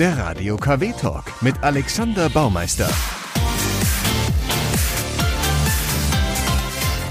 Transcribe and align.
der 0.00 0.16
Radio 0.16 0.56
KW 0.56 0.94
Talk 0.98 1.24
mit 1.42 1.62
Alexander 1.62 2.30
Baumeister. 2.30 2.88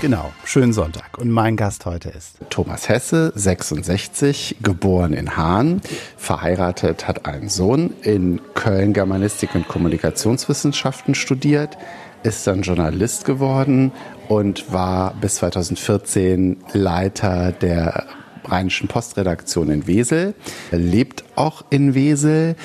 Genau, 0.02 0.32
schönen 0.44 0.74
Sonntag. 0.74 1.20
Und 1.20 1.30
mein 1.30 1.56
Gast 1.56 1.86
heute 1.86 2.10
ist 2.10 2.40
Thomas 2.50 2.90
Hesse, 2.90 3.32
66, 3.36 4.56
geboren 4.64 5.14
in 5.14 5.38
Hahn, 5.38 5.82
verheiratet, 6.18 7.08
hat 7.08 7.28
einen 7.28 7.48
Sohn, 7.48 7.94
in 8.02 8.42
Köln 8.56 8.94
Germanistik 8.94 9.54
und 9.54 9.68
Kommunikationswissenschaften 9.68 11.14
studiert, 11.14 11.78
ist 12.24 12.48
dann 12.48 12.64
Journalist 12.64 13.24
geworden 13.24 13.92
und 14.30 14.74
war 14.74 15.14
bis 15.22 15.36
2014 15.36 16.58
Leiter 16.74 17.52
der 17.52 18.08
Rheinischen 18.50 18.88
Postredaktion 18.88 19.70
in 19.70 19.88
Wesel, 19.88 20.34
lebt 20.72 21.24
auch 21.36 21.64
in 21.70 21.96
Wesel 21.96 22.56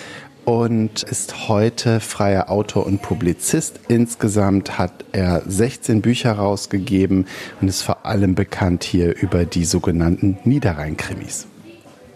und 0.44 1.02
ist 1.02 1.48
heute 1.48 2.00
freier 2.00 2.50
Autor 2.50 2.86
und 2.86 3.02
Publizist. 3.02 3.80
Insgesamt 3.88 4.78
hat 4.78 5.04
er 5.12 5.42
16 5.46 6.02
Bücher 6.02 6.32
rausgegeben 6.32 7.26
und 7.60 7.68
ist 7.68 7.82
vor 7.82 8.04
allem 8.04 8.34
bekannt 8.34 8.84
hier 8.84 9.16
über 9.16 9.44
die 9.44 9.64
sogenannten 9.64 10.38
Niederrhein-Krimis. 10.44 11.46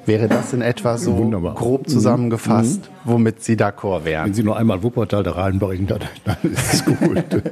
Wäre 0.09 0.27
das 0.27 0.55
in 0.55 0.63
etwa 0.63 0.97
so 0.97 1.19
Wunderbar. 1.19 1.55
grob 1.55 1.87
mhm. 1.87 1.91
zusammengefasst, 1.91 2.81
mhm. 2.81 3.11
womit 3.11 3.43
Sie 3.43 3.57
d'accord 3.57 4.07
wären? 4.07 4.25
Wenn 4.25 4.33
Sie 4.33 4.43
nur 4.43 4.57
einmal 4.57 4.83
Wuppertal 4.83 5.23
da 5.23 5.33
reinbringen, 5.33 5.87
dann, 5.87 6.01
dann 6.25 6.51
ist 6.51 6.73
es 6.73 6.85
gut. 6.87 7.43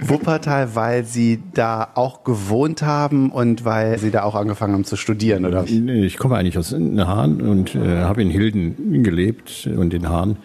Wuppertal, 0.00 0.76
weil 0.76 1.04
Sie 1.04 1.42
da 1.54 1.88
auch 1.96 2.22
gewohnt 2.22 2.82
haben 2.82 3.32
und 3.32 3.64
weil 3.64 3.98
Sie 3.98 4.12
da 4.12 4.22
auch 4.22 4.36
angefangen 4.36 4.74
haben 4.74 4.84
zu 4.84 4.94
studieren, 4.94 5.44
oder? 5.44 5.64
Nee, 5.68 6.04
ich 6.04 6.16
komme 6.16 6.36
eigentlich 6.36 6.56
aus 6.56 6.72
Hahn 6.72 7.40
und 7.40 7.74
äh, 7.74 8.02
habe 8.02 8.22
in 8.22 8.30
Hilden 8.30 9.02
gelebt 9.02 9.68
und 9.76 9.92
in 9.92 10.08
Hahn. 10.08 10.36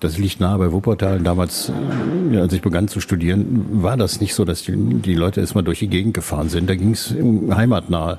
Das 0.00 0.18
liegt 0.18 0.40
nahe 0.40 0.58
bei 0.58 0.72
Wuppertal. 0.72 1.20
Damals, 1.20 1.70
äh, 2.32 2.36
als 2.38 2.52
ich 2.52 2.62
begann 2.62 2.88
zu 2.88 2.98
studieren, 2.98 3.66
war 3.70 3.96
das 3.96 4.20
nicht 4.20 4.34
so, 4.34 4.44
dass 4.44 4.64
die, 4.64 4.74
die 4.74 5.14
Leute 5.14 5.40
erstmal 5.40 5.62
durch 5.62 5.78
die 5.78 5.88
Gegend 5.88 6.14
gefahren 6.14 6.48
sind. 6.48 6.68
Da 6.68 6.74
ging 6.74 6.90
es 6.90 7.12
um 7.12 7.56
heimatnahe 7.56 8.18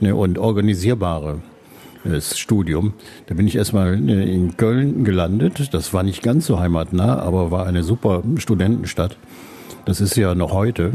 ne, 0.00 0.14
und 0.14 0.36
organisierbare 0.36 1.40
das 2.10 2.38
Studium. 2.38 2.94
Da 3.26 3.34
bin 3.34 3.46
ich 3.46 3.56
erstmal 3.56 3.94
äh, 3.94 4.34
in 4.34 4.56
Köln 4.56 5.04
gelandet. 5.04 5.72
Das 5.72 5.92
war 5.92 6.02
nicht 6.02 6.22
ganz 6.22 6.46
so 6.46 6.58
heimatnah, 6.58 7.18
aber 7.18 7.50
war 7.50 7.66
eine 7.66 7.82
super 7.82 8.22
Studentenstadt. 8.36 9.16
Das 9.86 10.00
ist 10.00 10.16
ja 10.16 10.34
noch 10.34 10.52
heute. 10.52 10.90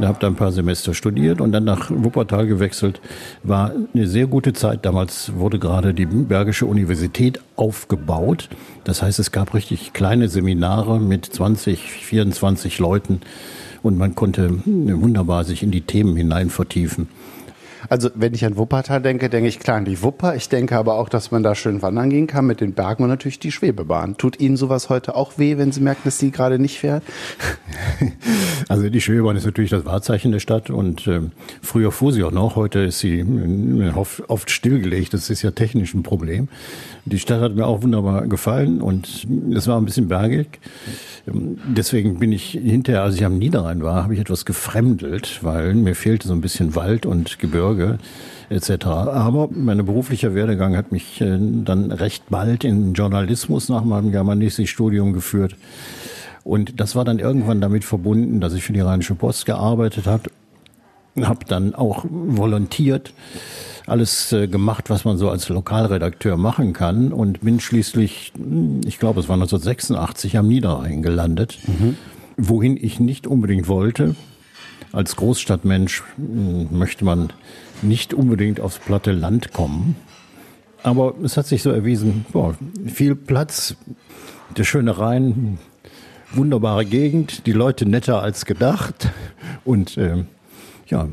Ich 0.00 0.06
habe 0.06 0.18
da 0.20 0.28
ein 0.28 0.36
paar 0.36 0.52
Semester 0.52 0.94
studiert 0.94 1.40
und 1.40 1.50
dann 1.50 1.64
nach 1.64 1.90
Wuppertal 1.90 2.46
gewechselt. 2.46 3.00
War 3.42 3.72
eine 3.92 4.06
sehr 4.06 4.28
gute 4.28 4.52
Zeit. 4.52 4.86
Damals 4.86 5.32
wurde 5.34 5.58
gerade 5.58 5.92
die 5.92 6.06
Bergische 6.06 6.66
Universität 6.66 7.40
aufgebaut. 7.56 8.48
Das 8.84 9.02
heißt, 9.02 9.18
es 9.18 9.32
gab 9.32 9.54
richtig 9.54 9.92
kleine 9.92 10.28
Seminare 10.28 11.00
mit 11.00 11.26
20, 11.26 11.80
24 11.80 12.78
Leuten 12.78 13.22
und 13.82 13.98
man 13.98 14.14
konnte 14.14 14.60
wunderbar 14.64 15.42
sich 15.42 15.64
in 15.64 15.72
die 15.72 15.80
Themen 15.80 16.16
hinein 16.16 16.48
vertiefen. 16.48 17.08
Also 17.88 18.10
wenn 18.14 18.34
ich 18.34 18.44
an 18.44 18.56
Wuppertal 18.56 19.00
denke, 19.00 19.28
denke 19.28 19.48
ich 19.48 19.58
klar 19.58 19.76
an 19.76 19.84
die 19.84 20.02
Wupper. 20.02 20.34
Ich 20.36 20.48
denke 20.48 20.76
aber 20.76 20.94
auch, 20.94 21.08
dass 21.08 21.30
man 21.30 21.42
da 21.42 21.54
schön 21.54 21.82
wandern 21.82 22.10
gehen 22.10 22.26
kann 22.26 22.46
mit 22.46 22.60
den 22.60 22.72
Bergen 22.72 23.04
und 23.04 23.08
natürlich 23.08 23.38
die 23.38 23.52
Schwebebahn. 23.52 24.16
Tut 24.16 24.40
Ihnen 24.40 24.56
sowas 24.56 24.88
heute 24.88 25.14
auch 25.14 25.38
weh, 25.38 25.58
wenn 25.58 25.72
Sie 25.72 25.80
merken, 25.80 26.02
dass 26.04 26.18
sie 26.18 26.30
gerade 26.30 26.58
nicht 26.58 26.78
fährt? 26.78 27.02
Also 28.68 28.90
die 28.90 29.00
Schwebebahn 29.00 29.36
ist 29.36 29.46
natürlich 29.46 29.70
das 29.70 29.86
Wahrzeichen 29.86 30.30
der 30.30 30.40
Stadt 30.40 30.68
und 30.68 31.06
äh, 31.06 31.20
früher 31.62 31.90
fuhr 31.90 32.12
sie 32.12 32.22
auch 32.22 32.32
noch. 32.32 32.56
Heute 32.56 32.80
ist 32.80 32.98
sie 32.98 33.20
äh, 33.20 33.92
oft, 33.94 34.28
oft 34.28 34.50
stillgelegt. 34.50 35.14
Das 35.14 35.30
ist 35.30 35.42
ja 35.42 35.52
technisch 35.52 35.94
ein 35.94 36.02
Problem. 36.02 36.48
Die 37.10 37.18
Stadt 37.18 37.40
hat 37.40 37.54
mir 37.54 37.66
auch 37.66 37.82
wunderbar 37.82 38.26
gefallen 38.26 38.80
und 38.80 39.26
es 39.54 39.66
war 39.66 39.78
ein 39.78 39.84
bisschen 39.84 40.08
bergig. 40.08 40.60
Deswegen 41.26 42.18
bin 42.18 42.32
ich 42.32 42.50
hinterher, 42.50 43.02
als 43.02 43.16
ich 43.16 43.24
am 43.24 43.38
Niederrhein 43.38 43.82
war, 43.82 44.02
habe 44.02 44.14
ich 44.14 44.20
etwas 44.20 44.44
gefremdelt, 44.44 45.40
weil 45.42 45.74
mir 45.74 45.94
fehlte 45.94 46.28
so 46.28 46.34
ein 46.34 46.40
bisschen 46.40 46.74
Wald 46.74 47.06
und 47.06 47.38
Gebirge 47.38 47.98
etc. 48.50 48.86
Aber 48.86 49.48
mein 49.50 49.84
beruflicher 49.84 50.34
Werdegang 50.34 50.76
hat 50.76 50.92
mich 50.92 51.20
äh, 51.20 51.38
dann 51.38 51.92
recht 51.92 52.24
bald 52.30 52.64
in 52.64 52.94
Journalismus 52.94 53.68
nach 53.68 53.84
meinem 53.84 54.10
Germanistikstudium 54.10 55.12
geführt. 55.12 55.56
Und 56.44 56.80
das 56.80 56.96
war 56.96 57.04
dann 57.04 57.18
irgendwann 57.18 57.60
damit 57.60 57.84
verbunden, 57.84 58.40
dass 58.40 58.54
ich 58.54 58.62
für 58.62 58.72
die 58.72 58.80
Rheinische 58.80 59.14
Post 59.14 59.44
gearbeitet 59.44 60.06
habe, 60.06 60.30
habe 61.26 61.44
dann 61.46 61.74
auch 61.74 62.04
volontiert 62.08 63.12
alles 63.88 64.32
äh, 64.32 64.46
gemacht, 64.46 64.90
was 64.90 65.04
man 65.04 65.16
so 65.16 65.30
als 65.30 65.48
Lokalredakteur 65.48 66.36
machen 66.36 66.72
kann 66.72 67.12
und 67.12 67.40
bin 67.40 67.60
schließlich, 67.60 68.32
ich 68.84 68.98
glaube, 68.98 69.20
es 69.20 69.28
war 69.28 69.34
1986 69.34 70.36
am 70.36 70.46
Niederrhein 70.46 71.02
gelandet, 71.02 71.58
mhm. 71.66 71.96
wohin 72.36 72.76
ich 72.76 73.00
nicht 73.00 73.26
unbedingt 73.26 73.68
wollte. 73.68 74.14
Als 74.92 75.16
Großstadtmensch 75.16 76.02
hm, 76.16 76.68
möchte 76.70 77.04
man 77.04 77.32
nicht 77.82 78.14
unbedingt 78.14 78.60
aufs 78.60 78.78
platte 78.78 79.12
Land 79.12 79.52
kommen. 79.52 79.96
Aber 80.82 81.14
es 81.22 81.36
hat 81.36 81.46
sich 81.46 81.62
so 81.62 81.70
erwiesen, 81.70 82.24
boah, 82.32 82.54
viel 82.86 83.14
Platz, 83.14 83.76
der 84.56 84.64
schöne 84.64 84.98
Rhein, 84.98 85.58
wunderbare 86.32 86.84
Gegend, 86.84 87.46
die 87.46 87.52
Leute 87.52 87.86
netter 87.86 88.22
als 88.22 88.44
gedacht 88.44 89.10
und 89.64 89.96
äh, 89.96 90.24
ja, 90.90 91.08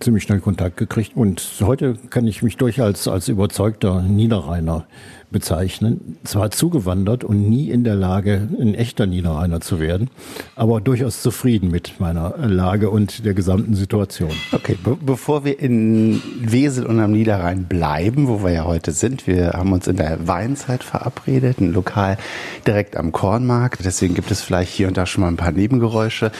ziemlich 0.00 0.22
schnell 0.22 0.40
Kontakt 0.40 0.76
gekriegt. 0.76 1.16
Und 1.16 1.42
heute 1.60 1.96
kann 2.10 2.26
ich 2.26 2.42
mich 2.42 2.56
durchaus 2.56 3.06
als 3.08 3.28
überzeugter 3.28 4.02
Niederrheiner 4.02 4.86
bezeichnen. 5.30 6.18
Zwar 6.24 6.50
zugewandert 6.50 7.22
und 7.24 7.48
nie 7.48 7.70
in 7.70 7.84
der 7.84 7.94
Lage, 7.94 8.48
ein 8.60 8.74
echter 8.74 9.06
Niederrheiner 9.06 9.60
zu 9.60 9.78
werden, 9.78 10.10
aber 10.56 10.80
durchaus 10.80 11.22
zufrieden 11.22 11.70
mit 11.70 12.00
meiner 12.00 12.36
Lage 12.38 12.90
und 12.90 13.24
der 13.24 13.34
gesamten 13.34 13.74
Situation. 13.74 14.32
Okay, 14.52 14.76
be 14.82 14.96
bevor 15.00 15.44
wir 15.44 15.60
in 15.60 16.20
Wesel 16.40 16.84
und 16.84 16.98
am 17.00 17.12
Niederrhein 17.12 17.64
bleiben, 17.64 18.28
wo 18.28 18.42
wir 18.42 18.50
ja 18.50 18.64
heute 18.64 18.92
sind, 18.92 19.26
wir 19.26 19.52
haben 19.52 19.72
uns 19.72 19.86
in 19.86 19.96
der 19.96 20.26
Weinzeit 20.26 20.82
verabredet, 20.82 21.60
ein 21.60 21.72
Lokal 21.72 22.18
direkt 22.66 22.96
am 22.96 23.12
Kornmarkt. 23.12 23.84
Deswegen 23.84 24.14
gibt 24.14 24.30
es 24.30 24.42
vielleicht 24.42 24.72
hier 24.72 24.88
und 24.88 24.96
da 24.96 25.06
schon 25.06 25.22
mal 25.22 25.28
ein 25.28 25.36
paar 25.36 25.52
Nebengeräusche. 25.52 26.32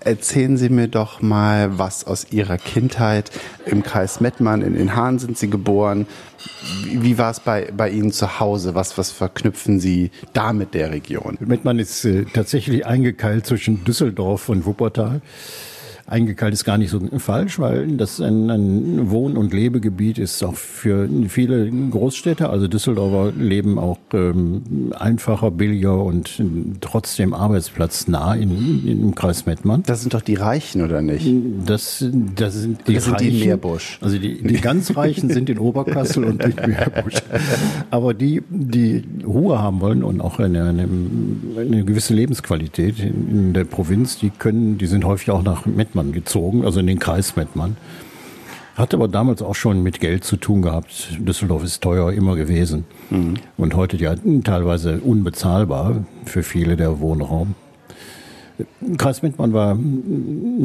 Erzählen 0.00 0.56
Sie 0.56 0.68
mir 0.68 0.88
doch 0.88 1.22
mal 1.22 1.78
was 1.78 2.06
aus 2.06 2.26
Ihrer 2.30 2.58
Kindheit 2.58 3.30
im 3.66 3.82
Kreis 3.82 4.20
Mettmann. 4.20 4.62
In, 4.62 4.74
in 4.74 4.96
Hahn 4.96 5.18
sind 5.18 5.38
Sie 5.38 5.50
geboren. 5.50 6.06
Wie, 6.84 7.02
wie 7.02 7.18
war 7.18 7.30
es 7.30 7.40
bei, 7.40 7.70
bei 7.76 7.90
Ihnen 7.90 8.12
zu 8.12 8.40
Hause? 8.40 8.74
Was, 8.74 8.98
was 8.98 9.10
verknüpfen 9.10 9.80
Sie 9.80 10.10
da 10.32 10.52
mit 10.52 10.74
der 10.74 10.90
Region? 10.90 11.38
Mettmann 11.40 11.78
ist 11.78 12.04
äh, 12.04 12.24
tatsächlich 12.24 12.86
eingekeilt 12.86 13.46
zwischen 13.46 13.84
Düsseldorf 13.84 14.48
und 14.48 14.66
Wuppertal 14.66 15.20
eingekeilt 16.06 16.52
ist 16.52 16.64
gar 16.64 16.78
nicht 16.78 16.90
so 16.90 17.00
falsch, 17.18 17.58
weil 17.58 17.96
das 17.96 18.20
ein, 18.20 18.50
ein 18.50 19.10
Wohn- 19.10 19.36
und 19.36 19.54
Lebegebiet 19.54 20.18
ist 20.18 20.42
auch 20.42 20.54
für 20.54 21.08
viele 21.28 21.70
Großstädte. 21.70 22.50
Also 22.50 22.68
Düsseldorfer 22.68 23.32
leben 23.38 23.78
auch 23.78 23.98
ähm, 24.12 24.92
einfacher, 24.98 25.50
billiger 25.50 26.02
und 26.02 26.42
trotzdem 26.80 27.34
arbeitsplatznah 27.34 28.34
in, 28.34 28.86
in, 28.86 29.02
im 29.02 29.14
Kreis 29.14 29.46
Mettmann. 29.46 29.82
Das 29.86 30.02
sind 30.02 30.14
doch 30.14 30.22
die 30.22 30.34
Reichen, 30.34 30.82
oder 30.82 31.02
nicht? 31.02 31.26
Das, 31.66 32.04
das 32.36 32.54
sind 32.54 32.86
die 32.86 32.94
das 32.94 33.04
sind 33.04 33.14
Reichen. 33.14 33.30
Die 33.30 33.44
Meerbusch. 33.44 33.98
Also 34.00 34.18
die, 34.18 34.42
die 34.42 34.60
ganz 34.60 34.94
Reichen 34.96 35.30
sind 35.30 35.48
in 35.48 35.58
Oberkassel 35.58 36.24
und 36.24 36.44
in 36.44 36.54
Meerbusch. 36.54 37.22
Aber 37.90 38.12
die, 38.14 38.42
die 38.50 39.04
Ruhe 39.24 39.58
haben 39.58 39.80
wollen 39.80 40.02
und 40.02 40.20
auch 40.20 40.38
eine, 40.38 40.64
eine, 40.64 40.88
eine 41.58 41.84
gewisse 41.84 42.14
Lebensqualität 42.14 42.98
in, 43.00 43.28
in 43.30 43.52
der 43.54 43.64
Provinz, 43.64 44.18
die 44.18 44.30
können, 44.30 44.78
die 44.78 44.86
sind 44.86 45.04
häufig 45.04 45.30
auch 45.30 45.42
nach 45.42 45.64
Mettmann 45.66 45.91
Mettmann 45.92 46.12
gezogen, 46.12 46.64
also 46.64 46.80
in 46.80 46.86
den 46.86 46.98
Kreis 46.98 47.36
Mettmann. 47.36 47.76
Hat 48.74 48.94
aber 48.94 49.06
damals 49.06 49.42
auch 49.42 49.54
schon 49.54 49.82
mit 49.82 50.00
Geld 50.00 50.24
zu 50.24 50.38
tun 50.38 50.62
gehabt. 50.62 51.18
Düsseldorf 51.18 51.62
ist 51.62 51.82
teuer 51.82 52.10
immer 52.12 52.36
gewesen. 52.36 52.86
Mhm. 53.10 53.34
Und 53.58 53.76
heute 53.76 53.98
ja 53.98 54.14
teilweise 54.44 55.00
unbezahlbar 55.00 56.06
für 56.24 56.42
viele 56.42 56.76
der 56.76 57.00
Wohnraum. 57.00 57.54
Kreis 58.98 59.22
Mettmann 59.22 59.52
war, 59.52 59.78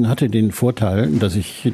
hatte 0.07 0.30
den 0.30 0.51
Vorteil, 0.51 1.07
dass 1.12 1.36
ich 1.36 1.72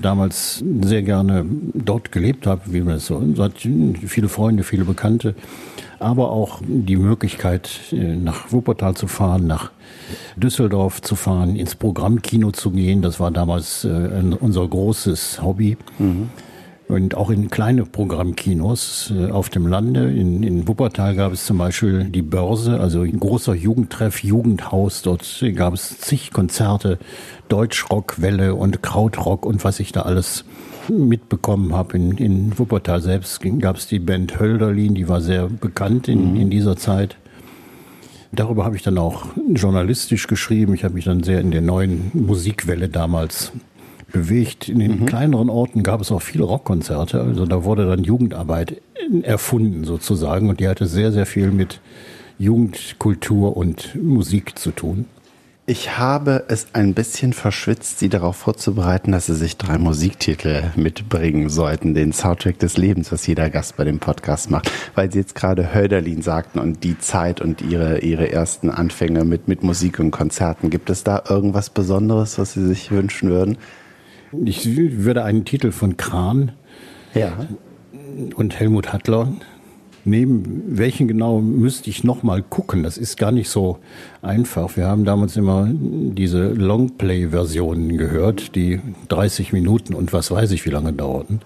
damals 0.00 0.64
sehr 0.82 1.02
gerne 1.02 1.44
dort 1.74 2.12
gelebt 2.12 2.46
habe, 2.46 2.62
wie 2.66 2.80
man 2.80 2.96
es 2.96 3.06
so 3.06 3.22
sagt. 3.34 3.68
Viele 4.06 4.28
Freunde, 4.28 4.62
viele 4.62 4.84
Bekannte 4.84 5.34
aber 6.00 6.30
auch 6.30 6.60
die 6.66 6.96
Möglichkeit, 6.96 7.70
äh, 7.92 8.16
nach 8.16 8.50
Wuppertal 8.50 8.96
zu 8.96 9.06
fahren, 9.06 9.46
nach 9.46 9.70
Düsseldorf 10.34 11.02
zu 11.02 11.14
fahren, 11.14 11.56
ins 11.56 11.74
Programmkino 11.74 12.50
zu 12.50 12.70
gehen. 12.70 13.02
Das 13.02 13.20
war 13.20 13.30
damals 13.30 13.84
äh, 13.84 13.88
unser 14.40 14.66
großes 14.66 15.42
Hobby. 15.42 15.76
Mhm. 15.98 16.30
Und 16.90 17.14
auch 17.14 17.30
in 17.30 17.50
kleine 17.50 17.84
Programmkinos 17.84 19.12
äh, 19.16 19.30
auf 19.30 19.48
dem 19.48 19.68
Lande. 19.68 20.10
In, 20.10 20.42
in 20.42 20.66
Wuppertal 20.66 21.14
gab 21.14 21.32
es 21.32 21.46
zum 21.46 21.58
Beispiel 21.58 22.04
die 22.04 22.22
Börse, 22.22 22.80
also 22.80 23.02
ein 23.02 23.20
großer 23.20 23.54
Jugendtreff, 23.54 24.24
Jugendhaus. 24.24 25.02
Dort 25.02 25.44
gab 25.54 25.74
es 25.74 25.98
zig 25.98 26.32
Konzerte, 26.32 26.98
Deutschrock, 27.48 28.20
Welle 28.20 28.56
und 28.56 28.82
Krautrock 28.82 29.46
und 29.46 29.62
was 29.62 29.78
ich 29.78 29.92
da 29.92 30.02
alles 30.02 30.44
mitbekommen 30.88 31.74
habe. 31.74 31.96
In, 31.96 32.18
in 32.18 32.58
Wuppertal 32.58 33.00
selbst 33.00 33.40
gab 33.60 33.76
es 33.76 33.86
die 33.86 34.00
Band 34.00 34.40
Hölderlin, 34.40 34.96
die 34.96 35.08
war 35.08 35.20
sehr 35.20 35.48
bekannt 35.48 36.08
in, 36.08 36.32
mhm. 36.32 36.40
in 36.40 36.50
dieser 36.50 36.76
Zeit. 36.76 37.16
Darüber 38.32 38.64
habe 38.64 38.76
ich 38.76 38.82
dann 38.82 38.98
auch 38.98 39.26
journalistisch 39.48 40.26
geschrieben. 40.26 40.74
Ich 40.74 40.84
habe 40.84 40.94
mich 40.94 41.04
dann 41.04 41.22
sehr 41.22 41.40
in 41.40 41.50
der 41.52 41.62
neuen 41.62 42.10
Musikwelle 42.14 42.88
damals 42.88 43.52
bewegt. 44.12 44.68
In 44.68 44.78
den 44.78 45.00
mhm. 45.00 45.06
kleineren 45.06 45.50
Orten 45.50 45.82
gab 45.82 46.00
es 46.00 46.12
auch 46.12 46.22
viele 46.22 46.44
Rockkonzerte. 46.44 47.20
Also 47.20 47.46
da 47.46 47.64
wurde 47.64 47.86
dann 47.86 48.04
Jugendarbeit 48.04 48.80
erfunden 49.22 49.84
sozusagen 49.84 50.48
und 50.48 50.60
die 50.60 50.68
hatte 50.68 50.86
sehr, 50.86 51.12
sehr 51.12 51.26
viel 51.26 51.50
mit 51.50 51.80
Jugendkultur 52.38 53.56
und 53.56 53.96
Musik 54.02 54.58
zu 54.58 54.70
tun. 54.70 55.06
Ich 55.66 55.98
habe 55.98 56.46
es 56.48 56.68
ein 56.72 56.94
bisschen 56.94 57.32
verschwitzt, 57.32 58.00
Sie 58.00 58.08
darauf 58.08 58.34
vorzubereiten, 58.34 59.12
dass 59.12 59.26
Sie 59.26 59.36
sich 59.36 59.56
drei 59.56 59.78
Musiktitel 59.78 60.64
mitbringen 60.74 61.48
sollten, 61.48 61.94
den 61.94 62.12
Soundtrack 62.12 62.58
des 62.58 62.76
Lebens, 62.76 63.12
was 63.12 63.24
jeder 63.28 63.50
Gast 63.50 63.76
bei 63.76 63.84
dem 63.84 64.00
Podcast 64.00 64.50
macht, 64.50 64.68
weil 64.96 65.12
Sie 65.12 65.18
jetzt 65.18 65.36
gerade 65.36 65.72
Hölderlin 65.72 66.22
sagten 66.22 66.58
und 66.58 66.82
die 66.82 66.98
Zeit 66.98 67.40
und 67.40 67.62
Ihre, 67.62 68.00
Ihre 68.00 68.32
ersten 68.32 68.68
Anfänge 68.68 69.24
mit, 69.24 69.46
mit 69.46 69.62
Musik 69.62 70.00
und 70.00 70.10
Konzerten. 70.10 70.70
Gibt 70.70 70.90
es 70.90 71.04
da 71.04 71.22
irgendwas 71.28 71.70
Besonderes, 71.70 72.36
was 72.38 72.54
Sie 72.54 72.66
sich 72.66 72.90
wünschen 72.90 73.30
würden? 73.30 73.56
Ich 74.44 74.76
würde 74.76 75.24
einen 75.24 75.44
Titel 75.44 75.72
von 75.72 75.96
Kran 75.96 76.52
ja. 77.14 77.46
und 78.36 78.58
Helmut 78.58 78.92
Hattler 78.92 79.32
nehmen. 80.04 80.62
Welchen 80.66 81.08
genau 81.08 81.40
müsste 81.40 81.90
ich 81.90 82.04
noch 82.04 82.22
mal 82.22 82.40
gucken? 82.42 82.84
Das 82.84 82.96
ist 82.96 83.18
gar 83.18 83.32
nicht 83.32 83.48
so 83.48 83.78
einfach. 84.22 84.76
Wir 84.76 84.86
haben 84.86 85.04
damals 85.04 85.36
immer 85.36 85.68
diese 85.70 86.50
Longplay-Versionen 86.50 87.98
gehört, 87.98 88.54
die 88.54 88.80
30 89.08 89.52
Minuten 89.52 89.94
und 89.94 90.12
was 90.12 90.30
weiß 90.30 90.52
ich 90.52 90.64
wie 90.64 90.70
lange 90.70 90.92
dauerten. 90.92 91.40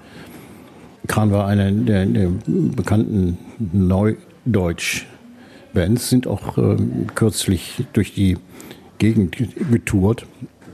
Kran 1.06 1.32
war 1.32 1.46
eine 1.46 1.72
der, 1.72 2.04
der 2.06 2.28
bekannten 2.46 3.36
Neudeutsch-Bands, 3.58 6.08
sind 6.08 6.26
auch 6.26 6.56
äh, 6.58 6.76
kürzlich 7.14 7.84
durch 7.92 8.14
die 8.14 8.38
Gegend 8.98 9.36
getourt. 9.70 10.26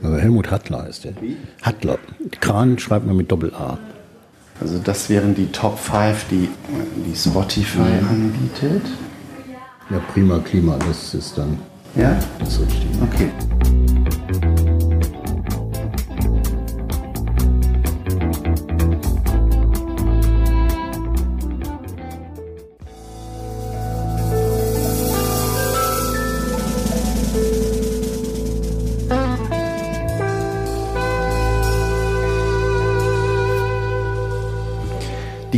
Also 0.03 0.17
Helmut 0.17 0.49
Hattler 0.51 0.87
ist 0.87 1.03
der. 1.03 1.13
Wie? 1.21 1.37
Hattler. 1.61 1.97
Kran 2.39 2.79
schreibt 2.79 3.05
man 3.05 3.15
mit 3.15 3.31
Doppel-A. 3.31 3.77
Also 4.59 4.79
das 4.79 5.09
wären 5.09 5.33
die 5.35 5.47
Top 5.47 5.77
5, 5.79 6.25
die, 6.29 6.49
die 7.05 7.15
Spotify 7.15 7.79
mhm. 7.79 8.09
anbietet. 8.09 8.83
Ja, 9.89 9.99
prima 10.13 10.39
Klima, 10.39 10.77
das 10.87 11.13
ist 11.13 11.37
dann 11.37 11.57
ja? 11.95 12.17
das 12.39 12.59
Richtige. 12.59 13.03
Okay. 13.03 13.29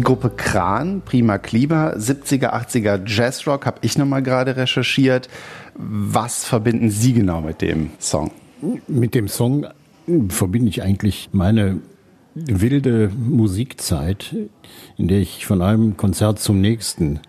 Gruppe 0.03 0.31
Kran, 0.35 1.01
Prima 1.03 1.38
Klima, 1.38 1.94
70er, 1.95 2.53
80er 2.53 3.01
Jazzrock, 3.07 3.65
habe 3.65 3.79
ich 3.81 3.97
nochmal 3.97 4.21
gerade 4.21 4.55
recherchiert. 4.55 5.29
Was 5.75 6.45
verbinden 6.45 6.89
Sie 6.89 7.13
genau 7.13 7.41
mit 7.41 7.61
dem 7.61 7.91
Song? 8.00 8.31
Mit 8.88 9.15
dem 9.15 9.27
Song 9.27 9.67
verbinde 10.29 10.69
ich 10.69 10.83
eigentlich 10.83 11.29
meine 11.31 11.79
wilde 12.35 13.11
Musikzeit, 13.15 14.35
in 14.97 15.07
der 15.07 15.19
ich 15.19 15.45
von 15.45 15.61
einem 15.61 15.97
Konzert 15.97 16.39
zum 16.39 16.61
nächsten 16.61 17.19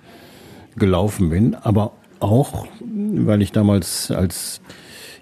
gelaufen 0.76 1.30
bin, 1.30 1.54
aber 1.54 1.92
auch, 2.20 2.66
weil 2.80 3.42
ich 3.42 3.52
damals 3.52 4.10
als 4.10 4.60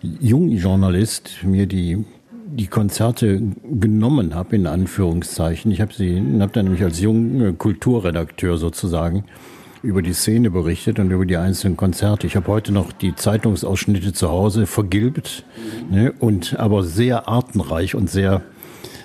Jungjournalist 0.02 1.44
mir 1.44 1.66
die 1.66 2.04
die 2.54 2.66
Konzerte 2.66 3.40
genommen 3.64 4.34
habe, 4.34 4.56
in 4.56 4.66
Anführungszeichen. 4.66 5.70
Ich 5.70 5.80
habe 5.80 5.92
sie, 5.92 6.22
habe 6.40 6.52
dann 6.52 6.66
nämlich 6.66 6.82
als 6.82 7.00
junger 7.00 7.52
Kulturredakteur 7.52 8.58
sozusagen 8.58 9.24
über 9.82 10.02
die 10.02 10.12
Szene 10.12 10.50
berichtet 10.50 10.98
und 10.98 11.10
über 11.10 11.26
die 11.26 11.36
einzelnen 11.36 11.76
Konzerte. 11.76 12.26
Ich 12.26 12.36
habe 12.36 12.46
heute 12.48 12.72
noch 12.72 12.92
die 12.92 13.16
Zeitungsausschnitte 13.16 14.12
zu 14.12 14.30
Hause 14.30 14.66
vergilbt, 14.66 15.44
ne, 15.90 16.12
und 16.18 16.58
aber 16.58 16.84
sehr 16.84 17.28
artenreich 17.28 17.94
und 17.94 18.08
sehr 18.08 18.42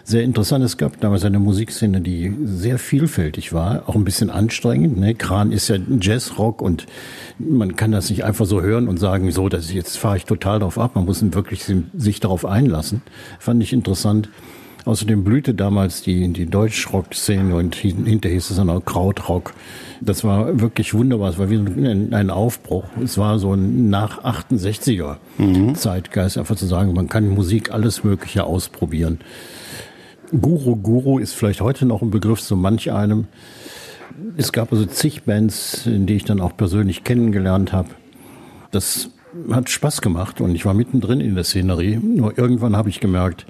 sehr 0.07 0.24
interessant. 0.24 0.63
Es 0.63 0.77
gab 0.77 1.01
damals 1.01 1.25
eine 1.25 1.38
Musikszene, 1.38 2.00
die 2.00 2.33
sehr 2.45 2.80
vielfältig 2.80 3.51
war, 3.51 3.89
auch 3.89 3.95
ein 3.95 4.06
bisschen 4.06 4.30
anstrengend. 4.30 4.98
Ne? 4.98 5.15
Kran 5.15 5.51
ist 5.51 5.68
ja 5.68 5.75
Jazzrock 6.00 6.62
und 6.62 6.86
man 7.38 7.75
kann 7.75 7.92
das 7.92 8.09
nicht 8.09 8.24
einfach 8.24 8.45
so 8.45 8.62
hören 8.62 8.88
und 8.88 9.00
sagen, 9.00 9.30
so, 9.31 9.50
dass 9.50 9.74
jetzt 9.74 9.98
fahre 9.98 10.15
ich 10.15 10.24
total 10.24 10.59
drauf 10.59 10.80
ab. 10.80 10.95
Man 10.95 11.04
muss 11.04 11.21
wirklich 11.33 11.65
sich 11.98 12.21
darauf 12.21 12.45
einlassen. 12.45 13.01
Fand 13.38 13.62
ich 13.62 13.74
interessant. 13.74 14.30
Außerdem 14.86 15.25
blühte 15.25 15.54
damals 15.54 16.04
die, 16.04 16.31
die 16.31 16.45
Deutschrock-Szene 16.45 17.53
und 17.53 17.75
hinterher 17.75 18.36
hieß 18.36 18.51
es 18.51 18.56
dann 18.56 18.69
auch 18.69 18.86
Krautrock. 18.86 19.53
Das 20.00 20.24
war 20.24 20.62
wirklich 20.62 20.94
wunderbar. 20.94 21.31
Es 21.31 21.38
war 21.38 21.50
wie 21.50 21.56
ein, 21.56 22.13
ein 22.13 22.30
Aufbruch. 22.30 22.86
Es 23.03 23.18
war 23.18 23.39
so 23.39 23.53
ein 23.53 23.89
nach 23.89 24.24
68er 24.24 25.18
mhm. 25.38 25.75
Zeitgeist, 25.75 26.38
einfach 26.38 26.56
zu 26.56 26.65
sagen, 26.65 26.94
man 26.94 27.10
kann 27.10 27.27
Musik 27.27 27.74
alles 27.74 28.06
Mögliche 28.06 28.45
ausprobieren. 28.45 29.19
Guru 30.31 30.75
Guru 30.75 31.19
ist 31.19 31.33
vielleicht 31.33 31.62
heute 31.62 31.85
noch 31.85 32.01
ein 32.01 32.12
Begriff 32.12 32.41
so 32.41 32.56
manch 32.56 32.91
einem. 32.91 33.27
Es 34.35 34.51
gab 34.51 34.71
also 34.71 34.85
zig 34.85 35.24
Bands, 35.24 35.85
in 35.85 36.06
die 36.06 36.15
ich 36.15 36.25
dann 36.25 36.41
auch 36.41 36.56
persönlich 36.57 37.03
kennengelernt 37.03 37.71
habe. 37.71 37.89
Das 38.71 39.09
hat 39.51 39.69
Spaß 39.69 40.01
gemacht 40.01 40.41
und 40.41 40.56
ich 40.56 40.65
war 40.65 40.74
mittendrin 40.74 41.21
in 41.21 41.35
der 41.35 41.44
Szenerie. 41.44 41.97
Nur 41.97 42.38
irgendwann 42.38 42.75
habe 42.75 42.89
ich 42.89 43.00
gemerkt, 43.00 43.45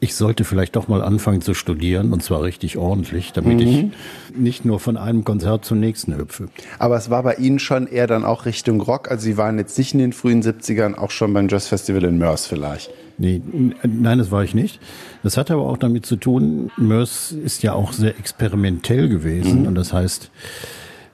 ich 0.00 0.14
sollte 0.14 0.44
vielleicht 0.44 0.76
doch 0.76 0.88
mal 0.88 1.02
anfangen 1.02 1.42
zu 1.42 1.54
studieren 1.54 2.12
und 2.12 2.22
zwar 2.22 2.42
richtig 2.42 2.76
ordentlich, 2.76 3.32
damit 3.32 3.58
mhm. 3.58 3.66
ich 3.66 4.36
nicht 4.36 4.64
nur 4.64 4.80
von 4.80 4.96
einem 4.96 5.24
Konzert 5.24 5.64
zum 5.64 5.80
nächsten 5.80 6.16
hüpfe. 6.16 6.48
Aber 6.78 6.96
es 6.96 7.10
war 7.10 7.22
bei 7.22 7.34
Ihnen 7.34 7.58
schon 7.58 7.86
eher 7.86 8.06
dann 8.06 8.24
auch 8.24 8.46
Richtung 8.46 8.80
Rock. 8.80 9.10
Also 9.10 9.24
Sie 9.24 9.36
waren 9.36 9.58
jetzt 9.58 9.78
nicht 9.78 9.94
in 9.94 10.00
den 10.00 10.12
frühen 10.12 10.42
70ern, 10.42 10.94
auch 10.94 11.10
schon 11.10 11.32
beim 11.32 11.48
Jazz 11.48 11.68
Festival 11.68 12.04
in 12.04 12.18
Mörs 12.18 12.46
vielleicht. 12.46 12.90
Nee, 13.18 13.42
nein, 13.82 14.18
das 14.18 14.30
war 14.30 14.44
ich 14.44 14.54
nicht. 14.54 14.80
Das 15.24 15.36
hat 15.36 15.50
aber 15.50 15.62
auch 15.62 15.76
damit 15.76 16.06
zu 16.06 16.16
tun, 16.16 16.70
Mörs 16.76 17.32
ist 17.32 17.64
ja 17.64 17.72
auch 17.72 17.92
sehr 17.92 18.16
experimentell 18.16 19.08
gewesen 19.08 19.62
mhm. 19.62 19.66
und 19.66 19.74
das 19.74 19.92
heißt, 19.92 20.30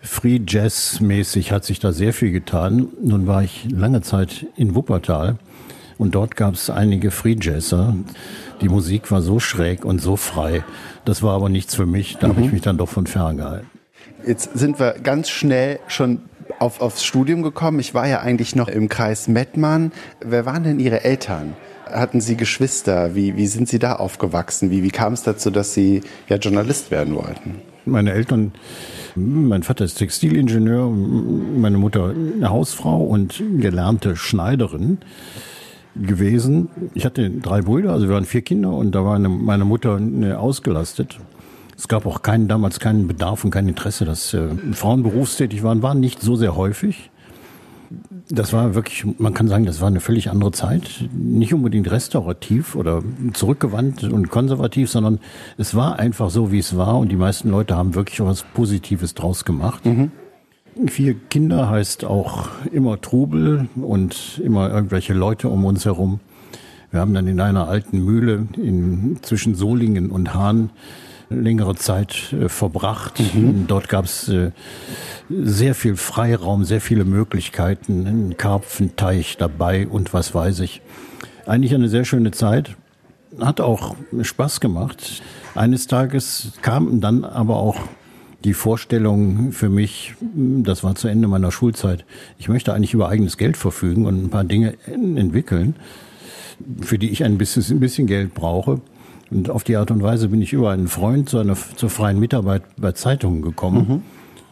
Free 0.03 0.39
Jazz 0.47 1.01
mäßig 1.01 1.51
hat 1.51 1.65
sich 1.65 1.81
da 1.81 1.93
sehr 1.93 2.13
viel 2.13 2.31
getan. 2.31 2.89
Nun 3.03 3.27
war 3.27 3.43
ich 3.43 3.67
lange 3.71 4.03
Zeit 4.03 4.47
in 4.55 4.75
Wuppertal 4.75 5.39
und 5.97 6.15
dort 6.15 6.37
gab 6.37 6.55
es 6.55 6.69
einige 6.69 7.11
Free 7.11 7.37
Jazzer. 7.41 7.97
Die 8.61 8.69
Musik 8.69 9.11
war 9.11 9.23
so 9.23 9.41
schräg 9.41 9.87
und 9.87 10.01
so 10.01 10.17
frei. 10.17 10.63
Das 11.07 11.23
war 11.23 11.35
aber 11.35 11.49
nichts 11.49 11.75
für 11.75 11.87
mich. 11.87 12.19
Da 12.19 12.29
mhm. 12.29 12.33
habe 12.33 12.43
ich 12.43 12.53
mich 12.53 12.63
dann 12.63 12.77
doch 12.77 12.89
von 12.89 13.07
ferngehalten. 13.07 13.67
Jetzt 14.27 14.51
sind 14.55 14.79
wir 14.79 14.93
ganz 15.03 15.31
schnell 15.31 15.81
schon 15.87 16.21
auf, 16.59 16.81
aufs 16.81 17.05
Studium 17.05 17.43
gekommen. 17.43 17.79
Ich 17.81 17.95
war 17.95 18.07
ja 18.07 18.21
eigentlich 18.21 18.55
noch 18.55 18.69
im 18.69 18.89
Kreis 18.89 19.29
Mettmann. 19.29 19.93
Wer 20.21 20.45
waren 20.47 20.65
denn 20.65 20.81
Ihre 20.81 21.05
Eltern? 21.05 21.55
Hatten 21.95 22.21
Sie 22.21 22.37
Geschwister? 22.37 23.15
Wie, 23.15 23.37
wie 23.37 23.47
sind 23.47 23.69
Sie 23.69 23.79
da 23.79 23.95
aufgewachsen? 23.95 24.73
Wie, 24.73 24.83
wie 24.83 24.91
kam 24.91 25.13
es 25.13 25.23
dazu, 25.23 25.53
dass 25.53 25.75
Sie 25.75 26.01
ja 26.29 26.39
Journalist 26.39 26.91
werden 26.91 27.15
wollten? 27.15 27.63
Meine 27.85 28.13
Eltern, 28.13 28.53
mein 29.15 29.63
Vater 29.63 29.85
ist 29.85 29.95
Textilingenieur, 29.95 30.91
meine 30.91 31.79
Mutter 31.79 32.11
eine 32.11 32.51
Hausfrau 32.51 33.01
und 33.05 33.41
gelernte 33.59 34.17
Schneiderin 34.17 34.99
gewesen. 35.95 36.69
Ich 36.95 37.05
hatte 37.05 37.31
drei 37.31 37.63
Brüder, 37.63 37.93
also 37.93 38.09
wir 38.09 38.15
waren 38.15 38.25
vier 38.25 38.43
Kinder 38.43 38.71
und 38.71 38.93
da 38.93 39.05
war 39.05 39.15
eine, 39.15 39.29
meine 39.29 39.65
Mutter 39.65 40.01
ausgelastet. 40.37 41.21
Es 41.77 41.87
gab 41.87 42.07
auch 42.07 42.23
keinen, 42.23 42.49
damals 42.49 42.81
keinen 42.81 43.07
Bedarf 43.07 43.45
und 43.45 43.53
kein 43.53 43.69
Interesse, 43.69 44.05
dass 44.05 44.35
äh, 44.35 44.49
Frauen 44.73 45.05
berufstätig 45.05 45.63
waren, 45.63 45.83
waren 45.83 46.01
nicht 46.01 46.21
so 46.21 46.35
sehr 46.35 46.57
häufig 46.57 47.11
das 48.31 48.53
war 48.53 48.75
wirklich, 48.75 49.05
man 49.19 49.35
kann 49.35 49.49
sagen, 49.49 49.67
das 49.67 49.81
war 49.81 49.89
eine 49.89 50.01
völlig 50.01 50.31
andere 50.31 50.53
Zeit. 50.53 51.09
Nicht 51.13 51.53
unbedingt 51.53 51.91
restaurativ 51.91 52.75
oder 52.75 53.03
zurückgewandt 53.35 54.05
und 54.05 54.31
konservativ, 54.31 54.91
sondern 54.91 55.21
es 55.59 55.75
war 55.75 55.99
einfach 55.99 56.31
so, 56.31 56.51
wie 56.51 56.59
es 56.59 56.77
war 56.77 56.99
und 56.99 57.11
die 57.11 57.17
meisten 57.17 57.51
Leute 57.51 57.77
haben 57.77 57.95
wirklich 57.95 58.21
was 58.21 58.43
Positives 58.55 59.15
draus 59.15 59.45
gemacht. 59.45 59.85
Mhm. 59.85 60.11
Vier 60.87 61.15
Kinder 61.15 61.69
heißt 61.69 62.05
auch 62.05 62.49
immer 62.73 63.01
Trubel 63.01 63.69
und 63.77 64.41
immer 64.43 64.71
irgendwelche 64.73 65.13
Leute 65.13 65.49
um 65.49 65.65
uns 65.65 65.85
herum. 65.85 66.21
Wir 66.91 67.01
haben 67.01 67.15
dann 67.15 67.27
in 67.27 67.41
einer 67.41 67.69
alten 67.69 68.05
Mühle 68.05 68.47
in, 68.57 69.19
zwischen 69.23 69.55
Solingen 69.55 70.11
und 70.11 70.35
Hahn 70.35 70.71
längere 71.31 71.75
Zeit 71.75 72.33
äh, 72.33 72.49
verbracht. 72.49 73.21
Mhm. 73.35 73.67
Dort 73.67 73.89
gab 73.89 74.05
es 74.05 74.29
äh, 74.29 74.51
sehr 75.29 75.75
viel 75.75 75.97
Freiraum, 75.97 76.65
sehr 76.65 76.81
viele 76.81 77.05
Möglichkeiten, 77.05 78.07
ein 78.07 78.37
Karpfenteich 78.37 79.37
dabei 79.37 79.87
und 79.87 80.13
was 80.13 80.35
weiß 80.35 80.61
ich. 80.61 80.83
Eigentlich 81.47 81.75
eine 81.75 81.89
sehr 81.89 82.05
schöne 82.05 82.31
Zeit. 82.31 82.77
Hat 83.41 83.61
auch 83.61 83.97
Spaß 84.21 84.61
gemacht. 84.61 85.23
Eines 85.55 85.87
Tages 85.87 86.53
kam 86.63 87.01
dann 87.01 87.25
aber 87.25 87.57
auch 87.57 87.77
die 88.45 88.55
Vorstellung 88.55 89.53
für 89.53 89.71
mich, 89.71 90.15
das 90.21 90.85
war 90.85 90.95
zu 90.95 91.09
Ende 91.09 91.29
meiner 91.29 91.51
Schulzeit, 91.51 92.05
ich 92.39 92.49
möchte 92.49 92.75
eigentlich 92.75 92.93
über 92.93 93.09
eigenes 93.09 93.39
Geld 93.39 93.57
verfügen 93.57 94.05
und 94.07 94.23
ein 94.23 94.31
paar 94.31 94.45
Dinge 94.45 94.75
entwickeln, 94.87 95.77
für 96.83 96.99
die 96.99 97.11
ich 97.11 97.25
ein 97.25 97.39
bisschen, 97.39 97.65
ein 97.77 97.81
bisschen 97.81 98.07
Geld 98.07 98.35
brauche. 98.35 98.81
Und 99.31 99.51
auf 99.51 99.65
die 99.65 99.77
Art 99.77 99.91
und 99.91 100.03
Weise 100.03 100.29
bin 100.29 100.43
ich 100.43 100.53
über 100.53 100.71
einen 100.71 100.89
Freund 100.89 101.29
zu 101.29 101.39
einer, 101.39 101.57
zur 101.77 101.91
freien 101.91 102.21
Mitarbeit 102.21 102.63
bei 102.77 102.93
Zeitungen 102.93 103.43
gekommen. 103.43 104.03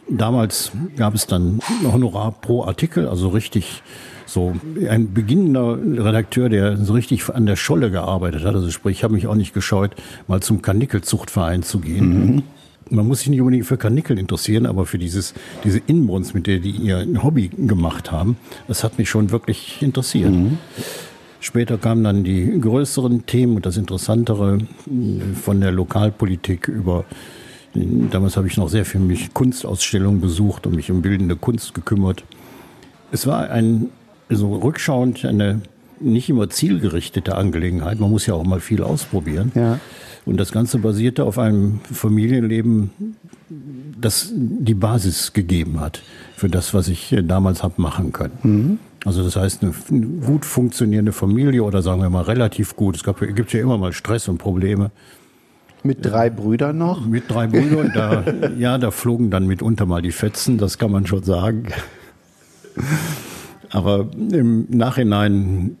Mhm. 0.07 0.17
Damals 0.17 0.71
gab 0.97 1.15
es 1.15 1.27
dann 1.27 1.59
Honorar 1.83 2.31
pro 2.31 2.65
Artikel, 2.65 3.07
also 3.07 3.29
richtig 3.29 3.81
so 4.25 4.53
ein 4.89 5.13
beginnender 5.13 5.77
Redakteur, 5.77 6.49
der 6.49 6.77
so 6.77 6.93
richtig 6.93 7.29
an 7.29 7.45
der 7.45 7.55
Scholle 7.55 7.91
gearbeitet 7.91 8.43
hat. 8.43 8.55
Also 8.55 8.69
sprich, 8.69 8.97
ich 8.97 9.03
habe 9.03 9.13
mich 9.13 9.27
auch 9.27 9.35
nicht 9.35 9.53
gescheut, 9.53 9.95
mal 10.27 10.41
zum 10.41 10.61
Kanickelzuchtverein 10.61 11.63
zu 11.63 11.79
gehen. 11.79 12.35
Mhm. 12.35 12.43
Man 12.89 13.07
muss 13.07 13.19
sich 13.19 13.29
nicht 13.29 13.39
unbedingt 13.39 13.65
für 13.65 13.77
Kanickel 13.77 14.19
interessieren, 14.19 14.65
aber 14.65 14.85
für 14.85 14.97
dieses, 14.97 15.33
diese 15.63 15.79
Inbrunst, 15.87 16.35
mit 16.35 16.47
der 16.47 16.59
die 16.59 16.71
ihr 16.71 17.05
Hobby 17.23 17.47
gemacht 17.47 18.11
haben, 18.11 18.37
das 18.67 18.83
hat 18.83 18.97
mich 18.97 19.09
schon 19.09 19.31
wirklich 19.31 19.81
interessiert. 19.81 20.31
Mhm. 20.31 20.57
Später 21.43 21.77
kamen 21.77 22.05
dann 22.05 22.23
die 22.23 22.57
größeren 22.57 23.25
Themen 23.25 23.57
und 23.57 23.65
das 23.65 23.75
Interessantere 23.75 24.59
von 25.41 25.59
der 25.59 25.73
Lokalpolitik 25.73 26.69
über 26.69 27.03
Damals 27.75 28.37
habe 28.37 28.47
ich 28.47 28.55
noch 28.55 28.69
sehr 28.69 28.85
viel 28.85 29.01
mich 29.01 29.33
Kunstausstellungen 29.33 30.21
besucht 30.21 30.67
und 30.67 30.75
mich 30.75 30.91
um 30.91 31.01
bildende 31.01 31.35
Kunst 31.35 31.73
gekümmert. 31.73 32.23
Es 33.11 33.25
war 33.25 33.49
ein 33.49 33.89
so 34.29 34.55
rückschauend 34.55 35.25
eine 35.25 35.61
nicht 35.99 36.29
immer 36.29 36.49
zielgerichtete 36.49 37.35
Angelegenheit. 37.35 37.99
Man 37.99 38.11
muss 38.11 38.25
ja 38.25 38.35
auch 38.35 38.45
mal 38.45 38.59
viel 38.59 38.83
ausprobieren. 38.83 39.51
Ja. 39.55 39.79
Und 40.25 40.37
das 40.37 40.51
Ganze 40.51 40.77
basierte 40.77 41.25
auf 41.25 41.39
einem 41.39 41.79
Familienleben, 41.91 42.91
das 43.99 44.31
die 44.33 44.75
Basis 44.75 45.33
gegeben 45.33 45.81
hat 45.81 46.03
für 46.37 46.47
das, 46.47 46.73
was 46.73 46.87
ich 46.87 47.15
damals 47.23 47.63
habe 47.63 47.81
machen 47.81 48.13
können. 48.13 48.37
Mhm. 48.43 48.79
Also 49.05 49.23
das 49.23 49.35
heißt, 49.35 49.63
eine 49.63 49.73
gut 50.25 50.45
funktionierende 50.45 51.11
Familie 51.11 51.63
oder 51.63 51.81
sagen 51.81 52.01
wir 52.01 52.09
mal 52.09 52.23
relativ 52.23 52.75
gut. 52.75 52.95
Es 52.95 53.03
gab, 53.03 53.19
gibt 53.19 53.51
ja 53.51 53.59
immer 53.59 53.77
mal 53.77 53.91
Stress 53.91 54.27
und 54.27 54.37
Probleme. 54.37 54.91
Mit 55.83 56.05
drei 56.05 56.29
Brüdern 56.29 56.77
noch? 56.77 57.05
Mit 57.05 57.29
drei 57.29 57.47
Brüdern. 57.47 57.91
Da, 57.93 58.23
ja, 58.57 58.77
da 58.77 58.91
flogen 58.91 59.29
dann 59.29 59.47
mitunter 59.47 59.85
mal 59.85 60.01
die 60.01 60.13
Fetzen, 60.13 60.57
das 60.57 60.77
kann 60.77 60.91
man 60.91 61.05
schon 61.05 61.23
sagen. 61.23 61.67
Aber 63.69 64.07
im 64.31 64.67
Nachhinein 64.69 65.77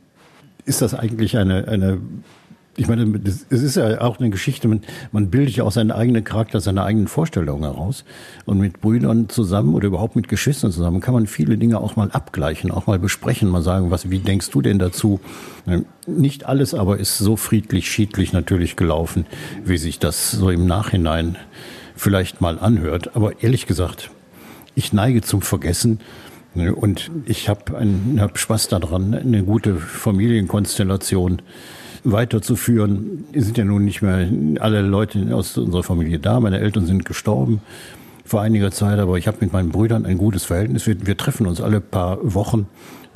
ist 0.65 0.81
das 0.81 0.93
eigentlich 0.93 1.37
eine, 1.37 1.67
eine 1.67 1.99
ich 2.75 2.87
meine, 2.87 3.19
es 3.23 3.45
ist 3.49 3.75
ja 3.75 4.01
auch 4.01 4.19
eine 4.19 4.31
Geschichte, 4.31 4.67
man, 4.67 5.29
bildet 5.29 5.55
ja 5.55 5.63
auch 5.63 5.71
seinen 5.71 5.91
eigenen 5.91 6.23
Charakter, 6.23 6.59
seine 6.59 6.83
eigenen 6.83 7.07
Vorstellungen 7.07 7.63
heraus. 7.63 8.03
Und 8.45 8.59
mit 8.59 8.81
Brüdern 8.81 9.29
zusammen 9.29 9.75
oder 9.75 9.87
überhaupt 9.87 10.15
mit 10.15 10.27
Geschwistern 10.27 10.71
zusammen 10.71 10.99
kann 10.99 11.13
man 11.13 11.27
viele 11.27 11.57
Dinge 11.57 11.79
auch 11.79 11.95
mal 11.95 12.09
abgleichen, 12.11 12.71
auch 12.71 12.87
mal 12.87 12.97
besprechen, 12.97 13.49
mal 13.49 13.61
sagen, 13.61 13.91
was, 13.91 14.09
wie 14.09 14.19
denkst 14.19 14.49
du 14.49 14.61
denn 14.61 14.79
dazu? 14.79 15.19
Nicht 16.07 16.45
alles 16.45 16.73
aber 16.73 16.97
ist 16.97 17.19
so 17.19 17.35
friedlich, 17.35 17.91
schiedlich 17.91 18.33
natürlich 18.33 18.75
gelaufen, 18.75 19.27
wie 19.63 19.77
sich 19.77 19.99
das 19.99 20.31
so 20.31 20.49
im 20.49 20.65
Nachhinein 20.65 21.37
vielleicht 21.95 22.41
mal 22.41 22.57
anhört. 22.57 23.15
Aber 23.15 23.43
ehrlich 23.43 23.67
gesagt, 23.67 24.09
ich 24.73 24.93
neige 24.93 25.21
zum 25.21 25.41
Vergessen, 25.41 25.99
und 26.55 27.09
ich 27.25 27.49
habe 27.49 27.83
hab 28.19 28.37
Spaß 28.37 28.67
daran, 28.67 29.15
eine 29.15 29.43
gute 29.43 29.75
Familienkonstellation 29.75 31.41
weiterzuführen. 32.03 33.25
Es 33.31 33.45
sind 33.45 33.57
ja 33.57 33.65
nun 33.65 33.85
nicht 33.85 34.01
mehr 34.01 34.27
alle 34.59 34.81
Leute 34.81 35.35
aus 35.35 35.57
unserer 35.57 35.83
Familie 35.83 36.19
da. 36.19 36.39
Meine 36.39 36.59
Eltern 36.59 36.85
sind 36.85 37.05
gestorben 37.05 37.61
vor 38.25 38.41
einiger 38.41 38.71
Zeit, 38.71 38.99
aber 38.99 39.17
ich 39.17 39.27
habe 39.27 39.37
mit 39.41 39.53
meinen 39.53 39.69
Brüdern 39.69 40.05
ein 40.05 40.17
gutes 40.17 40.45
Verhältnis. 40.45 40.87
Wir, 40.87 41.05
wir 41.05 41.17
treffen 41.17 41.45
uns 41.45 41.61
alle 41.61 41.81
paar 41.81 42.19
Wochen 42.21 42.67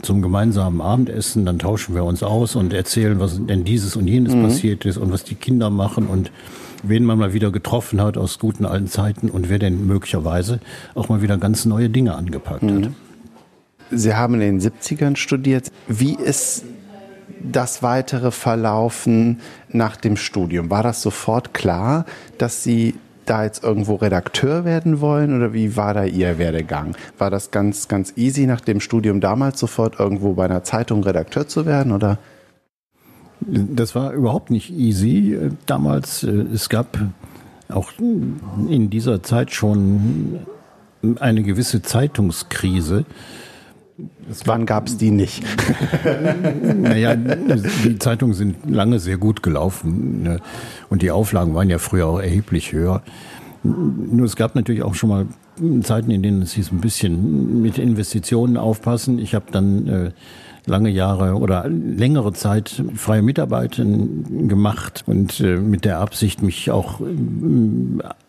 zum 0.01 0.21
gemeinsamen 0.21 0.81
Abendessen, 0.81 1.45
dann 1.45 1.59
tauschen 1.59 1.95
wir 1.95 2.03
uns 2.03 2.21
aus 2.21 2.55
und 2.55 2.73
erzählen, 2.73 3.19
was 3.19 3.39
denn 3.43 3.63
dieses 3.63 3.95
und 3.95 4.07
jenes 4.07 4.35
mhm. 4.35 4.43
passiert 4.43 4.85
ist 4.85 4.97
und 4.97 5.11
was 5.11 5.23
die 5.23 5.35
Kinder 5.35 5.69
machen 5.69 6.07
und 6.07 6.31
wen 6.83 7.03
man 7.03 7.17
mal 7.17 7.33
wieder 7.33 7.51
getroffen 7.51 7.99
hat 8.01 8.17
aus 8.17 8.37
guten 8.37 8.65
alten 8.65 8.87
Zeiten 8.87 9.29
und 9.29 9.49
wer 9.49 9.57
denn 9.57 9.87
möglicherweise 9.87 10.59
auch 10.93 11.09
mal 11.09 11.21
wieder 11.21 11.37
ganz 11.37 11.65
neue 11.65 11.89
Dinge 11.89 12.15
angepackt 12.15 12.63
mhm. 12.63 12.85
hat. 12.85 12.91
Sie 13.89 14.13
haben 14.13 14.35
in 14.35 14.59
den 14.59 14.59
70ern 14.59 15.15
studiert. 15.15 15.71
Wie 15.87 16.13
ist 16.13 16.65
das 17.51 17.83
weitere 17.83 18.31
Verlaufen 18.31 19.39
nach 19.69 19.95
dem 19.95 20.17
Studium? 20.17 20.69
War 20.69 20.83
das 20.83 21.01
sofort 21.01 21.53
klar, 21.53 22.05
dass 22.37 22.63
Sie 22.63 22.95
da 23.25 23.43
jetzt 23.43 23.63
irgendwo 23.63 23.95
Redakteur 23.95 24.65
werden 24.65 25.01
wollen 25.01 25.35
oder 25.35 25.53
wie 25.53 25.75
war 25.75 25.93
da 25.93 26.05
Ihr 26.05 26.37
Werdegang? 26.37 26.95
War 27.17 27.29
das 27.29 27.51
ganz, 27.51 27.87
ganz 27.87 28.13
easy 28.15 28.47
nach 28.47 28.61
dem 28.61 28.79
Studium 28.79 29.19
damals 29.19 29.59
sofort 29.59 29.99
irgendwo 29.99 30.33
bei 30.33 30.45
einer 30.45 30.63
Zeitung 30.63 31.03
Redakteur 31.03 31.47
zu 31.47 31.65
werden 31.65 31.91
oder? 31.91 32.17
Das 33.41 33.93
war 33.95 34.13
überhaupt 34.13 34.49
nicht 34.49 34.71
easy 34.71 35.33
äh, 35.35 35.51
damals. 35.65 36.23
Äh, 36.23 36.45
es 36.53 36.69
gab 36.69 36.97
auch 37.69 37.91
in 37.99 38.89
dieser 38.89 39.21
Zeit 39.23 39.51
schon 39.51 40.39
eine 41.19 41.43
gewisse 41.43 41.81
Zeitungskrise. 41.81 43.05
Wann 44.45 44.65
gab 44.65 44.87
es 44.87 44.97
die 44.97 45.11
nicht? 45.11 45.43
naja, 46.77 47.15
die 47.15 47.97
Zeitungen 47.99 48.33
sind 48.33 48.69
lange 48.69 48.99
sehr 48.99 49.17
gut 49.17 49.41
gelaufen 49.41 50.23
ne? 50.23 50.39
und 50.89 51.01
die 51.01 51.11
Auflagen 51.11 51.55
waren 51.55 51.69
ja 51.69 51.77
früher 51.77 52.07
auch 52.07 52.19
erheblich 52.19 52.73
höher. 52.73 53.01
Nur 53.63 54.25
es 54.25 54.35
gab 54.35 54.55
natürlich 54.55 54.83
auch 54.83 54.95
schon 54.95 55.09
mal 55.09 55.25
Zeiten, 55.83 56.11
in 56.11 56.21
denen 56.21 56.41
es 56.41 56.53
hieß, 56.53 56.71
ein 56.71 56.81
bisschen 56.81 57.61
mit 57.61 57.77
Investitionen 57.77 58.57
aufpassen. 58.57 59.17
Ich 59.17 59.33
habe 59.33 59.45
dann 59.51 59.87
äh, 59.87 60.11
lange 60.65 60.89
Jahre 60.89 61.35
oder 61.35 61.67
längere 61.67 62.33
Zeit 62.33 62.83
freie 62.95 63.21
Mitarbeit 63.21 63.77
gemacht 63.77 65.03
und 65.07 65.39
äh, 65.39 65.57
mit 65.57 65.85
der 65.85 65.99
Absicht, 65.99 66.43
mich 66.43 66.69
auch 66.69 67.01
äh, 67.01 67.05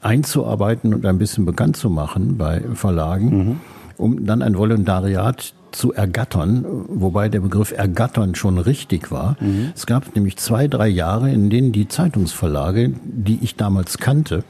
einzuarbeiten 0.01 0.95
und 0.95 1.05
ein 1.05 1.19
bisschen 1.19 1.45
bekannt 1.45 1.77
zu 1.77 1.91
machen 1.91 2.39
bei 2.39 2.63
Verlagen. 2.75 3.37
Mhm 3.37 3.61
um 3.99 4.25
dann 4.25 4.43
ein 4.43 4.57
Volontariat 4.57 5.53
zu 5.73 5.93
ergattern, 5.93 6.65
wobei 6.89 7.29
der 7.29 7.41
Begriff 7.41 7.73
ergattern 7.73 8.35
schon 8.35 8.59
richtig 8.59 9.11
war. 9.11 9.37
Mhm. 9.41 9.73
Es 9.75 9.87
gab 9.87 10.15
nämlich 10.15 10.37
zwei, 10.37 10.69
drei 10.69 10.89
Jahre, 10.89 11.31
in 11.31 11.51
denen 11.51 11.73
die 11.73 11.89
Zeitungsverlage, 11.89 12.93
die 13.05 13.39
ich 13.43 13.57
damals 13.57 13.99
kannte, 13.99 14.45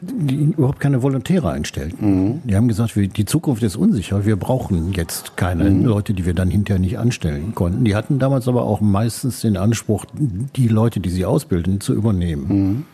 die 0.00 0.36
überhaupt 0.36 0.80
keine 0.80 1.02
Volontäre 1.02 1.50
einstellten. 1.50 2.24
Mhm. 2.24 2.40
Die 2.44 2.56
haben 2.56 2.68
gesagt, 2.68 2.94
die 2.96 3.24
Zukunft 3.24 3.62
ist 3.62 3.76
unsicher, 3.76 4.24
wir 4.24 4.36
brauchen 4.36 4.92
jetzt 4.92 5.36
keine 5.36 5.70
mhm. 5.70 5.84
Leute, 5.84 6.14
die 6.14 6.26
wir 6.26 6.34
dann 6.34 6.50
hinterher 6.50 6.80
nicht 6.80 6.98
anstellen 6.98 7.54
konnten. 7.54 7.84
Die 7.84 7.94
hatten 7.94 8.18
damals 8.18 8.48
aber 8.48 8.64
auch 8.64 8.80
meistens 8.80 9.40
den 9.40 9.56
Anspruch, 9.56 10.04
die 10.14 10.68
Leute, 10.68 11.00
die 11.00 11.10
sie 11.10 11.24
ausbilden, 11.24 11.80
zu 11.80 11.94
übernehmen. 11.94 12.46
Mhm. 12.48 12.84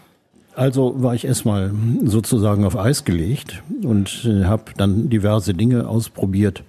Also 0.54 1.00
war 1.02 1.14
ich 1.14 1.25
erstmal 1.25 1.72
sozusagen 2.04 2.64
auf 2.64 2.76
Eis 2.76 3.04
gelegt 3.04 3.62
und 3.82 4.25
äh, 4.26 4.44
habe 4.44 4.64
dann 4.76 5.08
diverse 5.08 5.54
Dinge 5.54 5.88
ausprobiert 5.88 6.64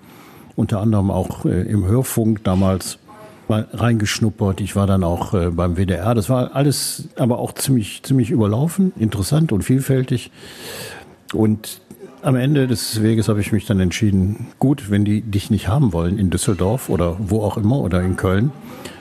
unter 0.56 0.80
anderem 0.82 1.12
auch 1.12 1.46
äh, 1.46 1.62
im 1.62 1.86
Hörfunk 1.86 2.44
damals 2.44 3.00
mal 3.48 3.68
reingeschnuppert. 3.74 4.62
Ich 4.62 4.76
war 4.76 4.88
dann 4.88 5.04
auch 5.04 5.34
äh, 5.34 5.50
beim 5.50 5.76
WDR. 5.76 6.16
Das 6.16 6.30
war 6.30 6.56
alles 6.56 7.10
aber 7.18 7.40
auch 7.40 7.54
ziemlich, 7.54 8.02
ziemlich 8.04 8.32
überlaufen, 8.32 8.94
interessant 8.98 9.52
und 9.52 9.64
vielfältig. 9.64 10.32
Und 11.34 11.82
am 12.24 12.36
Ende 12.36 12.68
des 12.68 13.02
Weges 13.02 13.28
habe 13.30 13.42
ich 13.42 13.52
mich 13.52 13.66
dann 13.66 13.80
entschieden, 13.80 14.48
gut, 14.60 14.90
wenn 14.90 15.06
die 15.06 15.22
dich 15.22 15.50
nicht 15.50 15.68
haben 15.68 15.92
wollen 15.92 16.18
in 16.18 16.30
Düsseldorf 16.30 16.90
oder 16.90 17.18
wo 17.20 17.42
auch 17.42 17.58
immer 17.58 17.80
oder 17.80 18.02
in 18.02 18.16
Köln, 18.16 18.52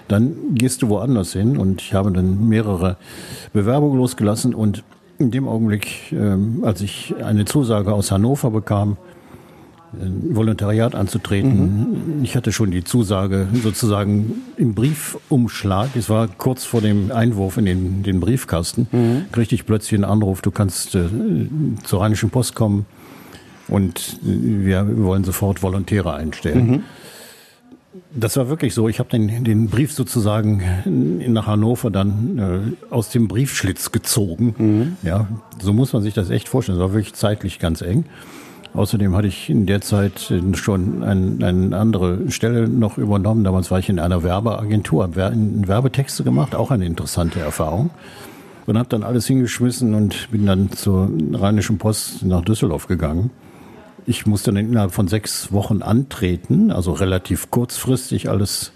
dann 0.09 0.35
gehst 0.55 0.83
du 0.83 0.89
woanders 0.89 1.33
hin. 1.33 1.57
Und 1.57 1.81
ich 1.83 1.95
habe 1.95 2.11
dann 2.11 2.49
mehrere 2.49 2.97
Bewerbungen 3.53 3.99
losgelassen 3.99 4.55
und 4.55 4.83
in 5.19 5.31
dem 5.31 5.47
Augenblick, 5.47 6.13
ähm, 6.13 6.65
als 6.65 6.81
ich 6.81 7.15
eine 7.23 7.45
Zusage 7.45 7.93
aus 7.93 8.11
Hannover 8.11 8.51
bekam, 8.51 8.97
Volontariat 9.93 10.95
anzutreten. 10.95 12.19
Mhm. 12.19 12.25
Ich 12.25 12.37
hatte 12.37 12.53
schon 12.53 12.71
die 12.71 12.85
Zusage 12.85 13.49
sozusagen 13.53 14.43
im 14.57 14.75
Briefumschlag. 14.75 15.91
Es 15.97 16.09
war 16.09 16.29
kurz 16.29 16.65
vor 16.65 16.81
dem 16.81 17.11
Einwurf 17.11 17.57
in 17.57 17.65
den, 17.65 18.03
den 18.03 18.21
Briefkasten. 18.21 18.87
Mhm. 18.93 19.25
Kriegte 19.33 19.55
ich 19.55 19.67
plötzlich 19.67 19.95
einen 19.95 20.05
Anruf, 20.05 20.43
du 20.43 20.51
kannst 20.51 20.95
äh, 20.95 21.09
zur 21.83 22.01
Rheinischen 22.01 22.31
Post 22.31 22.55
kommen 22.55 22.87
und 23.69 24.19
äh, 24.23 24.65
wir 24.65 24.87
wollen 24.99 25.25
sofort 25.25 25.63
Volontäre 25.63 26.15
einstellen. 26.15 26.71
Mhm. 26.71 26.83
Das 28.15 28.37
war 28.37 28.49
wirklich 28.49 28.75
so. 28.75 28.89
Ich 28.89 29.01
habe 29.01 29.09
den, 29.09 29.45
den 29.45 29.69
Brief 29.69 29.93
sozusagen 29.93 30.63
nach 31.27 31.47
Hannover 31.47 31.91
dann 31.91 32.39
äh, 32.39 32.93
aus 32.93 33.11
dem 33.11 33.27
Briefschlitz 33.27 33.91
gezogen. 33.91 34.55
Mhm. 34.57 34.97
Ja, 35.03 35.27
so 35.61 35.73
muss 35.73 35.93
man 35.93 36.03
sich 36.03 36.15
das 36.15 36.31
echt 36.31 36.49
vorstellen. 36.49 36.79
Das 36.79 36.89
war 36.89 36.95
wirklich 36.95 37.15
zeitlich 37.15 37.59
ganz 37.59 37.83
eng. 37.83 38.05
Außerdem 38.73 39.17
hatte 39.17 39.27
ich 39.27 39.51
in 39.51 39.67
der 39.67 39.81
Zeit 39.81 40.33
schon 40.55 41.03
ein, 41.03 41.43
eine 41.43 41.77
andere 41.77 42.31
Stelle 42.31 42.69
noch 42.69 42.99
übernommen. 42.99 43.43
Damals 43.43 43.71
war 43.71 43.81
ich 43.81 43.89
in 43.89 43.99
einer 43.99 44.23
Werbeagentur, 44.23 45.03
habe 45.03 45.17
Werbetexte 45.67 46.23
gemacht, 46.23 46.55
auch 46.55 46.71
eine 46.71 46.87
interessante 46.87 47.41
Erfahrung. 47.41 47.91
und 48.67 48.79
habe 48.79 48.89
dann 48.89 49.03
alles 49.03 49.27
hingeschmissen 49.27 49.95
und 49.95 50.31
bin 50.31 50.47
dann 50.47 50.71
zur 50.71 51.11
Rheinischen 51.33 51.79
Post 51.79 52.25
nach 52.25 52.43
Düsseldorf 52.43 52.87
gegangen. 52.87 53.31
Ich 54.07 54.27
musste 54.27 54.53
dann 54.53 54.65
innerhalb 54.65 54.93
von 54.93 55.09
sechs 55.09 55.53
Wochen 55.53 55.83
antreten, 55.83 56.71
also 56.71 56.93
relativ 56.93 57.51
kurzfristig 57.51 58.29
alles 58.29 58.73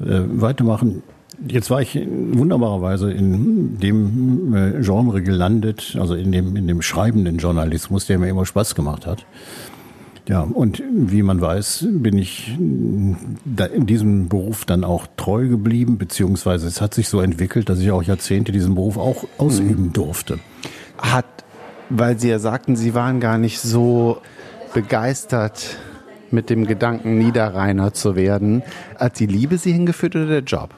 äh, 0.00 0.22
weitermachen. 0.26 1.02
Jetzt 1.46 1.70
war 1.70 1.80
ich 1.80 1.94
wunderbarerweise 1.96 3.10
in 3.10 3.78
dem 3.78 4.54
äh, 4.54 4.82
Genre 4.82 5.22
gelandet, 5.22 5.96
also 5.98 6.14
in 6.14 6.32
dem, 6.32 6.56
in 6.56 6.66
dem 6.66 6.82
schreibenden 6.82 7.38
Journalismus, 7.38 8.06
der 8.06 8.18
mir 8.18 8.28
immer 8.28 8.44
Spaß 8.44 8.74
gemacht 8.74 9.06
hat. 9.06 9.24
Ja, 10.28 10.42
und 10.42 10.82
wie 10.88 11.22
man 11.22 11.40
weiß, 11.40 11.86
bin 11.90 12.16
ich 12.18 12.56
in 12.56 13.86
diesem 13.86 14.28
Beruf 14.28 14.64
dann 14.64 14.84
auch 14.84 15.06
treu 15.16 15.48
geblieben, 15.48 15.98
beziehungsweise 15.98 16.68
es 16.68 16.80
hat 16.80 16.94
sich 16.94 17.08
so 17.08 17.20
entwickelt, 17.20 17.68
dass 17.68 17.80
ich 17.80 17.90
auch 17.90 18.02
Jahrzehnte 18.02 18.52
diesen 18.52 18.74
Beruf 18.74 18.96
auch 18.96 19.24
ausüben 19.38 19.86
mhm. 19.86 19.92
durfte. 19.92 20.38
Hat, 20.98 21.26
weil 21.88 22.18
Sie 22.18 22.28
ja 22.28 22.38
sagten, 22.38 22.76
Sie 22.76 22.94
waren 22.94 23.18
gar 23.18 23.38
nicht 23.38 23.60
so 23.60 24.18
begeistert 24.72 25.78
mit 26.30 26.48
dem 26.48 26.66
Gedanken, 26.66 27.18
Niederrheiner 27.18 27.92
zu 27.92 28.14
werden. 28.14 28.62
Hat 28.96 29.18
die 29.18 29.26
Liebe 29.26 29.58
Sie 29.58 29.72
hingeführt 29.72 30.14
oder 30.14 30.26
der 30.26 30.42
Job? 30.42 30.74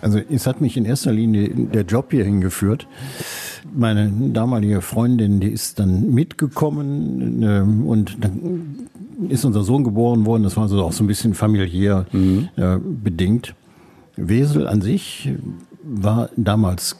Also 0.00 0.18
es 0.30 0.46
hat 0.46 0.60
mich 0.60 0.76
in 0.76 0.84
erster 0.84 1.12
Linie 1.12 1.50
der 1.50 1.82
Job 1.82 2.08
hier 2.10 2.24
hingeführt. 2.24 2.86
Meine 3.74 4.10
damalige 4.32 4.80
Freundin, 4.80 5.40
die 5.40 5.50
ist 5.50 5.78
dann 5.78 6.14
mitgekommen 6.14 7.42
äh, 7.42 7.60
und 7.86 8.16
dann 8.22 8.88
ist 9.28 9.44
unser 9.44 9.62
Sohn 9.62 9.84
geboren 9.84 10.26
worden. 10.26 10.44
Das 10.44 10.56
war 10.56 10.64
also 10.64 10.82
auch 10.84 10.92
so 10.92 11.04
ein 11.04 11.08
bisschen 11.08 11.34
familiär 11.34 12.06
mhm. 12.12 12.48
äh, 12.56 12.78
bedingt. 12.78 13.54
Wesel 14.16 14.66
an 14.66 14.80
sich 14.80 15.30
war 15.82 16.30
damals 16.36 16.96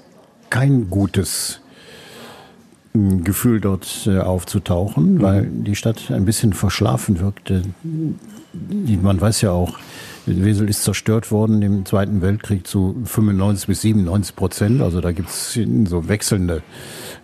kein 0.51 0.89
gutes 0.89 1.61
hm, 2.93 3.25
Gefühl 3.25 3.61
dort 3.61 4.07
äh, 4.07 4.19
aufzutauchen, 4.19 5.15
mhm. 5.15 5.23
weil 5.23 5.47
die 5.47 5.77
Stadt 5.77 6.11
ein 6.11 6.25
bisschen 6.25 6.53
verschlafen 6.53 7.21
wirkte. 7.21 7.63
Man 9.03 9.21
weiß 9.21 9.43
ja 9.43 9.53
auch, 9.53 9.79
Wesel 10.45 10.69
ist 10.69 10.85
zerstört 10.85 11.31
worden 11.31 11.63
im 11.63 11.87
Zweiten 11.87 12.23
Weltkrieg 12.23 12.67
zu 12.67 12.97
95 13.05 13.67
bis 13.67 13.81
97 13.83 14.37
Prozent. 14.37 14.83
Also 14.83 15.01
da 15.01 15.13
gibt 15.13 15.29
es 15.29 15.59
so 15.87 16.09
wechselnde 16.09 16.63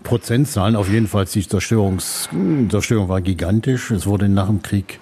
Prozentzahlen. 0.03 0.77
Auf 0.77 0.91
jeden 0.91 1.07
Fall 1.07 1.27
die 1.27 1.47
Zerstörungs 1.47 2.29
Zerstörung 2.71 3.09
war 3.09 3.21
gigantisch. 3.21 3.91
Es 3.91 4.07
wurde 4.07 4.29
nach 4.29 4.47
dem 4.47 4.63
Krieg 4.63 5.01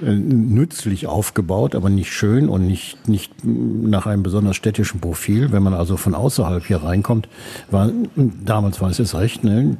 nützlich 0.00 1.06
aufgebaut, 1.06 1.74
aber 1.74 1.88
nicht 1.88 2.12
schön 2.12 2.48
und 2.48 2.66
nicht, 2.66 3.08
nicht 3.08 3.32
nach 3.44 4.06
einem 4.06 4.22
besonders 4.22 4.56
städtischen 4.56 5.00
Profil. 5.00 5.52
Wenn 5.52 5.62
man 5.62 5.74
also 5.74 5.96
von 5.96 6.14
außerhalb 6.14 6.66
hier 6.66 6.82
reinkommt, 6.82 7.28
war, 7.70 7.90
damals 8.44 8.80
war 8.80 8.90
es 8.90 8.98
jetzt 8.98 9.14
recht, 9.14 9.44
ne, 9.44 9.76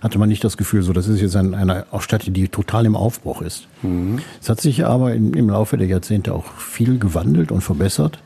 hatte 0.00 0.18
man 0.18 0.28
nicht 0.28 0.42
das 0.42 0.56
Gefühl, 0.56 0.82
so, 0.82 0.92
das 0.92 1.06
ist 1.08 1.20
jetzt 1.20 1.36
ein, 1.36 1.54
eine 1.54 1.86
Stadt, 2.00 2.24
die 2.26 2.48
total 2.48 2.86
im 2.86 2.96
Aufbruch 2.96 3.42
ist. 3.42 3.68
Mhm. 3.82 4.18
Es 4.40 4.48
hat 4.48 4.60
sich 4.60 4.84
aber 4.84 5.14
im, 5.14 5.34
im 5.34 5.48
Laufe 5.48 5.76
der 5.76 5.86
Jahrzehnte 5.86 6.34
auch 6.34 6.46
viel 6.54 6.98
gewandelt 6.98 7.52
und 7.52 7.60
verbessert. 7.60 8.18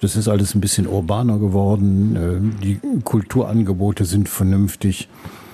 Das 0.00 0.16
ist 0.16 0.28
alles 0.28 0.54
ein 0.54 0.60
bisschen 0.60 0.86
urbaner 0.86 1.38
geworden. 1.38 2.16
Äh, 2.60 2.62
die 2.62 2.80
Kulturangebote 3.04 4.04
sind 4.04 4.28
vernünftig. 4.28 5.08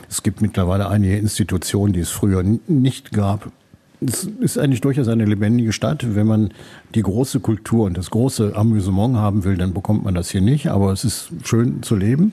Es 0.08 0.24
gibt 0.24 0.42
mittlerweile 0.42 0.88
einige 0.88 1.16
Institutionen, 1.16 1.92
die 1.92 2.00
es 2.00 2.10
früher 2.10 2.42
nicht 2.42 3.12
gab. 3.12 3.52
Es 4.00 4.24
ist 4.24 4.58
eigentlich 4.58 4.80
durchaus 4.80 5.08
eine 5.08 5.26
lebendige 5.26 5.72
Stadt. 5.72 6.14
Wenn 6.14 6.26
man 6.26 6.52
die 6.94 7.02
große 7.02 7.40
Kultur 7.40 7.84
und 7.84 7.98
das 7.98 8.10
große 8.10 8.56
Amüsement 8.56 9.16
haben 9.16 9.44
will, 9.44 9.56
dann 9.56 9.74
bekommt 9.74 10.04
man 10.04 10.14
das 10.14 10.30
hier 10.30 10.40
nicht. 10.40 10.68
Aber 10.68 10.92
es 10.92 11.04
ist 11.04 11.30
schön 11.44 11.82
zu 11.82 11.96
leben. 11.96 12.32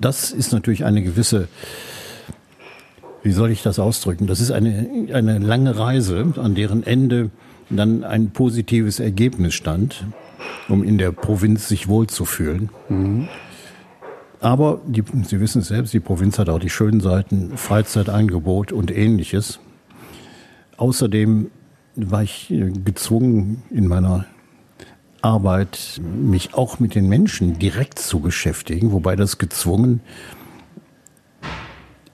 Das 0.00 0.32
ist 0.32 0.52
natürlich 0.52 0.84
eine 0.84 1.02
gewisse, 1.02 1.48
wie 3.22 3.32
soll 3.32 3.50
ich 3.50 3.62
das 3.62 3.78
ausdrücken? 3.78 4.26
Das 4.26 4.40
ist 4.40 4.50
eine, 4.50 5.08
eine 5.12 5.38
lange 5.38 5.78
Reise, 5.78 6.34
an 6.36 6.54
deren 6.54 6.82
Ende 6.82 7.30
dann 7.70 8.04
ein 8.04 8.30
positives 8.30 9.00
Ergebnis 9.00 9.54
stand, 9.54 10.04
um 10.68 10.82
in 10.82 10.98
der 10.98 11.12
Provinz 11.12 11.68
sich 11.68 11.88
wohlzufühlen. 11.88 12.70
Mhm. 12.88 13.28
Aber 14.40 14.80
die, 14.86 15.04
Sie 15.24 15.38
wissen 15.38 15.60
es 15.60 15.68
selbst, 15.68 15.92
die 15.92 16.00
Provinz 16.00 16.38
hat 16.38 16.48
auch 16.48 16.58
die 16.58 16.70
schönen 16.70 17.00
Seiten, 17.00 17.56
Freizeitangebot 17.56 18.72
und 18.72 18.90
ähnliches. 18.90 19.60
Außerdem 20.80 21.50
war 21.94 22.22
ich 22.22 22.50
äh, 22.50 22.70
gezwungen, 22.70 23.62
in 23.68 23.86
meiner 23.86 24.24
Arbeit 25.20 26.00
mich 26.02 26.54
auch 26.54 26.80
mit 26.80 26.94
den 26.94 27.06
Menschen 27.06 27.58
direkt 27.58 27.98
zu 27.98 28.20
beschäftigen, 28.20 28.90
wobei 28.90 29.14
das 29.14 29.36
gezwungen 29.36 30.00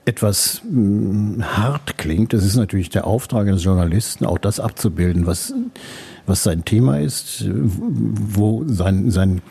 etwas 0.03 0.63
hm, 0.63 1.41
hart 1.45 1.97
klingt. 1.97 2.33
Das 2.33 2.43
ist 2.43 2.57
natürlich 2.57 2.89
der 2.89 3.07
Auftrag 3.07 3.47
eines 3.47 3.63
Journalisten, 3.63 4.25
auch 4.25 4.37
das 4.37 4.59
abzubilden, 4.59 5.25
was, 5.25 5.53
was 6.25 6.43
sein 6.43 6.65
Thema 6.65 6.99
ist, 6.99 7.45
wo 7.49 8.65
sein, 8.67 9.11
sein, 9.11 9.41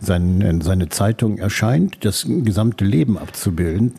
sein, 0.00 0.62
seine 0.62 0.88
Zeitung 0.88 1.36
erscheint, 1.36 2.02
das 2.02 2.24
gesamte 2.26 2.86
Leben 2.86 3.18
abzubilden. 3.18 3.92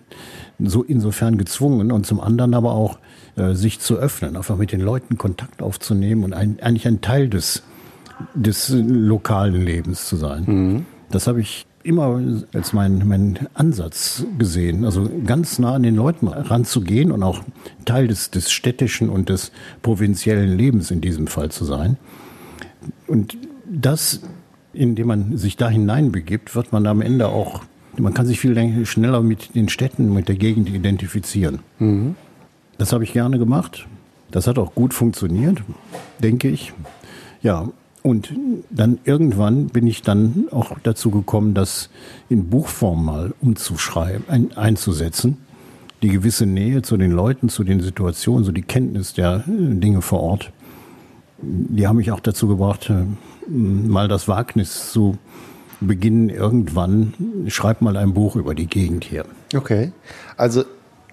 So 0.58 0.82
insofern 0.82 1.38
gezwungen 1.38 1.92
und 1.92 2.08
zum 2.08 2.20
anderen 2.20 2.56
aber 2.56 2.72
auch 2.72 2.98
äh, 3.38 3.54
sich 3.54 3.80
zu 3.80 3.98
öffnen, 3.98 4.38
einfach 4.38 4.58
mit 4.58 4.72
den 4.72 4.82
Leuten 4.82 5.18
Kontakt 5.18 5.62
aufzunehmen 5.62 6.24
und 6.24 6.34
ein, 6.34 6.58
eigentlich 6.62 6.88
ein 6.88 7.02
Teil 7.02 7.30
des, 7.30 7.64
des 8.34 8.70
lokalen 8.70 9.66
Lebens 9.66 10.08
zu 10.08 10.16
sein. 10.16 10.44
Mhm. 10.46 10.86
Das 11.10 11.28
habe 11.28 11.42
ich 11.42 11.66
immer 11.84 12.20
als 12.54 12.74
meinen 12.74 13.08
mein 13.08 13.40
Ansatz 13.54 14.26
gesehen, 14.40 14.86
also 14.86 15.10
ganz 15.26 15.60
nah 15.60 15.76
an 15.76 15.84
den 15.84 15.96
Leuten 15.96 16.28
ranzugehen 16.28 17.12
und 17.12 17.22
auch 17.22 17.44
Teil 17.86 18.08
des, 18.08 18.32
des 18.32 18.52
städtischen 18.52 19.10
und 19.10 19.30
des 19.30 19.52
provinziellen 19.84 20.58
Lebens 20.58 20.90
in 20.90 21.00
diesem 21.00 21.28
Fall 21.28 21.52
zu 21.52 21.64
sein. 21.64 21.98
Und 23.06 23.38
das, 23.70 24.22
indem 24.74 25.08
man 25.08 25.38
sich 25.38 25.58
da 25.58 25.70
hineinbegibt, 25.70 26.56
wird 26.56 26.72
man 26.72 26.88
am 26.88 27.02
Ende 27.02 27.28
auch, 27.28 27.64
man 27.98 28.14
kann 28.14 28.26
sich 28.26 28.40
viel 28.40 28.86
schneller 28.86 29.22
mit 29.22 29.56
den 29.56 29.70
Städten, 29.70 30.12
mit 30.12 30.28
der 30.28 30.36
Gegend 30.36 30.70
identifizieren. 30.70 31.60
Mhm. 31.80 32.16
Das 32.78 32.94
habe 32.94 33.04
ich 33.04 33.14
gerne 33.14 33.40
gemacht. 33.40 33.88
Das 34.32 34.48
hat 34.48 34.58
auch 34.58 34.76
gut 34.76 34.94
funktioniert, 34.94 35.62
denke 36.20 36.50
ich. 36.50 36.74
Ja, 37.42 37.70
und 38.02 38.34
dann 38.70 39.00
irgendwann 39.04 39.68
bin 39.68 39.88
ich 39.88 40.02
dann 40.02 40.46
auch 40.52 40.78
dazu 40.84 41.10
gekommen, 41.10 41.54
das 41.54 41.90
in 42.30 42.50
Buchform 42.50 43.06
mal 43.06 43.34
umzuschreiben, 43.42 44.26
ein, 44.28 44.56
einzusetzen. 44.56 45.38
Die 46.02 46.10
gewisse 46.10 46.46
Nähe 46.46 46.82
zu 46.82 46.98
den 46.98 47.12
Leuten, 47.12 47.50
zu 47.50 47.64
den 47.64 47.82
Situationen, 47.82 48.44
so 48.44 48.52
die 48.52 48.62
Kenntnis 48.62 49.14
der 49.14 49.46
äh, 49.48 49.76
Dinge 49.76 50.02
vor 50.02 50.20
Ort, 50.20 50.52
die 51.42 51.88
haben 51.88 51.98
mich 51.98 52.12
auch 52.12 52.20
dazu 52.20 52.48
gebracht, 52.48 52.92
äh, 52.92 53.06
mal 53.50 54.08
das 54.08 54.28
Wagnis 54.28 54.92
zu 54.92 55.18
beginnen, 55.82 56.30
irgendwann, 56.30 57.14
schreib 57.48 57.82
mal 57.82 57.98
ein 57.98 58.14
Buch 58.14 58.36
über 58.36 58.56
die 58.56 58.68
Gegend 58.68 59.04
hier. 59.04 59.26
Okay. 59.56 59.92
Also 60.38 60.64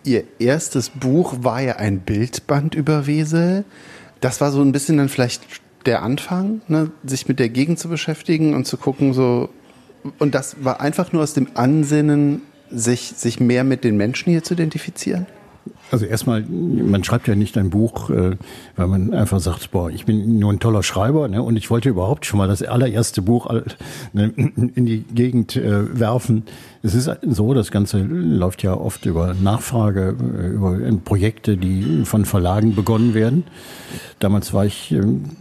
Ihr 0.04 0.24
erstes 0.38 0.90
Buch 0.90 1.36
war 1.40 1.60
ja 1.60 1.76
ein 1.76 2.00
Bildband 2.00 2.74
über 2.74 3.06
Wesel. 3.06 3.64
Das 4.20 4.40
war 4.40 4.50
so 4.50 4.60
ein 4.60 4.72
bisschen 4.72 4.98
dann 4.98 5.08
vielleicht 5.08 5.42
der 5.86 6.02
Anfang, 6.02 6.60
ne? 6.68 6.90
sich 7.04 7.28
mit 7.28 7.38
der 7.38 7.48
Gegend 7.48 7.78
zu 7.78 7.88
beschäftigen 7.88 8.54
und 8.54 8.66
zu 8.66 8.76
gucken, 8.76 9.12
so. 9.14 9.48
Und 10.18 10.34
das 10.34 10.64
war 10.64 10.80
einfach 10.80 11.12
nur 11.12 11.22
aus 11.22 11.34
dem 11.34 11.48
Ansinnen, 11.54 12.42
sich, 12.70 13.14
sich 13.16 13.38
mehr 13.38 13.64
mit 13.64 13.84
den 13.84 13.96
Menschen 13.96 14.30
hier 14.30 14.42
zu 14.42 14.54
identifizieren? 14.54 15.26
Also 15.92 16.06
erstmal, 16.06 16.40
man 16.42 17.04
schreibt 17.04 17.28
ja 17.28 17.34
nicht 17.34 17.58
ein 17.58 17.68
Buch, 17.68 18.08
äh, 18.08 18.36
weil 18.76 18.88
man 18.88 19.12
einfach 19.12 19.40
sagt, 19.40 19.72
boah, 19.72 19.90
ich 19.90 20.06
bin 20.06 20.38
nur 20.38 20.50
ein 20.50 20.58
toller 20.58 20.82
Schreiber 20.82 21.28
ne, 21.28 21.42
und 21.42 21.56
ich 21.56 21.70
wollte 21.70 21.90
überhaupt 21.90 22.24
schon 22.24 22.38
mal 22.38 22.48
das 22.48 22.62
allererste 22.62 23.20
Buch 23.20 23.52
ne, 24.14 24.32
in 24.74 24.86
die 24.86 25.02
Gegend 25.02 25.54
äh, 25.54 26.00
werfen. 26.00 26.44
Es 26.82 26.94
ist 26.94 27.10
so, 27.28 27.52
das 27.52 27.70
Ganze 27.70 27.98
läuft 28.00 28.62
ja 28.62 28.72
oft 28.72 29.04
über 29.04 29.34
Nachfrage, 29.34 30.16
äh, 30.18 30.46
über 30.46 30.78
Projekte, 31.04 31.58
die 31.58 32.06
von 32.06 32.24
Verlagen 32.24 32.74
begonnen 32.74 33.12
werden. 33.12 33.44
Damals 34.18 34.54
war 34.54 34.64
ich 34.64 34.96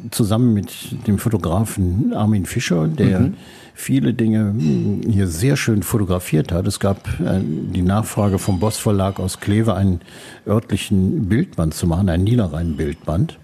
zusammen 0.10 0.54
mit 0.54 1.08
dem 1.08 1.18
Fotografen 1.18 2.12
Armin 2.14 2.46
Fischer, 2.46 2.90
der 2.90 3.20
mhm 3.22 3.34
viele 3.74 4.14
Dinge 4.14 4.40
hm, 4.40 5.02
hier 5.10 5.28
sehr 5.28 5.56
schön 5.58 5.84
fotografiert 5.84 6.52
hat. 6.52 6.68
Es 6.68 6.80
gab 6.80 7.08
äh, 7.20 7.40
die 7.42 7.82
Nachfrage 7.82 8.40
vom 8.40 8.60
Boss 8.60 8.78
Verlag 8.78 9.20
aus 9.20 9.40
Kleve, 9.40 9.76
einen 9.76 10.02
örtlichen 10.48 11.28
Bildband 11.28 11.74
zu 11.74 11.88
machen, 11.88 12.10
einen 12.10 12.24
Niederrhein-Bildband. 12.24 13.38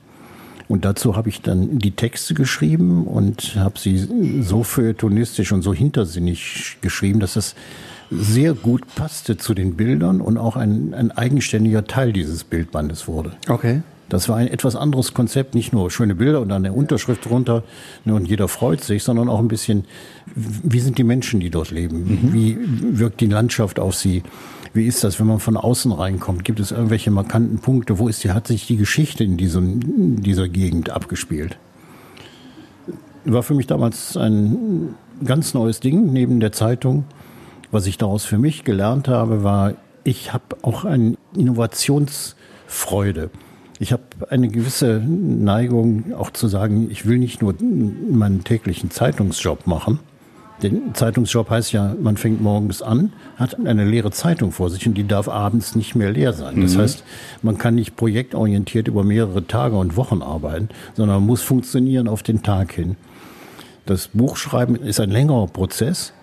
Und 0.67 0.83
dazu 0.83 1.15
habe 1.15 1.29
ich 1.29 1.41
dann 1.41 1.79
die 1.79 1.91
Texte 1.91 2.33
geschrieben 2.33 3.07
und 3.07 3.55
habe 3.55 3.79
sie 3.79 4.41
so 4.41 4.63
feuilletonistisch 4.63 5.53
und 5.53 5.61
so 5.61 5.73
hintersinnig 5.73 6.77
geschrieben, 6.81 7.21
dass 7.21 7.37
es 7.37 7.55
sehr 8.11 8.53
gut 8.53 8.83
passte 8.95 9.37
zu 9.37 9.53
den 9.53 9.75
Bildern 9.75 10.21
und 10.21 10.37
auch 10.37 10.55
ein, 10.55 10.93
ein 10.93 11.11
eigenständiger 11.11 11.85
Teil 11.85 12.13
dieses 12.13 12.43
Bildbandes 12.43 13.07
wurde. 13.07 13.31
Okay. 13.47 13.81
Das 14.09 14.29
war 14.29 14.37
ein 14.37 14.47
etwas 14.47 14.75
anderes 14.75 15.13
Konzept, 15.13 15.53
nicht 15.53 15.73
nur 15.73 15.91
schöne 15.91 16.15
Bilder 16.15 16.41
und 16.41 16.49
dann 16.49 16.65
eine 16.65 16.73
Unterschrift 16.73 17.25
drunter 17.25 17.63
ne, 18.05 18.15
und 18.15 18.27
jeder 18.27 18.47
freut 18.47 18.81
sich, 18.81 19.03
sondern 19.03 19.27
auch 19.27 19.39
ein 19.39 19.49
bisschen, 19.49 19.85
wie 20.35 20.79
sind 20.79 20.97
die 20.97 21.03
Menschen, 21.03 21.39
die 21.39 21.49
dort 21.49 21.71
leben? 21.71 22.03
Mhm. 22.03 22.33
Wie 22.33 22.57
wirkt 22.99 23.19
die 23.19 23.27
Landschaft 23.27 23.79
auf 23.79 23.95
sie? 23.95 24.23
Wie 24.73 24.85
ist 24.85 25.03
das, 25.03 25.19
wenn 25.19 25.27
man 25.27 25.39
von 25.39 25.57
außen 25.57 25.91
reinkommt? 25.91 26.45
Gibt 26.45 26.59
es 26.59 26.71
irgendwelche 26.71 27.11
markanten 27.11 27.59
Punkte? 27.59 27.99
Wo 27.99 28.07
ist 28.07 28.23
die, 28.23 28.31
hat 28.31 28.47
sich 28.47 28.65
die 28.67 28.77
Geschichte 28.77 29.23
in, 29.23 29.35
diesem, 29.35 29.81
in 29.81 30.23
dieser 30.23 30.47
Gegend 30.47 30.89
abgespielt? 30.89 31.57
War 33.25 33.43
für 33.43 33.55
mich 33.55 33.67
damals 33.67 34.15
ein 34.15 34.95
ganz 35.25 35.53
neues 35.53 35.79
Ding 35.81 36.13
neben 36.13 36.39
der 36.39 36.53
Zeitung. 36.53 37.05
Was 37.71 37.85
ich 37.87 37.97
daraus 37.97 38.23
für 38.23 38.37
mich 38.37 38.63
gelernt 38.63 39.09
habe, 39.09 39.43
war, 39.43 39.73
ich 40.05 40.31
habe 40.31 40.55
auch 40.61 40.85
eine 40.85 41.17
Innovationsfreude. 41.35 43.29
Ich 43.79 43.91
habe 43.91 44.03
eine 44.29 44.47
gewisse 44.47 45.01
Neigung, 45.05 46.13
auch 46.13 46.31
zu 46.31 46.47
sagen, 46.47 46.89
ich 46.89 47.05
will 47.05 47.17
nicht 47.17 47.41
nur 47.41 47.55
meinen 48.09 48.43
täglichen 48.43 48.89
Zeitungsjob 48.91 49.67
machen. 49.67 49.99
Den 50.63 50.95
Zeitungsjob 50.95 51.51
heißt 51.51 51.71
ja, 51.71 51.95
man 52.01 52.17
fängt 52.17 52.41
morgens 52.41 52.81
an, 52.81 53.13
hat 53.35 53.63
eine 53.63 53.85
leere 53.85 54.09
Zeitung 54.09 54.51
vor 54.51 54.71
sich 54.71 54.87
und 54.87 54.95
die 54.95 55.07
darf 55.07 55.29
abends 55.29 55.75
nicht 55.75 55.93
mehr 55.93 56.11
leer 56.11 56.33
sein. 56.33 56.61
Das 56.61 56.75
mhm. 56.75 56.79
heißt, 56.79 57.03
man 57.43 57.59
kann 57.59 57.75
nicht 57.75 57.95
projektorientiert 57.95 58.87
über 58.87 59.03
mehrere 59.03 59.45
Tage 59.45 59.77
und 59.77 59.97
Wochen 59.97 60.23
arbeiten, 60.23 60.69
sondern 60.95 61.23
muss 61.23 61.43
funktionieren 61.43 62.07
auf 62.07 62.23
den 62.23 62.41
Tag 62.41 62.71
hin. 62.71 62.95
Das 63.85 64.07
Buchschreiben 64.09 64.75
ist 64.75 64.99
ein 64.99 65.11
längerer 65.11 65.45
Prozess 65.45 66.13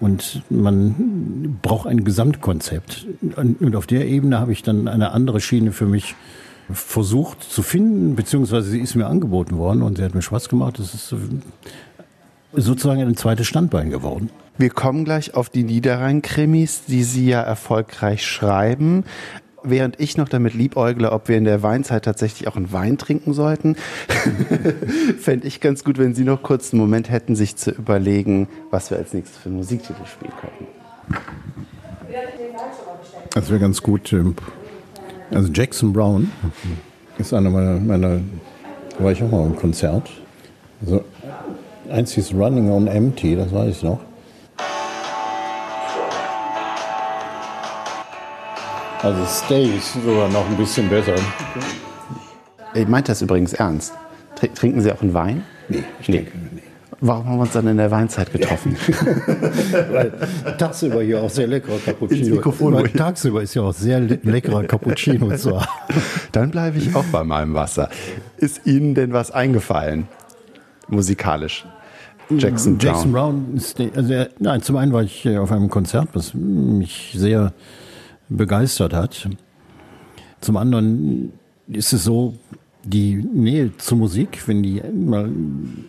und 0.00 0.42
man 0.50 1.58
braucht 1.62 1.86
ein 1.86 2.04
Gesamtkonzept. 2.04 3.06
Und 3.36 3.74
auf 3.74 3.86
der 3.86 4.06
Ebene 4.06 4.38
habe 4.38 4.52
ich 4.52 4.62
dann 4.62 4.86
eine 4.86 5.12
andere 5.12 5.40
Schiene 5.40 5.72
für 5.72 5.86
mich 5.86 6.14
versucht 6.72 7.42
zu 7.42 7.62
finden, 7.62 8.14
beziehungsweise 8.14 8.70
sie 8.70 8.80
ist 8.80 8.94
mir 8.94 9.06
angeboten 9.06 9.56
worden 9.58 9.82
und 9.82 9.98
sie 9.98 10.04
hat 10.04 10.14
mir 10.14 10.22
Spaß 10.22 10.48
gemacht. 10.48 10.78
Das 10.78 10.94
ist 10.94 11.14
sozusagen 12.52 13.00
ein 13.00 13.16
zweites 13.16 13.46
Standbein 13.46 13.90
geworden. 13.90 14.30
Wir 14.58 14.70
kommen 14.70 15.04
gleich 15.04 15.34
auf 15.34 15.50
die 15.50 15.62
Niederrhein-Krimis, 15.62 16.82
die 16.86 17.04
Sie 17.04 17.28
ja 17.28 17.40
erfolgreich 17.40 18.26
schreiben. 18.26 19.04
Während 19.62 20.00
ich 20.00 20.16
noch 20.16 20.28
damit 20.28 20.54
liebäugle, 20.54 21.12
ob 21.12 21.28
wir 21.28 21.36
in 21.36 21.44
der 21.44 21.62
Weinzeit 21.62 22.04
tatsächlich 22.04 22.48
auch 22.48 22.56
einen 22.56 22.72
Wein 22.72 22.98
trinken 22.98 23.34
sollten, 23.34 23.76
fände 25.20 25.46
ich 25.46 25.60
ganz 25.60 25.84
gut, 25.84 25.98
wenn 25.98 26.14
Sie 26.14 26.24
noch 26.24 26.42
kurz 26.42 26.72
einen 26.72 26.80
Moment 26.80 27.10
hätten, 27.10 27.36
sich 27.36 27.56
zu 27.56 27.70
überlegen, 27.70 28.48
was 28.70 28.90
wir 28.90 28.98
als 28.98 29.12
nächstes 29.12 29.38
für 29.38 29.48
einen 29.48 29.58
Musiktitel 29.58 30.04
spielen 30.06 30.32
könnten. 30.40 30.66
Das 33.34 33.48
wäre 33.48 33.60
ganz 33.60 33.82
gut. 33.82 34.12
Also 35.30 35.52
Jackson 35.52 35.92
Brown 35.92 36.30
ist 37.18 37.34
einer 37.34 37.50
meiner, 37.50 37.78
meiner 37.78 38.20
da 38.98 39.04
war 39.04 39.12
ich 39.12 39.22
auch 39.22 39.30
mal 39.30 39.46
im 39.46 39.56
Konzert. 39.56 40.10
Also 40.80 41.04
eins 41.90 42.12
hieß 42.12 42.34
Running 42.34 42.70
on 42.70 42.86
Empty, 42.86 43.36
das 43.36 43.52
weiß 43.52 43.76
ich 43.76 43.82
noch. 43.82 44.00
Also 49.02 49.24
Stay 49.26 49.76
ist 49.76 49.94
sogar 49.94 50.28
noch 50.28 50.48
ein 50.48 50.56
bisschen 50.56 50.88
besser. 50.88 51.14
Ich 52.74 52.88
meinte 52.88 53.12
das 53.12 53.22
übrigens 53.22 53.52
ernst. 53.52 53.92
Trinken 54.54 54.80
Sie 54.80 54.92
auch 54.92 55.02
einen 55.02 55.14
Wein? 55.14 55.44
Nee, 55.68 55.84
ich 56.00 56.08
nee. 56.08 56.16
denke 56.18 56.38
nicht. 56.38 56.67
Warum 57.00 57.26
haben 57.26 57.36
wir 57.36 57.42
uns 57.42 57.52
dann 57.52 57.68
in 57.68 57.76
der 57.76 57.90
Weinzeit 57.92 58.32
getroffen? 58.32 58.76
Weil 59.92 60.12
tagsüber 60.58 61.02
hier 61.02 61.22
auch 61.22 61.30
sehr 61.30 61.46
leckerer 61.46 61.78
Cappuccino. 61.78 62.36
Mikrofon 62.36 62.74
Weil 62.74 62.88
tagsüber 62.88 63.42
ist 63.42 63.54
ja 63.54 63.62
auch 63.62 63.72
sehr 63.72 64.00
leckerer 64.00 64.64
Cappuccino 64.64 65.36
zu 65.36 65.60
haben. 65.60 65.68
Dann 66.32 66.50
bleibe 66.50 66.78
ich 66.78 66.96
auch 66.96 67.04
bei 67.12 67.22
meinem 67.22 67.54
Wasser. 67.54 67.88
Ist 68.36 68.66
Ihnen 68.66 68.94
denn 68.94 69.12
was 69.12 69.30
eingefallen? 69.30 70.08
Musikalisch? 70.88 71.64
Jackson 72.30 72.76
Brown. 72.76 72.86
Jackson 72.94 73.12
Brown 73.12 73.54
ist, 73.54 73.80
also 73.94 74.26
nein, 74.38 74.62
zum 74.62 74.76
einen 74.76 74.92
war 74.92 75.02
ich 75.02 75.28
auf 75.38 75.52
einem 75.52 75.70
Konzert, 75.70 76.08
was 76.12 76.34
mich 76.34 77.12
sehr 77.14 77.52
begeistert 78.28 78.92
hat. 78.92 79.28
Zum 80.40 80.56
anderen 80.56 81.32
ist 81.68 81.92
es 81.92 82.04
so, 82.04 82.34
die 82.84 83.16
Nähe 83.16 83.76
zur 83.76 83.98
Musik, 83.98 84.46
wenn 84.46 84.62
die 84.62 84.80
mal 84.94 85.30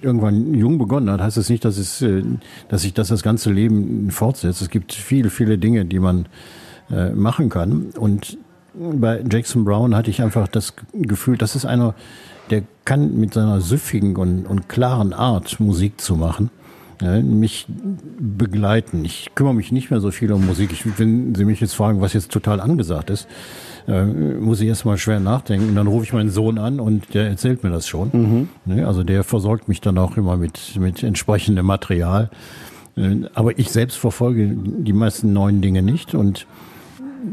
irgendwann 0.01 0.53
jung 0.53 0.77
begonnen 0.77 1.09
hat, 1.11 1.21
heißt 1.21 1.37
es 1.37 1.45
das 1.45 1.49
nicht, 1.49 1.65
dass 1.65 1.77
es, 1.77 2.01
äh, 2.01 2.23
dass 2.67 2.81
sich 2.81 2.93
das 2.93 3.09
das 3.09 3.23
ganze 3.23 3.51
Leben 3.51 4.11
fortsetzt. 4.11 4.61
Es 4.61 4.69
gibt 4.69 4.93
viele, 4.93 5.29
viele 5.29 5.57
Dinge, 5.57 5.85
die 5.85 5.99
man 5.99 6.27
äh, 6.91 7.11
machen 7.11 7.49
kann. 7.49 7.91
Und 7.97 8.37
bei 8.73 9.23
Jackson 9.29 9.65
Brown 9.65 9.95
hatte 9.95 10.09
ich 10.09 10.21
einfach 10.21 10.47
das 10.47 10.73
Gefühl, 10.93 11.37
das 11.37 11.55
ist 11.55 11.65
einer, 11.65 11.95
der 12.49 12.63
kann 12.85 13.17
mit 13.19 13.33
seiner 13.33 13.61
süffigen 13.61 14.15
und, 14.15 14.45
und 14.45 14.69
klaren 14.69 15.13
Art 15.13 15.59
Musik 15.59 16.01
zu 16.01 16.15
machen 16.15 16.49
ja, 17.01 17.21
mich 17.21 17.65
begleiten. 18.19 19.05
Ich 19.05 19.29
kümmere 19.35 19.53
mich 19.53 19.71
nicht 19.71 19.89
mehr 19.89 20.01
so 20.01 20.11
viel 20.11 20.31
um 20.31 20.45
Musik. 20.45 20.71
Ich, 20.71 20.99
wenn 20.99 21.33
Sie 21.35 21.45
mich 21.45 21.61
jetzt 21.61 21.73
fragen, 21.73 22.01
was 22.01 22.13
jetzt 22.13 22.31
total 22.31 22.59
angesagt 22.59 23.09
ist, 23.09 23.27
äh, 23.89 24.05
muss 24.05 24.61
ich 24.61 24.67
erstmal 24.67 24.97
schwer 24.97 25.19
nachdenken. 25.19 25.69
Und 25.69 25.75
dann 25.75 25.87
rufe 25.87 26.05
ich 26.05 26.13
meinen 26.13 26.29
Sohn 26.29 26.59
an 26.59 26.79
und 26.79 27.13
der 27.13 27.27
erzählt 27.27 27.63
mir 27.63 27.71
das 27.71 27.87
schon. 27.87 28.09
Mhm. 28.13 28.49
Ne, 28.65 28.87
also 28.87 29.03
der 29.03 29.23
versorgt 29.23 29.67
mich 29.67 29.81
dann 29.81 29.97
auch 29.97 30.15
immer 30.15 30.37
mit, 30.37 30.77
mit 30.79 31.01
entsprechendem 31.01 31.65
Material. 31.65 32.29
Äh, 32.95 33.21
aber 33.33 33.57
ich 33.57 33.71
selbst 33.71 33.97
verfolge 33.97 34.47
die 34.47 34.93
meisten 34.93 35.33
neuen 35.33 35.61
Dinge 35.61 35.81
nicht 35.81 36.13
und 36.13 36.45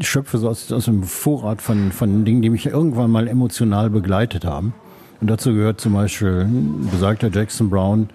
schöpfe 0.00 0.38
so 0.38 0.48
aus, 0.48 0.72
aus 0.72 0.88
einem 0.88 1.02
Vorrat 1.02 1.60
von, 1.62 1.92
von 1.92 2.24
Dingen, 2.24 2.42
die 2.42 2.50
mich 2.50 2.66
irgendwann 2.66 3.10
mal 3.10 3.28
emotional 3.28 3.90
begleitet 3.90 4.44
haben. 4.44 4.72
Und 5.20 5.28
dazu 5.28 5.52
gehört 5.52 5.80
zum 5.80 5.92
Beispiel 5.94 6.48
besagter 6.90 7.30
Jackson 7.32 7.70
Brown, 7.70 8.10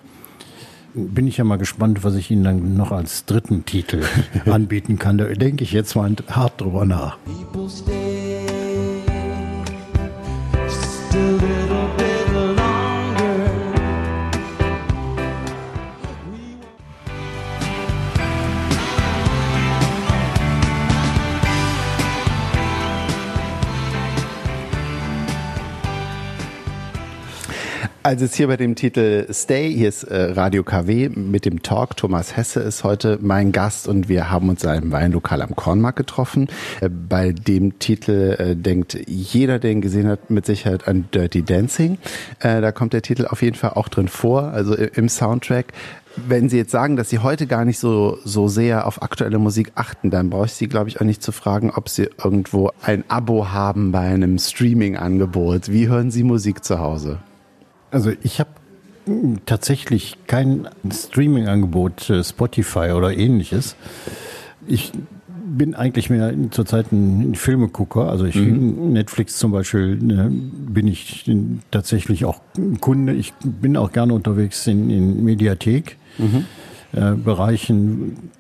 bin 0.94 1.28
ich 1.28 1.38
ja 1.38 1.44
mal 1.44 1.58
gespannt, 1.58 2.04
was 2.04 2.16
ich 2.16 2.32
Ihnen 2.32 2.44
dann 2.44 2.76
noch 2.76 2.92
als 2.92 3.26
dritten 3.26 3.66
Titel 3.66 4.02
anbieten 4.46 5.00
kann. 5.00 5.18
Da 5.18 5.26
denke 5.26 5.64
ich 5.64 5.72
jetzt 5.72 5.96
mal 5.96 6.14
hart 6.30 6.60
drüber 6.60 6.86
nach. 6.86 7.18
People 7.20 7.70
stay, 7.70 8.21
still 11.12 11.38
did 11.40 11.71
Also 28.04 28.26
jetzt 28.26 28.36
hier 28.36 28.48
bei 28.48 28.58
dem 28.58 28.74
Titel 28.74 29.28
Stay, 29.32 29.72
hier 29.72 29.88
ist 29.88 30.06
äh, 30.06 30.32
Radio 30.32 30.64
KW 30.64 31.10
mit 31.10 31.46
dem 31.46 31.62
Talk. 31.62 31.96
Thomas 31.98 32.36
Hesse 32.36 32.60
ist 32.60 32.84
heute 32.84 33.20
mein 33.22 33.52
Gast 33.52 33.88
und 33.88 34.10
wir 34.10 34.32
haben 34.32 34.50
uns 34.50 34.64
in 34.64 34.72
einem 34.72 34.92
Weinlokal 34.92 35.40
am 35.44 35.56
Kornmarkt 35.56 36.00
getroffen. 36.00 36.48
Äh, 36.80 36.90
bei 36.90 37.32
dem 37.32 37.78
Titel 37.78 38.38
äh, 38.40 38.56
denkt 38.56 38.98
jeder, 39.08 39.60
der 39.60 39.74
ihn 39.74 39.82
gesehen 39.82 40.08
hat, 40.08 40.32
mit 40.32 40.48
Sicherheit 40.48 40.88
an 40.88 41.10
Dirty 41.14 41.44
Dancing. 41.44 42.00
Da 42.40 42.72
kommt 42.72 42.94
der 42.94 43.04
Titel 43.04 43.28
auf 43.28 43.44
jeden 43.44 43.56
Fall 43.56 43.72
auch 43.72 43.88
drin 43.88 44.08
vor, 44.08 44.46
also 44.46 44.74
im 44.74 45.08
Soundtrack. 45.08 45.68
Wenn 46.16 46.50
Sie 46.50 46.58
jetzt 46.58 46.72
sagen, 46.72 46.96
dass 46.96 47.10
Sie 47.10 47.20
heute 47.20 47.46
gar 47.46 47.66
nicht 47.66 47.78
so, 47.78 48.18
so 48.26 48.48
sehr 48.48 48.88
auf 48.88 49.04
aktuelle 49.04 49.38
Musik 49.38 49.74
achten, 49.76 50.10
dann 50.10 50.32
brauche 50.32 50.48
ich 50.48 50.54
Sie, 50.54 50.68
glaube 50.68 50.90
ich, 50.90 51.00
auch 51.00 51.06
nicht 51.06 51.22
zu 51.22 51.32
fragen, 51.32 51.70
ob 51.70 51.88
Sie 51.88 52.10
irgendwo 52.24 52.72
ein 52.82 53.04
Abo 53.10 53.50
haben 53.50 53.92
bei 53.92 54.08
einem 54.08 54.40
Streaming-Angebot. 54.40 55.70
Wie 55.70 55.88
hören 55.88 56.10
Sie 56.10 56.24
Musik 56.24 56.64
zu 56.64 56.80
Hause? 56.80 57.20
Also 57.92 58.12
ich 58.24 58.40
habe 58.40 58.50
tatsächlich 59.46 60.18
kein 60.28 60.68
Streaming-Angebot, 60.92 62.10
äh, 62.10 62.24
Spotify 62.24 62.92
oder 62.92 63.16
ähnliches. 63.16 63.76
Ich 64.68 64.92
bin 65.28 65.76
eigentlich 65.76 66.10
mehr 66.10 66.34
zurzeit 66.52 66.92
ein 66.92 67.36
Filmegucker. 67.36 68.10
Also 68.10 68.26
ich 68.26 68.36
mhm. 68.36 68.94
Netflix 68.94 69.38
zum 69.38 69.52
Beispiel 69.52 69.98
ne, 69.98 70.30
bin 70.32 70.88
ich 70.88 71.30
tatsächlich 71.72 72.26
auch 72.26 72.42
Kunde. 72.80 73.14
Ich 73.14 73.34
bin 73.44 73.76
auch 73.76 73.92
gerne 73.92 74.14
unterwegs 74.14 74.66
in, 74.68 74.90
in 74.90 75.24
Mediathek. 75.24 75.98
Mhm. 76.18 76.46
Äh, 76.94 77.16
Bereichen, 77.16 78.32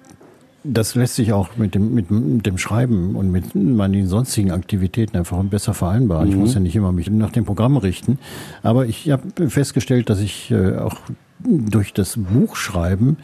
das 0.64 0.96
lässt 0.96 1.16
sich 1.16 1.34
auch 1.34 1.58
mit 1.58 1.76
dem, 1.76 1.94
mit, 1.94 2.12
mit 2.12 2.46
dem 2.46 2.58
Schreiben 2.58 3.16
und 3.16 3.32
mit 3.32 3.56
meinen 3.56 4.08
sonstigen 4.08 4.52
Aktivitäten 4.52 5.18
einfach 5.18 5.42
besser 5.44 5.74
vereinbaren. 5.74 6.28
Mhm. 6.28 6.32
Ich 6.32 6.40
muss 6.40 6.54
ja 6.54 6.60
nicht 6.60 6.76
immer 6.76 6.92
mich 6.92 7.10
nach 7.10 7.32
dem 7.32 7.46
Programm 7.46 7.78
richten. 7.78 8.20
Aber 8.62 8.86
ich 8.86 9.10
habe 9.10 9.50
festgestellt, 9.50 10.10
dass 10.10 10.20
ich 10.20 10.52
äh, 10.52 10.78
auch 10.78 10.98
durch 11.40 11.94
das 11.94 12.18
Buchschreiben 12.18 13.18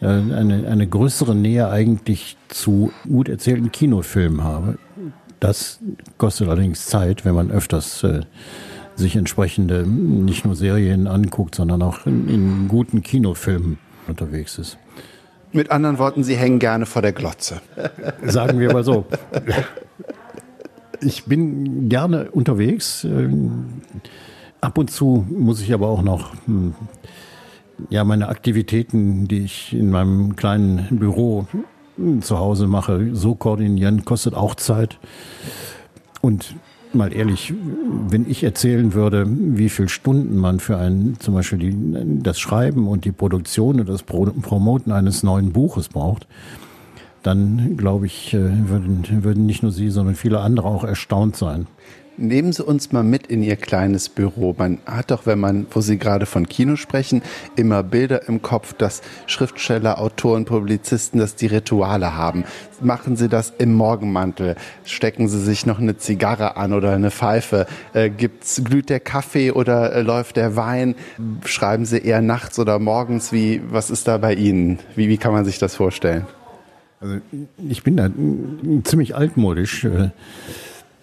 äh, 0.00 0.06
eine, 0.06 0.66
eine 0.68 0.86
größere 0.86 1.34
Nähe 1.34 1.70
eigentlich 1.70 2.36
zu 2.48 2.92
gut 3.08 3.28
erzählten 3.28 3.72
Kinofilmen 3.72 4.44
habe. 4.44 4.78
Das 5.40 5.80
kostet 6.18 6.48
allerdings 6.48 6.86
Zeit, 6.86 7.24
wenn 7.24 7.34
man 7.34 7.50
öfters 7.50 8.04
äh, 8.04 8.20
sich 8.96 9.16
entsprechende 9.16 9.86
nicht 9.86 10.44
nur 10.44 10.54
Serien 10.54 11.06
anguckt, 11.06 11.54
sondern 11.54 11.82
auch 11.82 12.06
in, 12.06 12.28
in 12.28 12.68
guten 12.68 13.02
Kinofilmen 13.02 13.78
unterwegs 14.06 14.58
ist. 14.58 14.76
Mit 15.52 15.70
anderen 15.70 15.98
Worten, 15.98 16.24
Sie 16.24 16.36
hängen 16.36 16.58
gerne 16.58 16.86
vor 16.86 17.02
der 17.02 17.12
Glotze. 17.12 17.60
Sagen 18.24 18.58
wir 18.58 18.72
mal 18.72 18.84
so. 18.84 19.04
ich 21.00 21.24
bin 21.24 21.88
gerne 21.88 22.30
unterwegs. 22.30 23.04
Ähm, 23.04 23.82
ab 24.60 24.78
und 24.78 24.90
zu 24.90 25.26
muss 25.28 25.60
ich 25.60 25.74
aber 25.74 25.88
auch 25.88 26.02
noch 26.02 26.32
hm, 26.46 26.74
ja, 27.90 28.04
meine 28.04 28.28
Aktivitäten, 28.28 29.28
die 29.28 29.40
ich 29.40 29.72
in 29.72 29.90
meinem 29.90 30.36
kleinen 30.36 30.86
Büro 30.98 31.46
hm, 31.96 32.22
zu 32.22 32.38
Hause 32.38 32.66
mache, 32.66 33.14
so 33.14 33.34
koordinieren, 33.34 34.04
kostet 34.04 34.34
auch 34.34 34.54
Zeit. 34.54 34.98
Und 36.20 36.54
mal 36.94 37.12
ehrlich, 37.12 37.52
wenn 38.08 38.28
ich 38.28 38.44
erzählen 38.44 38.94
würde, 38.94 39.26
wie 39.28 39.68
viele 39.68 39.88
Stunden 39.88 40.36
man 40.36 40.60
für 40.60 40.76
ein, 40.76 41.16
zum 41.18 41.34
Beispiel 41.34 41.58
die, 41.58 42.22
das 42.22 42.38
Schreiben 42.38 42.88
und 42.88 43.04
die 43.04 43.12
Produktion 43.12 43.80
und 43.80 43.88
das 43.88 44.02
Promoten 44.02 44.92
eines 44.92 45.22
neuen 45.22 45.52
Buches 45.52 45.88
braucht, 45.88 46.26
dann 47.22 47.76
glaube 47.76 48.06
ich, 48.06 48.34
äh, 48.34 48.68
würden, 48.68 49.24
würden 49.24 49.46
nicht 49.46 49.62
nur 49.62 49.72
Sie, 49.72 49.90
sondern 49.90 50.14
viele 50.14 50.40
andere 50.40 50.68
auch 50.68 50.84
erstaunt 50.84 51.36
sein. 51.36 51.66
Nehmen 52.18 52.52
Sie 52.52 52.62
uns 52.62 52.92
mal 52.92 53.02
mit 53.02 53.26
in 53.28 53.42
Ihr 53.42 53.56
kleines 53.56 54.10
Büro. 54.10 54.54
Man 54.58 54.78
hat 54.84 55.10
doch, 55.10 55.24
wenn 55.24 55.40
man, 55.40 55.66
wo 55.70 55.80
Sie 55.80 55.98
gerade 55.98 56.26
von 56.26 56.46
Kino 56.46 56.76
sprechen, 56.76 57.22
immer 57.56 57.82
Bilder 57.82 58.28
im 58.28 58.42
Kopf, 58.42 58.74
dass 58.74 59.00
Schriftsteller, 59.26 59.98
Autoren, 59.98 60.44
Publizisten, 60.44 61.18
dass 61.18 61.36
die 61.36 61.46
Rituale 61.46 62.14
haben. 62.14 62.44
Machen 62.82 63.16
Sie 63.16 63.28
das 63.28 63.54
im 63.56 63.72
Morgenmantel? 63.74 64.56
Stecken 64.84 65.28
Sie 65.28 65.40
sich 65.40 65.64
noch 65.64 65.78
eine 65.78 65.96
Zigarre 65.96 66.56
an 66.56 66.74
oder 66.74 66.92
eine 66.92 67.10
Pfeife? 67.10 67.66
Äh, 67.94 68.10
gibt's, 68.10 68.62
glüht 68.62 68.90
der 68.90 69.00
Kaffee 69.00 69.50
oder 69.50 69.94
äh, 69.94 70.02
läuft 70.02 70.36
der 70.36 70.54
Wein? 70.54 70.94
Schreiben 71.46 71.86
Sie 71.86 71.98
eher 71.98 72.20
nachts 72.20 72.58
oder 72.58 72.78
morgens? 72.78 73.32
Wie, 73.32 73.62
was 73.70 73.90
ist 73.90 74.06
da 74.06 74.18
bei 74.18 74.34
Ihnen? 74.34 74.80
Wie, 74.96 75.08
wie 75.08 75.16
kann 75.16 75.32
man 75.32 75.46
sich 75.46 75.58
das 75.58 75.74
vorstellen? 75.76 76.26
Also 77.00 77.16
ich 77.68 77.82
bin 77.82 77.96
da 77.96 78.10
ziemlich 78.84 79.16
altmodisch. 79.16 79.84
Äh, 79.84 80.10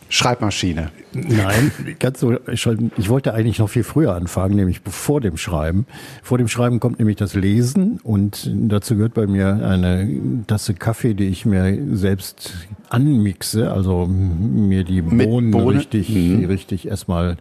Schreibmaschine. 0.10 0.90
Nein, 1.14 1.72
ganz 2.00 2.20
so. 2.20 2.36
Ich 2.48 3.10
wollte 3.10 3.34
eigentlich 3.34 3.60
noch 3.60 3.70
viel 3.70 3.84
früher 3.84 4.16
anfangen, 4.16 4.56
nämlich 4.56 4.82
vor 4.84 5.22
dem 5.22 5.38
Schreiben. 5.38 5.86
Vor 6.24 6.40
dem 6.40 6.48
Schreiben 6.48 6.80
kommt 6.80 6.98
nämlich 6.98 7.18
das 7.18 7.36
Lesen 7.36 8.00
und 8.04 8.52
dazu 8.54 8.96
gehört 8.96 9.14
bei 9.14 9.28
mir 9.28 9.64
eine 9.64 10.44
Tasse 10.48 10.74
Kaffee, 10.74 11.14
die 11.14 11.26
ich 11.26 11.46
mir 11.46 11.78
selbst 11.96 12.68
anmixe, 12.90 13.72
also 13.72 14.08
mir 14.08 14.84
die 14.84 15.02
Bohnen, 15.04 15.52
Bohnen? 15.52 15.78
richtig, 15.78 16.10
mhm. 16.10 16.46
richtig 16.46 16.88
erstmal 16.88 17.38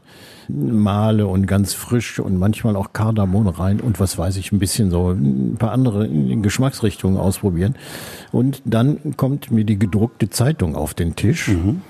male 0.49 1.27
und 1.27 1.47
ganz 1.47 1.73
frisch 1.73 2.21
und 2.21 2.39
manchmal 2.39 2.77
auch 2.77 2.93
Kardamom 2.93 3.49
rein 3.49 3.81
und 3.81 3.99
was 4.01 4.19
weiß 4.19 4.37
ich, 4.37 4.53
ein 4.53 4.59
bisschen 4.59 4.91
so 4.91 5.11
ein 5.11 5.57
paar 5.59 5.73
andere 5.73 6.09
Geschmacksrichtungen 6.09 7.19
ausprobieren. 7.19 7.77
Und 8.31 8.63
dann 8.67 9.17
kommt 9.17 9.51
mir 9.51 9.65
die 9.65 9.79
gedruckte 9.79 10.29
Zeitung 10.29 10.77
auf 10.77 10.93
den 10.93 11.17
Tisch. 11.17 11.49
Mhm 11.49 11.83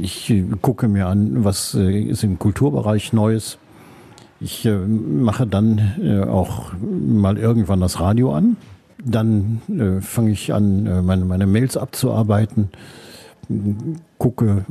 ich 0.00 0.32
gucke 0.62 0.88
mir 0.88 1.06
an, 1.08 1.44
was 1.44 1.74
äh, 1.74 2.00
ist 2.00 2.22
im 2.24 2.38
Kulturbereich 2.38 3.12
Neues. 3.12 3.58
Ich 4.40 4.64
äh, 4.64 4.76
mache 4.76 5.46
dann 5.46 6.26
auch 6.30 6.72
mal 6.80 7.38
irgendwann 7.38 7.80
das 7.80 7.98
Radio 7.98 8.34
an. 8.34 8.56
Dann 9.04 9.62
fange 10.00 10.32
ich 10.32 10.52
an, 10.52 11.04
meine, 11.06 11.24
meine 11.24 11.46
Mails 11.46 11.76
abzuarbeiten 11.76 12.70
gucke, 14.18 14.64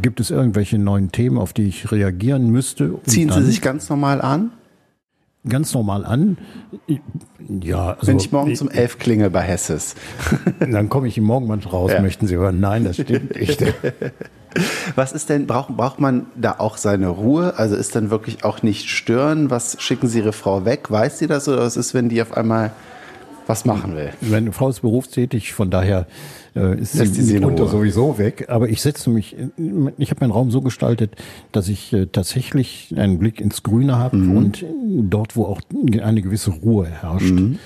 gibt 0.00 0.20
es 0.20 0.30
irgendwelche 0.30 0.78
neuen 0.78 1.12
Themen, 1.12 1.38
auf 1.38 1.52
die 1.52 1.64
ich 1.64 1.90
reagieren 1.92 2.50
müsste. 2.50 2.94
Ziehen 3.04 3.30
Sie 3.30 3.42
sich 3.42 3.60
ganz 3.60 3.90
normal 3.90 4.20
an? 4.20 4.50
Ganz 5.48 5.74
normal 5.74 6.04
an. 6.04 6.38
Ja, 7.60 7.94
also, 7.94 8.06
Wenn 8.06 8.18
ich 8.18 8.30
morgen 8.30 8.54
zum 8.54 8.70
elf 8.70 8.98
klinge 8.98 9.30
bei 9.30 9.40
Hesses. 9.40 9.94
Dann 10.60 10.88
komme 10.88 11.08
ich 11.08 11.18
im 11.18 11.24
Morgenmann 11.24 11.60
raus, 11.60 11.92
ja. 11.92 12.00
möchten 12.00 12.26
Sie 12.26 12.36
hören. 12.36 12.60
Nein, 12.60 12.84
das 12.84 12.96
stimmt 12.96 13.34
nicht. 13.40 13.62
Was 14.94 15.12
ist 15.12 15.30
denn, 15.30 15.46
braucht, 15.46 15.76
braucht 15.76 15.98
man 15.98 16.26
da 16.36 16.56
auch 16.58 16.76
seine 16.76 17.08
Ruhe? 17.08 17.54
Also 17.56 17.74
ist 17.74 17.96
dann 17.96 18.10
wirklich 18.10 18.44
auch 18.44 18.62
nicht 18.62 18.88
stören? 18.88 19.50
Was 19.50 19.80
schicken 19.80 20.08
Sie 20.08 20.18
Ihre 20.18 20.32
Frau 20.32 20.64
weg? 20.64 20.90
Weiß 20.90 21.18
sie 21.18 21.26
das 21.26 21.48
oder 21.48 21.58
was 21.58 21.76
ist, 21.76 21.94
wenn 21.94 22.08
die 22.08 22.20
auf 22.20 22.36
einmal 22.36 22.72
was 23.46 23.64
machen 23.64 23.94
will? 23.96 24.10
Meine 24.20 24.52
Frau 24.52 24.68
ist 24.68 24.80
berufstätig, 24.80 25.52
von 25.52 25.70
daher 25.70 26.06
äh, 26.54 26.80
ist 26.80 26.94
Lässt 26.94 27.14
sie 27.14 27.34
mitunter 27.34 27.66
sowieso 27.68 28.18
weg. 28.18 28.46
Aber 28.48 28.68
ich 28.68 28.82
setze 28.82 29.10
mich, 29.10 29.36
ich 29.98 30.10
habe 30.10 30.20
meinen 30.20 30.32
Raum 30.32 30.50
so 30.50 30.60
gestaltet, 30.60 31.16
dass 31.50 31.68
ich 31.68 31.92
äh, 31.92 32.06
tatsächlich 32.06 32.94
einen 32.96 33.18
Blick 33.18 33.40
ins 33.40 33.62
Grüne 33.62 33.98
habe 33.98 34.16
mhm. 34.16 34.36
und 34.36 34.64
dort, 35.10 35.36
wo 35.36 35.44
auch 35.44 35.60
eine 36.02 36.22
gewisse 36.22 36.50
Ruhe 36.50 36.86
herrscht. 36.86 37.32
Mhm. 37.32 37.58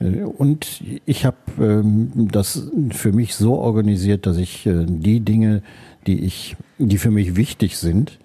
Äh, 0.00 0.22
und 0.22 0.82
ich 1.06 1.24
habe 1.24 1.36
ähm, 1.60 2.28
das 2.30 2.70
für 2.90 3.12
mich 3.12 3.34
so 3.34 3.56
organisiert, 3.56 4.26
dass 4.26 4.36
ich 4.36 4.66
äh, 4.66 4.84
die 4.86 5.20
Dinge, 5.20 5.62
die 6.06 6.24
ich, 6.24 6.56
die 6.78 6.98
für 6.98 7.10
mich 7.10 7.36
wichtig 7.36 7.76
sind, 7.76 8.18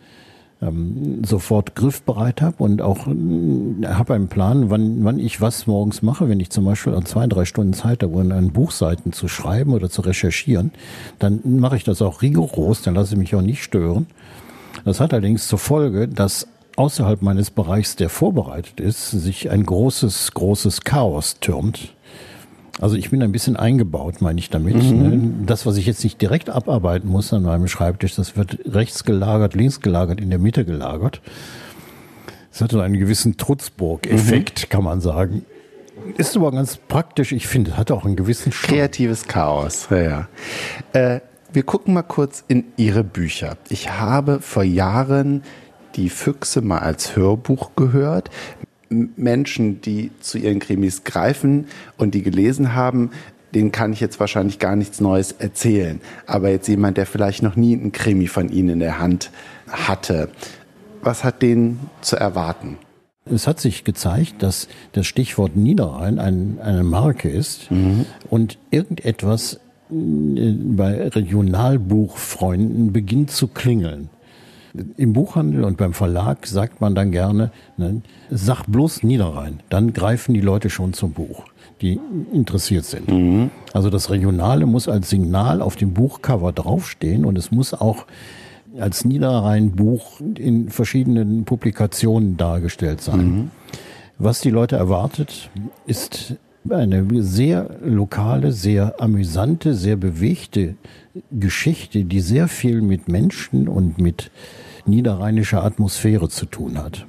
ähm, 0.65 1.23
sofort 1.25 1.75
griffbereit 1.75 2.41
habe 2.41 2.63
und 2.63 2.81
auch 2.81 3.07
äh, 3.07 3.85
habe 3.87 4.13
einen 4.13 4.27
Plan, 4.27 4.69
wann, 4.69 5.03
wann 5.03 5.19
ich 5.19 5.41
was 5.41 5.67
morgens 5.67 6.01
mache. 6.01 6.29
Wenn 6.29 6.39
ich 6.39 6.49
zum 6.49 6.65
Beispiel 6.65 6.93
an 6.93 7.05
zwei, 7.05 7.27
drei 7.27 7.45
Stunden 7.45 7.73
Zeit 7.73 8.03
habe, 8.03 8.13
um 8.13 8.31
an 8.31 8.51
Buchseiten 8.51 9.13
zu 9.13 9.27
schreiben 9.27 9.73
oder 9.73 9.89
zu 9.89 10.01
recherchieren, 10.01 10.71
dann 11.19 11.41
mache 11.43 11.77
ich 11.77 11.83
das 11.83 12.01
auch 12.01 12.21
rigoros, 12.21 12.81
dann 12.81 12.95
lasse 12.95 13.13
ich 13.13 13.19
mich 13.19 13.35
auch 13.35 13.41
nicht 13.41 13.63
stören. 13.63 14.07
Das 14.83 14.99
hat 14.99 15.13
allerdings 15.13 15.47
zur 15.47 15.59
Folge, 15.59 16.07
dass 16.07 16.47
außerhalb 16.75 17.21
meines 17.21 17.51
Bereichs, 17.51 17.95
der 17.95 18.09
vorbereitet 18.09 18.79
ist, 18.79 19.11
sich 19.11 19.49
ein 19.49 19.65
großes, 19.65 20.33
großes 20.33 20.81
Chaos 20.81 21.39
türmt 21.39 21.94
also 22.81 22.95
ich 22.95 23.09
bin 23.09 23.23
ein 23.23 23.31
bisschen 23.31 23.55
eingebaut, 23.55 24.21
meine 24.21 24.39
ich 24.39 24.49
damit. 24.49 24.75
Mhm. 24.75 25.01
Ne? 25.01 25.33
Das, 25.45 25.65
was 25.65 25.77
ich 25.77 25.85
jetzt 25.85 26.03
nicht 26.03 26.21
direkt 26.21 26.49
abarbeiten 26.49 27.09
muss 27.09 27.31
an 27.33 27.43
meinem 27.43 27.67
Schreibtisch, 27.67 28.15
das 28.15 28.35
wird 28.35 28.59
rechts 28.65 29.03
gelagert, 29.03 29.53
links 29.53 29.79
gelagert, 29.81 30.19
in 30.19 30.29
der 30.29 30.39
Mitte 30.39 30.65
gelagert. 30.65 31.21
Das 32.51 32.61
hat 32.61 32.71
so 32.71 32.79
einen 32.79 32.97
gewissen 32.97 33.37
Trutzburg-Effekt, 33.37 34.63
mhm. 34.63 34.69
kann 34.69 34.83
man 34.83 35.01
sagen. 35.01 35.45
Ist 36.17 36.35
aber 36.35 36.51
ganz 36.51 36.77
praktisch. 36.77 37.31
Ich 37.31 37.47
finde, 37.47 37.71
es 37.71 37.77
hat 37.77 37.91
auch 37.91 38.05
einen 38.05 38.15
gewissen 38.15 38.51
Charme. 38.51 38.75
Kreatives 38.75 39.27
Chaos, 39.27 39.87
ja. 39.89 39.97
ja. 40.01 40.27
Äh, 40.93 41.21
wir 41.51 41.63
gucken 41.63 41.93
mal 41.93 42.03
kurz 42.03 42.43
in 42.47 42.65
Ihre 42.75 43.03
Bücher. 43.03 43.57
Ich 43.69 43.91
habe 43.91 44.41
vor 44.41 44.63
Jahren 44.63 45.43
die 45.95 46.09
Füchse 46.09 46.61
mal 46.61 46.79
als 46.79 47.15
Hörbuch 47.15 47.71
gehört. 47.75 48.29
Menschen, 49.15 49.81
die 49.81 50.11
zu 50.19 50.37
ihren 50.37 50.59
Krimis 50.59 51.03
greifen 51.03 51.67
und 51.97 52.13
die 52.13 52.21
gelesen 52.21 52.73
haben, 52.73 53.11
den 53.53 53.71
kann 53.71 53.93
ich 53.93 54.01
jetzt 54.01 54.19
wahrscheinlich 54.19 54.59
gar 54.59 54.75
nichts 54.75 54.99
Neues 54.99 55.31
erzählen. 55.31 56.01
Aber 56.27 56.49
jetzt 56.49 56.67
jemand, 56.67 56.97
der 56.97 57.05
vielleicht 57.05 57.41
noch 57.41 57.55
nie 57.55 57.73
einen 57.73 57.93
Krimi 57.93 58.27
von 58.27 58.49
Ihnen 58.49 58.69
in 58.69 58.79
der 58.79 58.99
Hand 58.99 59.31
hatte, 59.67 60.29
was 61.01 61.23
hat 61.23 61.41
den 61.41 61.79
zu 62.01 62.17
erwarten? 62.17 62.77
Es 63.25 63.47
hat 63.47 63.59
sich 63.59 63.83
gezeigt, 63.83 64.43
dass 64.43 64.67
das 64.91 65.07
Stichwort 65.07 65.55
Niederrhein 65.55 66.19
ein, 66.19 66.59
eine 66.61 66.83
Marke 66.83 67.29
ist 67.29 67.71
mhm. 67.71 68.05
und 68.29 68.59
irgendetwas 68.69 69.59
äh, 69.89 70.51
bei 70.75 71.07
Regionalbuchfreunden 71.07 72.91
beginnt 72.91 73.31
zu 73.31 73.47
klingeln. 73.47 74.09
Im 74.97 75.13
Buchhandel 75.13 75.63
und 75.63 75.77
beim 75.77 75.93
Verlag 75.93 76.47
sagt 76.47 76.81
man 76.81 76.95
dann 76.95 77.11
gerne, 77.11 77.51
ne, 77.77 78.01
sag 78.29 78.65
bloß 78.65 79.03
Niederrhein, 79.03 79.59
dann 79.69 79.93
greifen 79.93 80.33
die 80.33 80.41
Leute 80.41 80.69
schon 80.69 80.93
zum 80.93 81.11
Buch, 81.11 81.45
die 81.81 81.99
interessiert 82.33 82.85
sind. 82.85 83.07
Mhm. 83.07 83.51
Also 83.73 83.89
das 83.89 84.09
Regionale 84.09 84.65
muss 84.65 84.87
als 84.87 85.09
Signal 85.09 85.61
auf 85.61 85.75
dem 85.75 85.93
Buchcover 85.93 86.51
draufstehen 86.51 87.25
und 87.25 87.37
es 87.37 87.51
muss 87.51 87.73
auch 87.73 88.05
als 88.79 89.05
Niederrhein-Buch 89.05 90.19
in 90.37 90.69
verschiedenen 90.69 91.45
Publikationen 91.45 92.37
dargestellt 92.37 93.01
sein. 93.01 93.25
Mhm. 93.25 93.51
Was 94.17 94.41
die 94.41 94.49
Leute 94.49 94.75
erwartet, 94.77 95.49
ist 95.85 96.35
eine 96.69 97.05
sehr 97.23 97.69
lokale, 97.83 98.51
sehr 98.51 98.95
amüsante, 98.99 99.75
sehr 99.75 99.97
bewegte 99.97 100.75
Geschichte, 101.31 102.05
die 102.05 102.21
sehr 102.21 102.47
viel 102.47 102.81
mit 102.81 103.07
Menschen 103.07 103.67
und 103.67 103.99
mit 103.99 104.31
niederrheinischer 104.87 105.63
Atmosphäre 105.63 106.29
zu 106.29 106.45
tun 106.45 106.77
hat. 106.77 107.05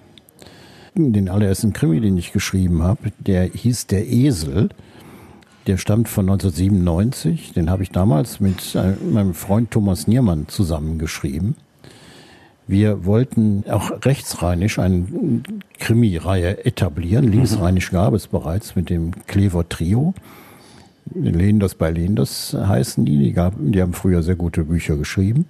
Den 0.94 1.28
allerersten 1.28 1.72
Krimi, 1.72 2.00
den 2.00 2.16
ich 2.16 2.32
geschrieben 2.32 2.82
habe, 2.82 3.12
der 3.18 3.44
hieß 3.44 3.86
Der 3.86 4.06
Esel. 4.06 4.70
Der 5.66 5.76
stammt 5.76 6.08
von 6.08 6.24
1997. 6.26 7.52
Den 7.52 7.70
habe 7.70 7.82
ich 7.82 7.90
damals 7.90 8.40
mit 8.40 8.74
äh, 8.74 8.94
meinem 9.04 9.34
Freund 9.34 9.70
Thomas 9.72 10.06
Niermann 10.06 10.48
zusammengeschrieben. 10.48 11.56
Wir 12.68 13.04
wollten 13.04 13.64
auch 13.68 13.92
rechtsrheinisch 14.04 14.78
eine 14.78 15.06
Krimi-Reihe 15.78 16.64
etablieren. 16.64 17.30
Linksrheinisch 17.30 17.90
gab 17.90 18.14
es 18.14 18.26
bereits 18.26 18.74
mit 18.74 18.90
dem 18.90 19.12
Klever 19.26 19.68
Trio. 19.68 20.14
Lehndos 21.14 21.76
bei 21.76 21.90
Lehndos 21.90 22.56
heißen 22.58 23.04
die. 23.04 23.18
Die, 23.18 23.32
gab, 23.32 23.54
die 23.58 23.80
haben 23.80 23.92
früher 23.92 24.22
sehr 24.22 24.34
gute 24.34 24.64
Bücher 24.64 24.96
geschrieben. 24.96 25.46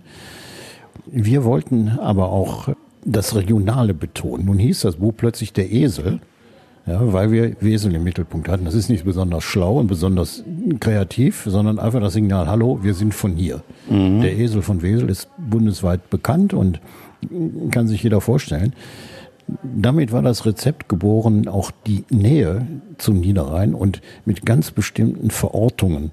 Wir 1.06 1.44
wollten 1.44 1.98
aber 2.00 2.30
auch 2.30 2.68
das 3.04 3.34
Regionale 3.34 3.94
betonen. 3.94 4.46
Nun 4.46 4.58
hieß 4.58 4.80
das 4.80 4.96
Buch 4.96 5.14
plötzlich 5.16 5.52
der 5.52 5.72
Esel. 5.72 6.20
Ja, 6.86 7.12
weil 7.12 7.32
wir 7.32 7.56
Wesel 7.60 7.92
im 7.96 8.04
Mittelpunkt 8.04 8.48
hatten. 8.48 8.64
Das 8.64 8.74
ist 8.74 8.88
nicht 8.88 9.04
besonders 9.04 9.42
schlau 9.42 9.80
und 9.80 9.88
besonders 9.88 10.44
kreativ, 10.78 11.44
sondern 11.48 11.80
einfach 11.80 12.00
das 12.00 12.12
Signal, 12.12 12.46
hallo, 12.46 12.78
wir 12.82 12.94
sind 12.94 13.12
von 13.12 13.34
hier. 13.34 13.62
Mhm. 13.90 14.20
Der 14.20 14.38
Esel 14.38 14.62
von 14.62 14.82
Wesel 14.82 15.10
ist 15.10 15.28
bundesweit 15.36 16.10
bekannt 16.10 16.54
und 16.54 16.80
kann 17.72 17.88
sich 17.88 18.04
jeder 18.04 18.20
vorstellen. 18.20 18.72
Damit 19.62 20.12
war 20.12 20.22
das 20.22 20.46
Rezept 20.46 20.88
geboren, 20.88 21.48
auch 21.48 21.72
die 21.86 22.04
Nähe 22.08 22.66
zum 22.98 23.18
Niederrhein 23.18 23.74
und 23.74 24.00
mit 24.24 24.46
ganz 24.46 24.70
bestimmten 24.70 25.30
Verortungen 25.30 26.12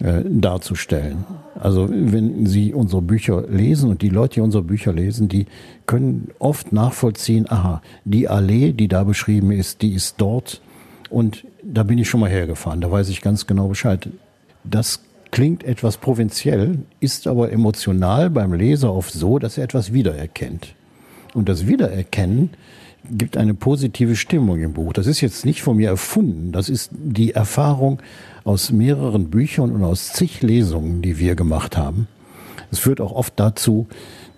äh, 0.00 0.22
darzustellen. 0.24 1.24
Also 1.58 1.88
wenn 1.90 2.46
Sie 2.46 2.72
unsere 2.72 3.02
Bücher 3.02 3.42
lesen 3.48 3.90
und 3.90 4.02
die 4.02 4.10
Leute, 4.10 4.34
die 4.34 4.40
unsere 4.40 4.62
Bücher 4.62 4.92
lesen, 4.92 5.28
die 5.28 5.46
können 5.86 6.28
oft 6.38 6.72
nachvollziehen, 6.72 7.50
aha, 7.50 7.82
die 8.04 8.28
Allee, 8.28 8.72
die 8.72 8.88
da 8.88 9.04
beschrieben 9.04 9.50
ist, 9.50 9.82
die 9.82 9.92
ist 9.92 10.14
dort 10.18 10.60
und 11.10 11.44
da 11.62 11.82
bin 11.82 11.98
ich 11.98 12.08
schon 12.08 12.20
mal 12.20 12.30
hergefahren, 12.30 12.80
da 12.80 12.90
weiß 12.90 13.08
ich 13.08 13.20
ganz 13.22 13.46
genau 13.46 13.68
Bescheid. 13.68 14.08
Das 14.64 15.02
klingt 15.30 15.64
etwas 15.64 15.96
provinziell, 15.96 16.78
ist 17.00 17.26
aber 17.26 17.50
emotional 17.50 18.30
beim 18.30 18.52
Leser 18.54 18.94
oft 18.94 19.12
so, 19.12 19.38
dass 19.38 19.58
er 19.58 19.64
etwas 19.64 19.92
wiedererkennt. 19.92 20.74
Und 21.34 21.48
das 21.48 21.66
Wiedererkennen 21.66 22.50
gibt 23.10 23.36
eine 23.36 23.54
positive 23.54 24.16
Stimmung 24.16 24.60
im 24.60 24.72
Buch. 24.72 24.92
Das 24.92 25.06
ist 25.06 25.20
jetzt 25.20 25.44
nicht 25.44 25.62
von 25.62 25.76
mir 25.76 25.88
erfunden. 25.88 26.52
Das 26.52 26.68
ist 26.68 26.90
die 26.92 27.32
Erfahrung 27.32 28.00
aus 28.44 28.72
mehreren 28.72 29.30
Büchern 29.30 29.72
und 29.72 29.84
aus 29.84 30.12
zig 30.12 30.42
Lesungen, 30.42 31.02
die 31.02 31.18
wir 31.18 31.34
gemacht 31.34 31.76
haben. 31.76 32.08
Es 32.70 32.78
führt 32.78 33.00
auch 33.00 33.12
oft 33.12 33.34
dazu, 33.36 33.86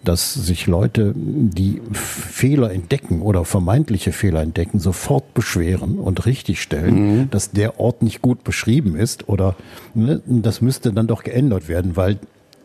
dass 0.05 0.33
sich 0.33 0.67
Leute, 0.67 1.13
die 1.15 1.81
Fehler 1.93 2.73
entdecken 2.73 3.21
oder 3.21 3.45
vermeintliche 3.45 4.13
Fehler 4.13 4.41
entdecken, 4.41 4.79
sofort 4.79 5.35
beschweren 5.35 5.99
und 5.99 6.25
richtigstellen, 6.25 6.95
mhm. 6.95 7.31
dass 7.31 7.51
der 7.51 7.79
Ort 7.79 8.03
nicht 8.03 8.23
gut 8.23 8.43
beschrieben 8.43 8.97
ist 8.97 9.29
oder 9.29 9.57
ne, 9.95 10.23
das 10.27 10.63
müsste 10.63 10.93
dann 10.93 11.07
doch 11.07 11.23
geändert 11.23 11.69
werden, 11.69 11.97
weil 11.97 12.19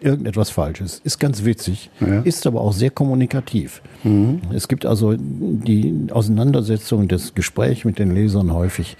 irgendetwas 0.05 0.49
falsch 0.49 0.81
ist. 0.81 1.19
Ganz 1.19 1.43
witzig, 1.43 1.89
ja. 1.99 2.21
ist 2.21 2.45
aber 2.45 2.61
auch 2.61 2.73
sehr 2.73 2.91
kommunikativ. 2.91 3.81
Mhm. 4.03 4.41
Es 4.53 4.67
gibt 4.67 4.85
also 4.85 5.15
die 5.17 6.07
Auseinandersetzung, 6.11 7.07
das 7.07 7.33
Gespräch 7.33 7.85
mit 7.85 7.99
den 7.99 8.13
Lesern 8.13 8.53
häufig. 8.53 8.97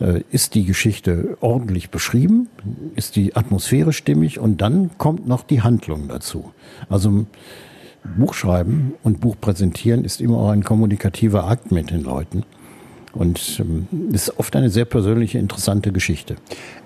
Äh, 0.00 0.22
ist 0.30 0.54
die 0.54 0.64
Geschichte 0.64 1.36
ordentlich 1.40 1.90
beschrieben? 1.90 2.48
Ist 2.94 3.16
die 3.16 3.36
Atmosphäre 3.36 3.92
stimmig? 3.92 4.38
Und 4.38 4.60
dann 4.60 4.90
kommt 4.98 5.26
noch 5.26 5.42
die 5.42 5.62
Handlung 5.62 6.08
dazu. 6.08 6.52
Also 6.88 7.26
Buchschreiben 8.16 8.94
und 9.02 9.20
Buch 9.20 9.36
präsentieren 9.40 10.04
ist 10.04 10.20
immer 10.20 10.38
auch 10.38 10.50
ein 10.50 10.64
kommunikativer 10.64 11.48
Akt 11.48 11.72
mit 11.72 11.90
den 11.90 12.02
Leuten. 12.02 12.44
Und 13.12 13.58
ähm, 13.60 13.88
ist 14.12 14.38
oft 14.38 14.54
eine 14.54 14.70
sehr 14.70 14.84
persönliche, 14.84 15.38
interessante 15.38 15.92
Geschichte. 15.92 16.36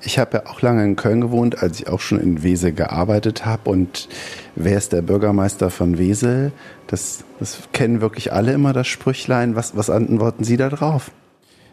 Ich 0.02 0.18
habe 0.18 0.38
ja 0.38 0.46
auch 0.46 0.62
lange 0.62 0.84
in 0.84 0.96
Köln 0.96 1.20
gewohnt, 1.20 1.62
als 1.62 1.80
ich 1.80 1.88
auch 1.88 2.00
schon 2.00 2.20
in 2.20 2.42
Wesel 2.42 2.72
gearbeitet 2.72 3.44
habe. 3.44 3.70
Und 3.70 4.08
wer 4.54 4.78
ist 4.78 4.92
der 4.92 5.02
Bürgermeister 5.02 5.70
von 5.70 5.98
Wesel? 5.98 6.52
Das, 6.86 7.24
das 7.38 7.58
kennen 7.72 8.00
wirklich 8.00 8.32
alle 8.32 8.52
immer, 8.52 8.72
das 8.72 8.86
Sprüchlein. 8.86 9.56
Was, 9.56 9.76
was 9.76 9.90
antworten 9.90 10.44
Sie 10.44 10.56
da 10.56 10.68
drauf? 10.68 11.10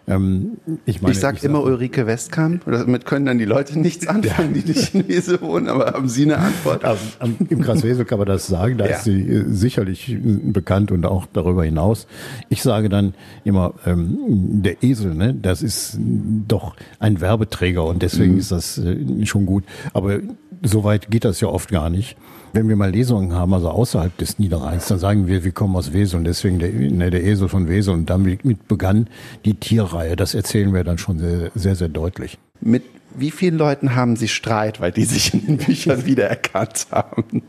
Ähm, 0.10 0.58
ich 0.86 1.02
meine, 1.02 1.14
ich 1.14 1.20
sage 1.20 1.38
immer 1.44 1.62
Ulrike 1.62 2.08
Westkamp. 2.08 2.66
Damit 2.66 3.06
können 3.06 3.28
dann 3.28 3.38
die 3.38 3.46
Leute 3.46 3.80
nichts 3.80 4.08
anfangen, 4.08 4.56
ja. 4.56 4.62
die 4.62 4.68
nicht 4.68 4.96
in 4.96 5.08
Wesel 5.08 5.40
wohnen. 5.42 5.70
Aber 5.70 5.94
haben 5.94 6.10
Sie 6.10 6.24
eine 6.24 6.40
Antwort? 6.40 6.84
Also, 6.84 7.04
Im 7.50 7.62
Kreis 7.62 7.84
Wesel 7.84 8.06
kann 8.06 8.18
man 8.18 8.28
das 8.28 8.48
sagen. 8.48 8.78
Da 8.80 8.88
ja. 8.88 8.96
ist 8.96 9.04
sie 9.04 9.22
äh, 9.22 9.46
sicherlich 9.48 10.18
bekannt 10.20 10.92
und 10.92 11.06
auch 11.06 11.28
darüber 11.32 11.64
hinaus. 11.64 12.08
Ich 12.50 12.64
sage 12.64 12.90
dann 12.90 13.14
immer, 13.44 13.76
ähm, 13.86 14.18
der 14.64 14.84
Esel, 14.84 15.14
ne, 15.14 15.36
das 15.36 15.62
ist 15.62 16.00
doch 16.48 16.76
ein 17.00 17.22
Werbeträger 17.22 17.86
und 17.86 18.02
deswegen 18.02 18.34
mhm. 18.34 18.40
ist 18.40 18.52
das 18.52 18.80
äh, 18.80 19.26
schon 19.26 19.46
gut. 19.46 19.64
Aber 19.94 20.20
so 20.62 20.84
weit 20.84 21.10
geht 21.10 21.26
das 21.26 21.42
ja 21.42 21.48
oft 21.48 21.70
gar 21.70 21.90
nicht. 21.90 22.18
Wenn 22.52 22.68
wir 22.68 22.76
mal 22.76 22.92
Lesungen 22.92 23.34
haben, 23.34 23.54
also 23.54 23.70
außerhalb 23.70 24.18
des 24.18 24.40
Niederrheins, 24.40 24.88
dann 24.88 24.98
sagen 24.98 25.28
wir, 25.28 25.44
wir 25.44 25.52
kommen 25.52 25.76
aus 25.76 25.94
Wesel 25.94 26.18
und 26.18 26.24
deswegen 26.24 26.60
der, 26.60 26.72
ne, 26.72 27.12
der 27.12 27.24
Esel 27.24 27.48
von 27.48 27.68
Wesel 27.68 27.94
und 27.94 28.10
damit 28.10 28.42
begann 28.68 29.08
die 29.46 29.54
Tierreihe. 29.54 30.16
Das 30.16 30.34
erzählen 30.34 30.74
wir 30.74 30.84
dann 30.84 30.98
schon 30.98 31.20
sehr, 31.20 31.52
sehr, 31.54 31.76
sehr 31.76 31.90
deutlich. 31.90 32.38
Mit 32.62 32.84
wie 33.16 33.32
vielen 33.32 33.58
Leuten 33.58 33.96
haben 33.96 34.16
Sie 34.16 34.28
Streit, 34.28 34.80
weil 34.82 34.92
die 34.92 35.06
sich 35.06 35.34
in 35.34 35.46
den 35.46 35.58
Büchern 35.58 36.06
wiedererkannt 36.06 36.88
haben? 36.92 37.42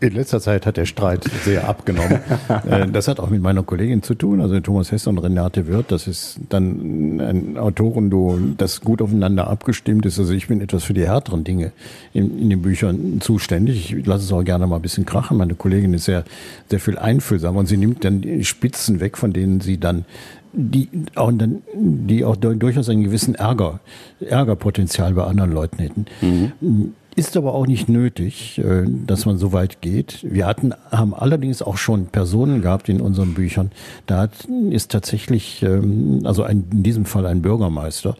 In 0.00 0.14
letzter 0.14 0.40
Zeit 0.40 0.64
hat 0.64 0.78
der 0.78 0.86
Streit 0.86 1.24
sehr 1.44 1.68
abgenommen. 1.68 2.20
Äh, 2.68 2.88
das 2.88 3.08
hat 3.08 3.20
auch 3.20 3.30
mit 3.30 3.42
meiner 3.42 3.62
Kollegin 3.62 4.02
zu 4.02 4.14
tun, 4.14 4.40
also 4.40 4.58
Thomas 4.60 4.92
Hesse 4.92 5.08
und 5.08 5.18
Renate 5.18 5.66
Wirth. 5.66 5.90
Das 5.92 6.06
ist 6.06 6.38
dann 6.48 7.20
ein 7.20 7.58
Autorenduo, 7.58 8.38
das 8.56 8.80
gut 8.80 9.00
aufeinander 9.00 9.46
abgestimmt 9.46 10.04
ist. 10.04 10.18
Also 10.18 10.32
ich 10.32 10.48
bin 10.48 10.60
etwas 10.60 10.84
für 10.84 10.94
die 10.94 11.06
härteren 11.06 11.44
Dinge 11.44 11.72
in, 12.12 12.38
in 12.38 12.50
den 12.50 12.60
Büchern 12.60 13.20
zuständig. 13.20 13.94
Ich 13.94 14.06
lasse 14.06 14.24
es 14.24 14.32
auch 14.32 14.42
gerne 14.42 14.66
mal 14.66 14.76
ein 14.76 14.82
bisschen 14.82 15.06
krachen. 15.06 15.38
Meine 15.38 15.54
Kollegin 15.54 15.94
ist 15.94 16.04
sehr, 16.04 16.24
sehr 16.68 16.80
viel 16.80 16.98
einfühlsamer 16.98 17.60
und 17.60 17.66
sie 17.66 17.76
nimmt 17.76 18.04
dann 18.04 18.20
die 18.20 18.44
Spitzen 18.44 19.00
weg, 19.00 19.16
von 19.16 19.32
denen 19.32 19.60
sie 19.60 19.78
dann 19.78 20.04
die 20.52 20.88
auch, 21.14 21.30
dann, 21.32 21.62
die 21.74 22.24
auch 22.24 22.36
durchaus 22.36 22.88
einen 22.88 23.04
gewissen 23.04 23.34
Ärger, 23.36 23.80
Ärgerpotenzial 24.20 25.14
bei 25.14 25.24
anderen 25.24 25.52
Leuten 25.52 25.78
hätten. 25.78 26.06
Mhm. 26.20 26.94
Ist 27.16 27.36
aber 27.36 27.54
auch 27.54 27.66
nicht 27.66 27.88
nötig, 27.88 28.58
äh, 28.58 28.84
dass 28.86 29.26
man 29.26 29.36
so 29.36 29.52
weit 29.52 29.80
geht. 29.80 30.20
Wir 30.22 30.46
hatten, 30.46 30.72
haben 30.90 31.12
allerdings 31.12 31.60
auch 31.60 31.76
schon 31.76 32.06
Personen 32.06 32.62
gehabt 32.62 32.88
in 32.88 33.00
unseren 33.00 33.34
Büchern. 33.34 33.72
Da 34.06 34.28
ist 34.70 34.92
tatsächlich, 34.92 35.62
ähm, 35.62 36.20
also 36.24 36.44
ein, 36.44 36.68
in 36.70 36.82
diesem 36.82 37.04
Fall 37.04 37.26
ein 37.26 37.42
Bürgermeister. 37.42 38.16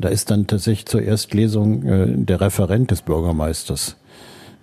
Da 0.00 0.08
ist 0.08 0.30
dann 0.30 0.46
tatsächlich 0.46 0.86
zur 0.86 1.02
Erstlesung 1.02 1.84
äh, 1.84 2.06
der 2.08 2.40
Referent 2.40 2.90
des 2.90 3.02
Bürgermeisters 3.02 3.96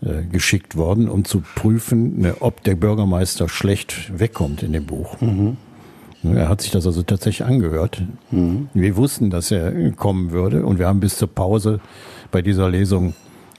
äh, 0.03 0.23
geschickt 0.23 0.75
worden, 0.75 1.07
um 1.07 1.25
zu 1.25 1.43
prüfen, 1.55 2.21
ne, 2.21 2.35
ob 2.39 2.63
der 2.63 2.75
Bürgermeister 2.75 3.47
schlecht 3.47 4.11
wegkommt 4.17 4.63
in 4.63 4.73
dem 4.73 4.85
Buch. 4.85 5.21
Mhm. 5.21 5.57
Er 6.23 6.49
hat 6.49 6.61
sich 6.61 6.71
das 6.71 6.85
also 6.85 7.01
tatsächlich 7.03 7.47
angehört. 7.47 8.01
Mhm. 8.29 8.69
Wir 8.73 8.95
wussten, 8.95 9.29
dass 9.29 9.51
er 9.51 9.91
kommen 9.91 10.31
würde 10.31 10.65
und 10.65 10.79
wir 10.79 10.87
haben 10.87 10.99
bis 10.99 11.17
zur 11.17 11.27
Pause 11.27 11.79
bei 12.31 12.41
dieser 12.41 12.69
Lesung 12.69 13.13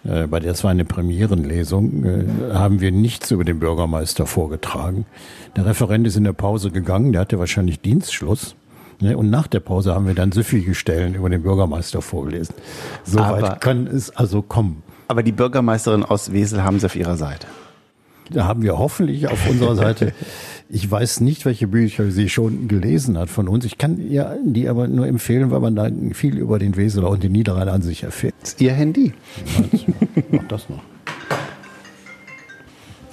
äh, 0.05 0.27
bei 0.27 0.41
der 0.41 0.53
es 0.53 0.65
war 0.65 0.71
eine 0.71 0.85
Premierenlesung, 0.85 2.05
äh, 2.05 2.55
haben 2.55 2.81
wir 2.81 2.93
nichts 2.93 3.31
über 3.31 3.45
den 3.45 3.59
Bürgermeister 3.61 4.27
vorgetragen. 4.27 5.07
Der 5.57 5.67
Referent 5.67 6.07
ist 6.07 6.17
in 6.17 6.25
der 6.25 6.33
Pause 6.33 6.71
gegangen, 6.71 7.13
der 7.13 7.23
hatte 7.23 7.39
wahrscheinlich 7.39 7.81
Dienstschluss. 7.81 8.57
Ne? 9.01 9.17
Und 9.17 9.31
nach 9.31 9.47
der 9.47 9.61
Pause 9.61 9.95
haben 9.95 10.07
wir 10.07 10.15
dann 10.15 10.33
süffige 10.33 10.75
Stellen 10.75 11.15
über 11.15 11.29
den 11.29 11.43
Bürgermeister 11.43 12.03
vorgelesen. 12.03 12.55
Soweit 13.05 13.61
kann 13.61 13.87
es 13.87 14.11
also 14.11 14.43
kommen. 14.43 14.83
Aber 15.09 15.23
die 15.23 15.33
Bürgermeisterin 15.33 16.05
aus 16.05 16.33
Wesel 16.33 16.65
haben 16.65 16.79
Sie 16.79 16.87
auf 16.87 16.97
Ihrer 16.97 17.17
Seite. 17.17 17.47
Da 18.31 18.45
haben 18.45 18.63
wir 18.63 18.79
hoffentlich 18.79 19.29
auf 19.29 19.49
unserer 19.49 19.77
Seite 19.77 20.13
Ich 20.75 20.91
weiß 20.91 21.21
nicht, 21.21 21.45
welche 21.45 21.67
Bücher 21.67 22.11
sie 22.11 22.31
schon 22.31 22.67
gelesen 22.67 23.19
hat 23.19 23.29
von 23.29 23.47
uns. 23.47 23.67
Ich 23.67 23.77
kann 23.77 23.99
ihr 23.99 24.39
die 24.43 24.71
aber 24.71 24.89
nur 24.89 25.07
empfehlen, 25.07 25.51
weil 25.51 25.61
man 25.61 25.77
da 25.77 25.91
viel 26.15 26.39
über 26.39 26.59
den 26.59 26.77
Weseler 26.77 27.11
und 27.11 27.23
den 27.23 27.33
Niederrhein 27.33 27.69
an 27.69 27.83
sich 27.83 28.05
erfährt. 28.05 28.57
Ihr 28.59 28.73
Handy. 28.73 29.13
Mach 30.31 30.49
das 30.49 30.71
noch. 30.71 30.83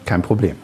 Kein 0.05 0.21
Problem. 0.21 0.55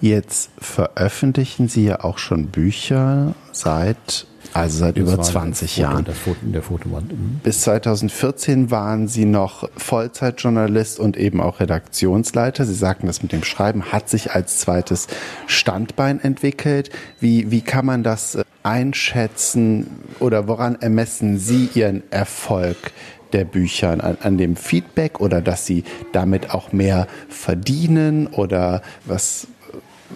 Jetzt 0.00 0.50
veröffentlichen 0.58 1.68
Sie 1.68 1.84
ja 1.84 2.02
auch 2.04 2.18
schon 2.18 2.46
Bücher 2.46 3.34
seit 3.52 4.26
also 4.52 4.78
seit 4.78 4.96
das 4.96 5.02
über 5.02 5.22
20 5.22 5.70
Foto, 5.70 5.80
Jahren. 5.80 6.06
Foto, 6.06 6.38
der 6.42 6.62
Fotowand. 6.62 7.12
Mhm. 7.12 7.40
Bis 7.42 7.60
2014 7.62 8.70
waren 8.70 9.06
Sie 9.06 9.24
noch 9.24 9.68
Vollzeitjournalist 9.76 10.98
und 10.98 11.16
eben 11.16 11.40
auch 11.40 11.60
Redaktionsleiter. 11.60 12.64
Sie 12.64 12.74
sagten, 12.74 13.06
das 13.06 13.22
mit 13.22 13.32
dem 13.32 13.44
Schreiben 13.44 13.92
hat 13.92 14.08
sich 14.08 14.32
als 14.32 14.58
zweites 14.58 15.06
Standbein 15.46 16.20
entwickelt. 16.20 16.90
Wie, 17.20 17.50
wie 17.50 17.60
kann 17.60 17.86
man 17.86 18.02
das 18.02 18.34
äh, 18.34 18.44
einschätzen 18.62 19.86
oder 20.18 20.48
woran 20.48 20.76
ermessen 20.80 21.38
Sie 21.38 21.68
Ihren 21.74 22.02
Erfolg 22.10 22.92
der 23.32 23.44
Bücher? 23.44 23.90
An, 23.90 24.18
an 24.20 24.36
dem 24.36 24.56
Feedback 24.56 25.20
oder 25.20 25.40
dass 25.40 25.64
Sie 25.64 25.84
damit 26.12 26.50
auch 26.50 26.72
mehr 26.72 27.06
verdienen 27.28 28.26
oder 28.26 28.82
was, 29.04 29.46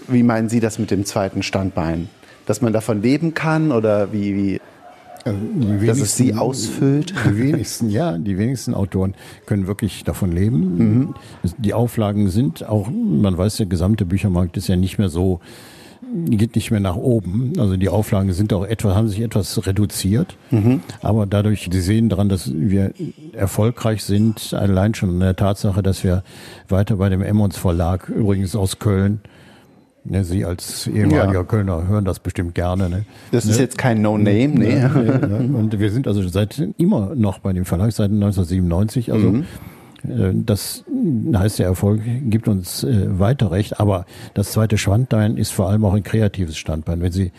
wie 0.09 0.22
meinen 0.22 0.48
Sie 0.48 0.61
das 0.61 0.78
mit 0.78 0.90
dem 0.90 1.04
zweiten 1.04 1.42
Standbein? 1.42 2.09
dass 2.46 2.61
man 2.61 2.72
davon 2.72 3.02
leben 3.02 3.35
kann 3.35 3.72
oder 3.72 4.12
wie, 4.12 4.37
wie 4.37 4.61
also 5.24 5.38
dass 5.87 6.00
es 6.00 6.16
sie 6.16 6.35
ausfüllt? 6.35 7.14
Die 7.26 7.38
wenigsten, 7.38 7.88
ja, 7.88 8.18
die 8.18 8.37
wenigsten 8.37 8.74
Autoren 8.74 9.14
können 9.46 9.66
wirklich 9.66 10.04
davon 10.04 10.33
leben. 10.33 10.77
Mhm. 10.77 11.14
Die 11.56 11.73
Auflagen 11.73 12.29
sind 12.29 12.68
auch, 12.68 12.90
man 12.90 13.37
weiß, 13.37 13.56
der 13.56 13.66
gesamte 13.66 14.04
Büchermarkt 14.04 14.56
ist 14.58 14.68
ja 14.68 14.77
nicht 14.77 14.98
mehr 14.98 15.08
so, 15.08 15.40
geht 16.27 16.54
nicht 16.54 16.71
mehr 16.71 16.81
nach 16.81 16.96
oben. 16.96 17.54
Also 17.58 17.79
die 17.79 17.88
Auflagen 17.88 18.35
sind 18.35 18.52
auch 18.52 18.66
etwas, 18.66 18.94
haben 18.94 19.08
sich 19.08 19.23
etwas 19.23 19.66
reduziert. 19.66 20.37
Mhm. 20.50 20.83
Aber 21.00 21.25
dadurch, 21.25 21.71
Sie 21.73 21.81
sehen 21.81 22.10
daran, 22.10 22.29
dass 22.29 22.52
wir 22.54 22.92
erfolgreich 23.33 24.04
sind, 24.04 24.52
allein 24.52 24.92
schon 24.92 25.08
an 25.08 25.21
der 25.21 25.37
Tatsache, 25.37 25.83
dass 25.83 26.04
wir 26.04 26.23
weiter 26.68 26.96
bei 26.96 27.08
dem 27.08 27.23
Emmons 27.23 27.56
Verlag, 27.56 28.10
übrigens 28.10 28.54
aus 28.54 28.79
Köln, 28.79 29.21
Ne, 30.07 30.23
Sie 30.25 30.44
als 30.44 30.87
ehemaliger 30.87 31.33
ja. 31.33 31.44
Kölner 31.44 31.88
hören 31.88 32.05
das 32.05 32.19
bestimmt 32.19 32.55
gerne. 32.55 32.90
Ne? 32.90 33.05
Das 33.33 33.46
ist 33.46 33.57
ne? 33.57 33.63
jetzt 33.63 33.79
kein 33.79 34.02
No-Name, 34.02 34.48
ne? 34.48 34.90
ne? 34.90 35.50
Und 35.57 35.79
wir 35.79 35.90
sind 35.90 36.07
also 36.07 36.27
seit 36.29 36.63
immer 36.77 37.15
noch 37.15 37.38
bei 37.38 37.55
dem 37.55 37.65
Verlag, 37.65 37.92
seit 37.92 38.11
1997. 38.11 39.13
Also 39.13 39.29
mhm. 39.31 39.44
Äh, 40.09 40.33
das 40.35 40.85
heißt, 41.35 41.59
der 41.59 41.67
Erfolg 41.67 42.02
gibt 42.25 42.48
uns 42.48 42.85
äh, 42.85 43.19
weiter 43.19 43.50
recht. 43.50 43.81
Aber 43.81 44.07
das 44.35 44.52
zweite 44.52 44.79
Schwandbein 44.79 45.37
ist 45.37 45.52
vor 45.52 45.69
allem 45.69 45.85
auch 45.85 45.94
ein 45.94 46.02
kreatives 46.02 46.57
Standbein. 46.57 47.00
Wenn 47.00 47.13
Sie 47.13 47.33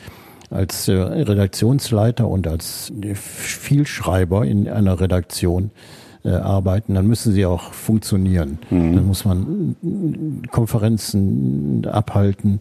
als 0.49 0.88
äh, 0.88 0.93
Redaktionsleiter 0.93 2.28
und 2.28 2.47
als 2.47 2.91
Vielschreiber 3.13 4.45
in 4.45 4.70
einer 4.70 4.99
Redaktion 4.99 5.72
arbeiten, 6.32 6.95
dann 6.95 7.07
müssen 7.07 7.34
sie 7.34 7.45
auch 7.45 7.73
funktionieren. 7.73 8.59
Mhm. 8.69 8.95
Dann 8.95 9.07
muss 9.07 9.26
man 9.26 9.76
Konferenzen 10.51 11.86
abhalten, 11.86 12.59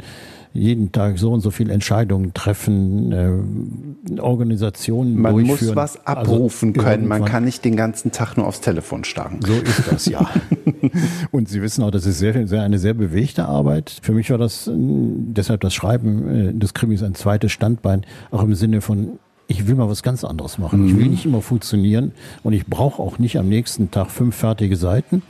jeden 0.55 0.93
Tag 0.93 1.19
so 1.19 1.33
und 1.33 1.41
so 1.41 1.51
viele 1.51 1.75
Entscheidungen 1.75 2.33
treffen, 2.33 3.13
äh, 3.13 4.21
Organisationen 4.21 5.21
Man 5.21 5.35
durchführen. 5.35 5.75
muss 5.75 5.77
was 5.77 6.07
also 6.07 6.21
abrufen 6.21 6.69
also, 6.71 6.89
können. 6.89 7.09
Man 7.09 7.25
kann 7.25 7.45
nicht 7.45 7.65
den 7.65 7.75
ganzen 7.75 8.13
Tag 8.13 8.37
nur 8.37 8.47
aufs 8.47 8.61
Telefon 8.61 9.03
starren. 9.03 9.41
So 9.45 9.53
ist 9.53 9.91
das, 9.91 10.07
ja. 10.07 10.31
und 11.33 11.49
Sie 11.49 11.61
wissen 11.61 11.83
auch, 11.83 11.91
das 11.91 12.07
ist 12.07 12.21
sehr, 12.21 12.47
sehr, 12.47 12.63
eine 12.63 12.79
sehr 12.79 12.95
bewegte 12.95 13.47
Arbeit. 13.47 13.99
Für 14.01 14.13
mich 14.13 14.31
war 14.31 14.39
das 14.39 14.71
deshalb 14.73 15.61
das 15.61 15.75
Schreiben 15.75 16.29
äh, 16.29 16.55
des 16.55 16.73
Krimis 16.73 17.03
ein 17.03 17.17
zweites 17.17 17.51
Standbein, 17.51 18.07
auch 18.31 18.45
im 18.45 18.55
Sinne 18.55 18.81
von 18.81 19.19
ich 19.47 19.67
will 19.67 19.75
mal 19.75 19.89
was 19.89 20.03
ganz 20.03 20.25
anderes 20.25 20.59
machen. 20.59 20.83
Mhm. 20.83 20.89
Ich 20.89 20.97
will 20.97 21.05
mhm. 21.05 21.11
nicht 21.11 21.27
immer 21.27 21.43
funktionieren 21.43 22.13
und 22.43 22.53
ich 22.53 22.67
brauche 22.67 23.03
auch 23.03 23.19
nicht 23.19 23.39
am 23.39 23.49
nächsten 23.49 23.91
Tag 23.91 24.11
fünf 24.11 24.37
fertige 24.37 24.77
Seiten 24.77 25.23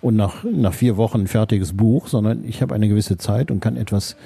und 0.00 0.16
nach, 0.16 0.44
nach 0.44 0.72
vier 0.72 0.96
Wochen 0.96 1.20
ein 1.20 1.26
fertiges 1.26 1.76
Buch, 1.76 2.08
sondern 2.08 2.44
ich 2.44 2.62
habe 2.62 2.74
eine 2.74 2.88
gewisse 2.88 3.18
Zeit 3.18 3.50
und 3.50 3.60
kann 3.60 3.76
etwas 3.76 4.16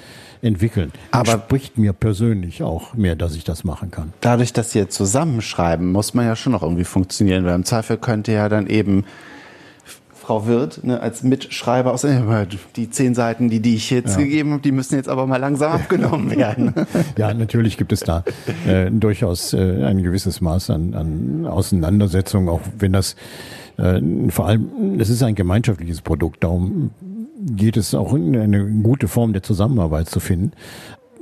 entwickeln. 0.41 0.91
Aber 1.11 1.31
spricht 1.33 1.77
mir 1.77 1.93
persönlich 1.93 2.63
auch 2.63 2.93
mehr, 2.93 3.15
dass 3.15 3.35
ich 3.35 3.43
das 3.43 3.63
machen 3.63 3.91
kann. 3.91 4.13
Dadurch, 4.21 4.53
dass 4.53 4.71
Sie 4.71 4.79
jetzt 4.79 4.95
zusammenschreiben, 4.95 5.91
muss 5.91 6.13
man 6.13 6.25
ja 6.25 6.35
schon 6.35 6.53
noch 6.53 6.63
irgendwie 6.63 6.83
funktionieren, 6.83 7.45
weil 7.45 7.55
im 7.55 7.65
Zweifel 7.65 7.97
könnte 7.97 8.31
ja 8.31 8.47
dann 8.47 8.67
eben 8.67 9.05
Frau 10.25 10.47
Wirth 10.47 10.83
ne, 10.83 10.99
als 10.99 11.21
Mitschreiber 11.21 11.93
aus 11.93 12.03
die 12.75 12.89
zehn 12.89 13.13
Seiten, 13.13 13.47
die, 13.47 13.59
die 13.59 13.75
ich 13.75 13.91
jetzt 13.91 14.17
ja. 14.17 14.23
gegeben 14.23 14.53
habe, 14.53 14.61
die 14.63 14.71
müssen 14.71 14.95
jetzt 14.95 15.07
aber 15.07 15.27
mal 15.27 15.37
langsam 15.37 15.73
abgenommen 15.73 16.35
werden. 16.35 16.73
ja, 17.17 17.31
natürlich 17.31 17.77
gibt 17.77 17.91
es 17.91 17.99
da 17.99 18.23
äh, 18.67 18.89
durchaus 18.89 19.53
äh, 19.53 19.83
ein 19.83 20.01
gewisses 20.01 20.41
Maß 20.41 20.71
an, 20.71 20.95
an 20.95 21.45
Auseinandersetzung, 21.45 22.49
auch 22.49 22.61
wenn 22.79 22.93
das 22.93 23.15
äh, 23.77 24.01
vor 24.29 24.47
allem, 24.47 24.99
es 24.99 25.09
ist 25.09 25.21
ein 25.21 25.35
gemeinschaftliches 25.35 26.01
Produkt, 26.01 26.43
darum 26.43 26.89
geht 27.39 27.77
es 27.77 27.93
auch 27.93 28.13
in 28.15 28.35
eine 28.35 28.65
gute 28.81 29.07
Form 29.07 29.31
der 29.31 29.43
Zusammenarbeit 29.43 30.09
zu 30.09 30.19
finden. 30.19 30.53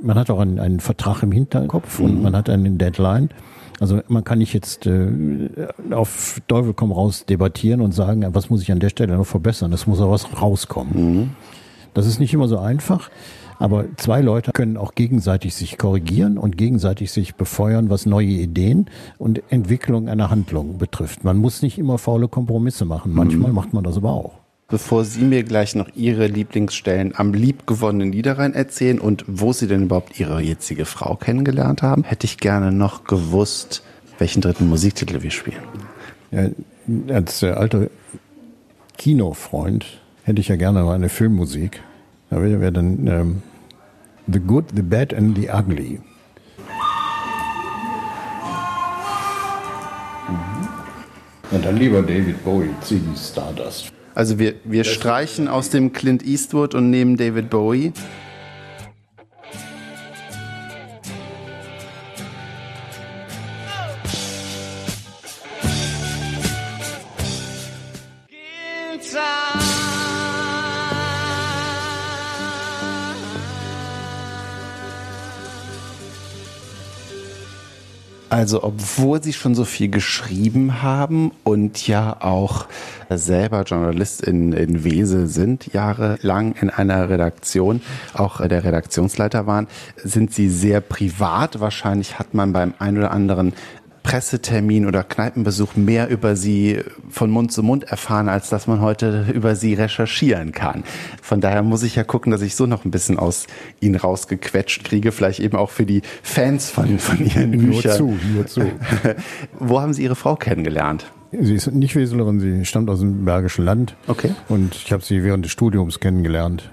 Man 0.00 0.18
hat 0.18 0.30
auch 0.30 0.40
einen, 0.40 0.58
einen 0.58 0.80
Vertrag 0.80 1.22
im 1.22 1.32
Hinterkopf 1.32 2.00
und 2.00 2.16
mhm. 2.16 2.22
man 2.22 2.34
hat 2.34 2.48
eine 2.48 2.70
Deadline. 2.70 3.28
Also 3.80 4.00
man 4.08 4.24
kann 4.24 4.38
nicht 4.38 4.52
jetzt 4.52 4.86
äh, 4.86 5.08
auf 5.90 6.40
Teufel 6.46 6.74
komm 6.74 6.92
raus 6.92 7.26
debattieren 7.26 7.80
und 7.80 7.92
sagen, 7.92 8.24
was 8.32 8.50
muss 8.50 8.62
ich 8.62 8.70
an 8.70 8.80
der 8.80 8.90
Stelle 8.90 9.16
noch 9.16 9.26
verbessern. 9.26 9.72
Es 9.72 9.86
muss 9.86 10.00
auch 10.00 10.10
was 10.10 10.40
rauskommen. 10.40 10.92
Mhm. 10.94 11.30
Das 11.92 12.06
ist 12.06 12.18
nicht 12.18 12.34
immer 12.34 12.48
so 12.48 12.58
einfach. 12.58 13.10
Aber 13.58 13.84
zwei 13.96 14.20
Leute 14.20 14.50
können 14.52 14.76
auch 14.76 14.94
gegenseitig 14.94 15.54
sich 15.54 15.78
korrigieren 15.78 16.38
und 16.38 16.56
gegenseitig 16.56 17.12
sich 17.12 17.36
befeuern, 17.36 17.88
was 17.88 18.04
neue 18.04 18.26
Ideen 18.26 18.86
und 19.16 19.42
Entwicklung 19.50 20.08
einer 20.08 20.28
Handlung 20.28 20.78
betrifft. 20.78 21.22
Man 21.22 21.36
muss 21.36 21.62
nicht 21.62 21.78
immer 21.78 21.98
faule 21.98 22.26
Kompromisse 22.26 22.84
machen. 22.84 23.12
Manchmal 23.14 23.50
mhm. 23.50 23.54
macht 23.54 23.72
man 23.72 23.84
das 23.84 23.96
aber 23.96 24.12
auch 24.12 24.43
bevor 24.68 25.04
Sie 25.04 25.22
mir 25.22 25.44
gleich 25.44 25.74
noch 25.74 25.88
Ihre 25.94 26.26
Lieblingsstellen 26.26 27.14
am 27.16 27.34
liebgewonnenen 27.34 28.10
Niederrhein 28.10 28.54
erzählen 28.54 28.98
und 28.98 29.24
wo 29.26 29.52
Sie 29.52 29.66
denn 29.66 29.84
überhaupt 29.84 30.18
Ihre 30.18 30.40
jetzige 30.40 30.84
Frau 30.84 31.16
kennengelernt 31.16 31.82
haben, 31.82 32.04
hätte 32.04 32.24
ich 32.26 32.38
gerne 32.38 32.72
noch 32.72 33.04
gewusst, 33.04 33.82
welchen 34.18 34.40
dritten 34.40 34.68
Musiktitel 34.68 35.22
wir 35.22 35.30
spielen. 35.30 35.62
Ja, 36.30 36.48
als 37.14 37.42
äh, 37.42 37.50
alter 37.50 37.88
Kinofreund 38.96 40.00
hätte 40.24 40.40
ich 40.40 40.48
ja 40.48 40.56
gerne 40.56 40.82
mal 40.82 40.94
eine 40.94 41.08
Filmmusik. 41.08 41.82
Da 42.30 42.42
wäre 42.42 42.72
dann 42.72 43.06
ähm, 43.06 43.42
The 44.26 44.40
Good, 44.40 44.66
The 44.74 44.82
Bad 44.82 45.14
and 45.14 45.36
The 45.36 45.50
Ugly. 45.50 46.00
Und 51.50 51.64
dann 51.64 51.76
lieber 51.76 52.02
David 52.02 52.42
Bowie, 52.42 52.70
Ziggy 52.80 53.16
Stardust. 53.16 53.93
Also 54.14 54.38
wir, 54.38 54.54
wir 54.64 54.84
streichen 54.84 55.48
aus 55.48 55.70
dem 55.70 55.92
Clint 55.92 56.24
Eastwood 56.24 56.74
und 56.74 56.90
nehmen 56.90 57.16
David 57.16 57.50
Bowie. 57.50 57.92
Also, 78.34 78.64
obwohl 78.64 79.22
Sie 79.22 79.32
schon 79.32 79.54
so 79.54 79.64
viel 79.64 79.88
geschrieben 79.88 80.82
haben 80.82 81.30
und 81.44 81.86
ja 81.86 82.16
auch 82.18 82.66
selber 83.08 83.62
Journalist 83.62 84.22
in, 84.22 84.52
in 84.52 84.82
Wesel 84.82 85.28
sind, 85.28 85.72
jahrelang 85.72 86.56
in 86.60 86.68
einer 86.68 87.08
Redaktion, 87.08 87.80
auch 88.12 88.44
der 88.44 88.64
Redaktionsleiter 88.64 89.46
waren, 89.46 89.68
sind 90.02 90.34
Sie 90.34 90.48
sehr 90.48 90.80
privat. 90.80 91.60
Wahrscheinlich 91.60 92.18
hat 92.18 92.34
man 92.34 92.52
beim 92.52 92.74
ein 92.80 92.98
oder 92.98 93.12
anderen 93.12 93.52
Pressetermin 94.04 94.86
oder 94.86 95.02
Kneipenbesuch 95.02 95.74
mehr 95.74 96.08
über 96.08 96.36
sie 96.36 96.78
von 97.10 97.30
Mund 97.30 97.50
zu 97.50 97.64
Mund 97.64 97.84
erfahren, 97.84 98.28
als 98.28 98.50
dass 98.50 98.68
man 98.68 98.80
heute 98.80 99.26
über 99.34 99.56
sie 99.56 99.74
recherchieren 99.74 100.52
kann. 100.52 100.84
Von 101.20 101.40
daher 101.40 101.62
muss 101.62 101.82
ich 101.82 101.96
ja 101.96 102.04
gucken, 102.04 102.30
dass 102.30 102.42
ich 102.42 102.54
so 102.54 102.66
noch 102.66 102.84
ein 102.84 102.92
bisschen 102.92 103.18
aus 103.18 103.46
ihnen 103.80 103.96
rausgequetscht 103.96 104.84
kriege, 104.84 105.10
vielleicht 105.10 105.40
eben 105.40 105.56
auch 105.56 105.70
für 105.70 105.86
die 105.86 106.02
Fans 106.22 106.70
von, 106.70 106.98
von 107.00 107.24
ihren 107.24 107.50
nur 107.50 107.72
Büchern. 107.72 107.98
Nur 107.98 108.16
zu, 108.16 108.18
nur 108.34 108.46
zu. 108.46 108.72
Wo 109.58 109.80
haben 109.80 109.94
Sie 109.94 110.04
Ihre 110.04 110.14
Frau 110.16 110.36
kennengelernt? 110.36 111.06
Sie 111.32 111.54
ist 111.54 111.66
nicht 111.72 111.96
Weselerin, 111.96 112.38
sie 112.38 112.64
stammt 112.64 112.88
aus 112.90 113.00
dem 113.00 113.24
Bergischen 113.24 113.64
Land. 113.64 113.96
Okay. 114.06 114.30
Und 114.48 114.76
ich 114.76 114.92
habe 114.92 115.02
sie 115.02 115.24
während 115.24 115.44
des 115.44 115.50
Studiums 115.50 115.98
kennengelernt. 115.98 116.70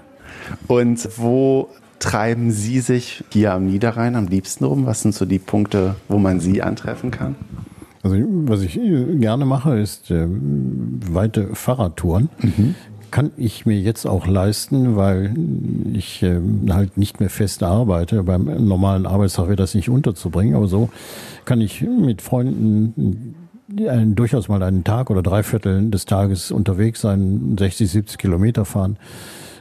Und 0.68 1.08
wo 1.16 1.68
treiben 2.02 2.50
Sie 2.50 2.80
sich 2.80 3.22
hier 3.30 3.52
am 3.52 3.66
Niederrhein 3.66 4.16
am 4.16 4.26
liebsten 4.26 4.64
rum? 4.64 4.86
Was 4.86 5.02
sind 5.02 5.14
so 5.14 5.24
die 5.24 5.38
Punkte, 5.38 5.94
wo 6.08 6.18
man 6.18 6.40
Sie 6.40 6.60
antreffen 6.60 7.12
kann? 7.12 7.36
Also 8.02 8.16
was 8.18 8.62
ich 8.62 8.74
gerne 9.20 9.44
mache, 9.44 9.78
ist 9.78 10.10
äh, 10.10 10.26
weite 10.26 11.54
Fahrradtouren. 11.54 12.28
Mhm. 12.40 12.74
Kann 13.12 13.30
ich 13.36 13.66
mir 13.66 13.78
jetzt 13.78 14.06
auch 14.06 14.26
leisten, 14.26 14.96
weil 14.96 15.34
ich 15.92 16.22
äh, 16.24 16.40
halt 16.70 16.96
nicht 16.96 17.20
mehr 17.20 17.30
fest 17.30 17.62
arbeite. 17.62 18.24
Beim 18.24 18.66
normalen 18.66 19.06
Arbeitstag 19.06 19.46
wäre 19.46 19.56
das 19.56 19.74
nicht 19.74 19.88
unterzubringen, 19.88 20.56
aber 20.56 20.66
so 20.66 20.90
kann 21.44 21.60
ich 21.60 21.82
mit 21.82 22.20
Freunden 22.20 23.36
äh, 23.78 24.04
durchaus 24.06 24.48
mal 24.48 24.62
einen 24.64 24.82
Tag 24.82 25.08
oder 25.08 25.22
drei 25.22 25.44
Viertel 25.44 25.88
des 25.88 26.04
Tages 26.04 26.50
unterwegs 26.50 27.00
sein, 27.00 27.54
60, 27.56 27.88
70 27.88 28.18
Kilometer 28.18 28.64
fahren. 28.64 28.96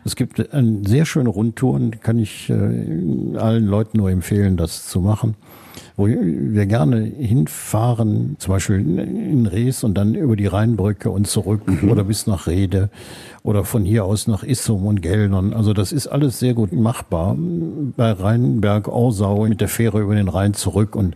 Es 0.04 0.16
gibt 0.16 0.54
eine 0.54 0.88
sehr 0.88 1.06
schöne 1.06 1.30
Rundtouren, 1.30 1.99
kann 1.99 2.18
ich 2.18 2.49
äh, 2.49 3.38
allen 3.38 3.68
Leuten 3.68 3.97
nur 3.97 4.10
empfehlen, 4.10 4.58
das 4.58 4.88
zu 4.88 4.99
machen. 4.99 5.36
Wo 5.95 6.08
wir 6.08 6.66
gerne 6.66 7.02
hinfahren, 7.02 8.36
zum 8.39 8.54
Beispiel 8.54 8.80
in 8.80 9.45
Rees 9.45 9.84
und 9.84 9.93
dann 9.93 10.16
über 10.16 10.36
die 10.36 10.47
Rheinbrücke 10.47 11.10
und 11.12 11.28
zurück 11.28 11.62
mhm. 11.66 11.91
oder 11.91 12.04
bis 12.04 12.28
nach 12.28 12.47
Rede 12.47 12.89
oder 13.43 13.64
von 13.64 13.84
hier 13.84 14.06
aus 14.06 14.28
nach 14.28 14.43
Issum 14.43 14.86
und 14.86 15.02
Geldern. 15.02 15.54
Also 15.54 15.74
das 15.74 15.91
ist 15.91 16.08
alles 16.08 16.39
sehr 16.39 16.54
gut 16.54 16.74
machbar. 16.74 17.38
Bei 17.95 18.12
Rheinberg, 18.12 18.88
Orsau 18.88 19.47
mit 19.47 19.62
der 19.62 19.68
Fähre 19.68 20.02
über 20.02 20.16
den 20.16 20.30
Rhein 20.30 20.54
zurück 20.54 20.95
und 20.95 21.16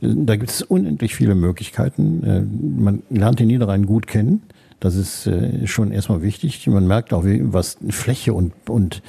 äh, 0.00 0.14
da 0.14 0.36
gibt 0.36 0.50
es 0.50 0.62
unendlich 0.62 1.14
viele 1.14 1.34
Möglichkeiten. 1.34 2.24
Äh, 2.24 2.42
man 2.82 3.02
lernt 3.10 3.40
den 3.40 3.48
Niederrhein 3.48 3.86
gut 3.86 4.06
kennen. 4.06 4.42
Das 4.80 4.94
ist 4.94 5.26
äh, 5.26 5.66
schon 5.66 5.92
erstmal 5.92 6.22
wichtig. 6.22 6.66
Man 6.66 6.86
merkt 6.86 7.12
auch, 7.12 7.24
wie, 7.24 7.52
was 7.52 7.78
Fläche 7.88 8.32
und, 8.32 8.52
und, 8.68 9.02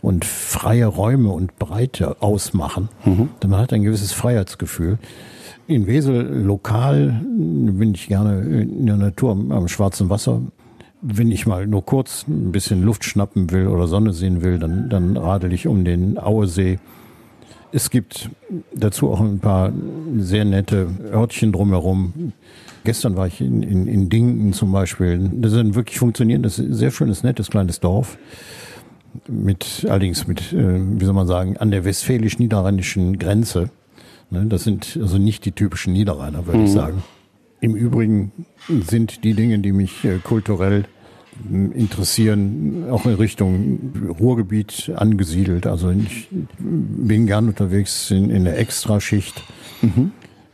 und 0.00 0.24
freie 0.24 0.86
Räume 0.86 1.30
und 1.30 1.58
Breite 1.58 2.22
ausmachen. 2.22 2.88
Mhm. 3.04 3.28
Man 3.46 3.60
hat 3.60 3.72
ein 3.72 3.82
gewisses 3.82 4.12
Freiheitsgefühl. 4.12 4.98
In 5.66 5.86
Wesel 5.86 6.44
lokal 6.44 7.20
bin 7.26 7.94
ich 7.94 8.08
gerne 8.08 8.40
in 8.40 8.86
der 8.86 8.96
Natur 8.96 9.32
am, 9.32 9.52
am 9.52 9.68
Schwarzen 9.68 10.08
Wasser. 10.08 10.40
Wenn 11.02 11.30
ich 11.30 11.46
mal 11.46 11.66
nur 11.66 11.84
kurz 11.84 12.26
ein 12.26 12.52
bisschen 12.52 12.82
Luft 12.82 13.04
schnappen 13.04 13.50
will 13.50 13.68
oder 13.68 13.86
Sonne 13.86 14.12
sehen 14.12 14.42
will, 14.42 14.58
dann, 14.58 14.88
dann 14.88 15.16
radel 15.16 15.52
ich 15.52 15.66
um 15.66 15.84
den 15.84 16.18
Auesee. 16.18 16.78
Es 17.70 17.90
gibt 17.90 18.30
dazu 18.74 19.10
auch 19.10 19.20
ein 19.20 19.40
paar 19.40 19.72
sehr 20.16 20.44
nette 20.44 20.88
Örtchen 21.12 21.52
drumherum. 21.52 22.32
Gestern 22.84 23.16
war 23.16 23.26
ich 23.26 23.40
in, 23.40 23.62
in, 23.62 23.86
in 23.86 24.08
Dinken 24.08 24.52
zum 24.52 24.72
Beispiel. 24.72 25.30
Das 25.34 25.52
ist 25.52 25.58
ein 25.58 25.74
wirklich 25.74 25.98
funktionierendes, 25.98 26.56
sehr 26.56 26.90
schönes, 26.90 27.22
nettes 27.22 27.50
kleines 27.50 27.80
Dorf. 27.80 28.18
mit 29.26 29.86
allerdings 29.88 30.26
mit, 30.26 30.52
äh, 30.52 30.80
wie 31.00 31.04
soll 31.04 31.14
man 31.14 31.26
sagen, 31.26 31.56
an 31.56 31.70
der 31.70 31.84
westfälisch-niederrheinischen 31.84 33.18
Grenze. 33.18 33.70
Ne, 34.30 34.46
das 34.46 34.64
sind 34.64 34.98
also 35.00 35.18
nicht 35.18 35.44
die 35.44 35.52
typischen 35.52 35.92
Niederrheiner, 35.92 36.46
würde 36.46 36.58
mhm. 36.58 36.64
ich 36.66 36.72
sagen. 36.72 37.02
Im 37.60 37.74
Übrigen 37.74 38.32
sind 38.68 39.24
die 39.24 39.34
Dinge, 39.34 39.58
die 39.58 39.72
mich 39.72 40.04
äh, 40.04 40.18
kulturell 40.18 40.84
interessieren, 41.50 42.86
auch 42.90 43.06
in 43.06 43.14
Richtung 43.14 43.92
Ruhrgebiet 44.18 44.90
angesiedelt. 44.96 45.66
Also 45.66 45.90
ich 45.90 46.28
bin 46.58 47.26
gern 47.26 47.48
unterwegs 47.48 48.10
in, 48.10 48.30
in 48.30 48.44
der 48.44 48.58
Extraschicht. 48.58 49.42
Mhm. 49.80 50.10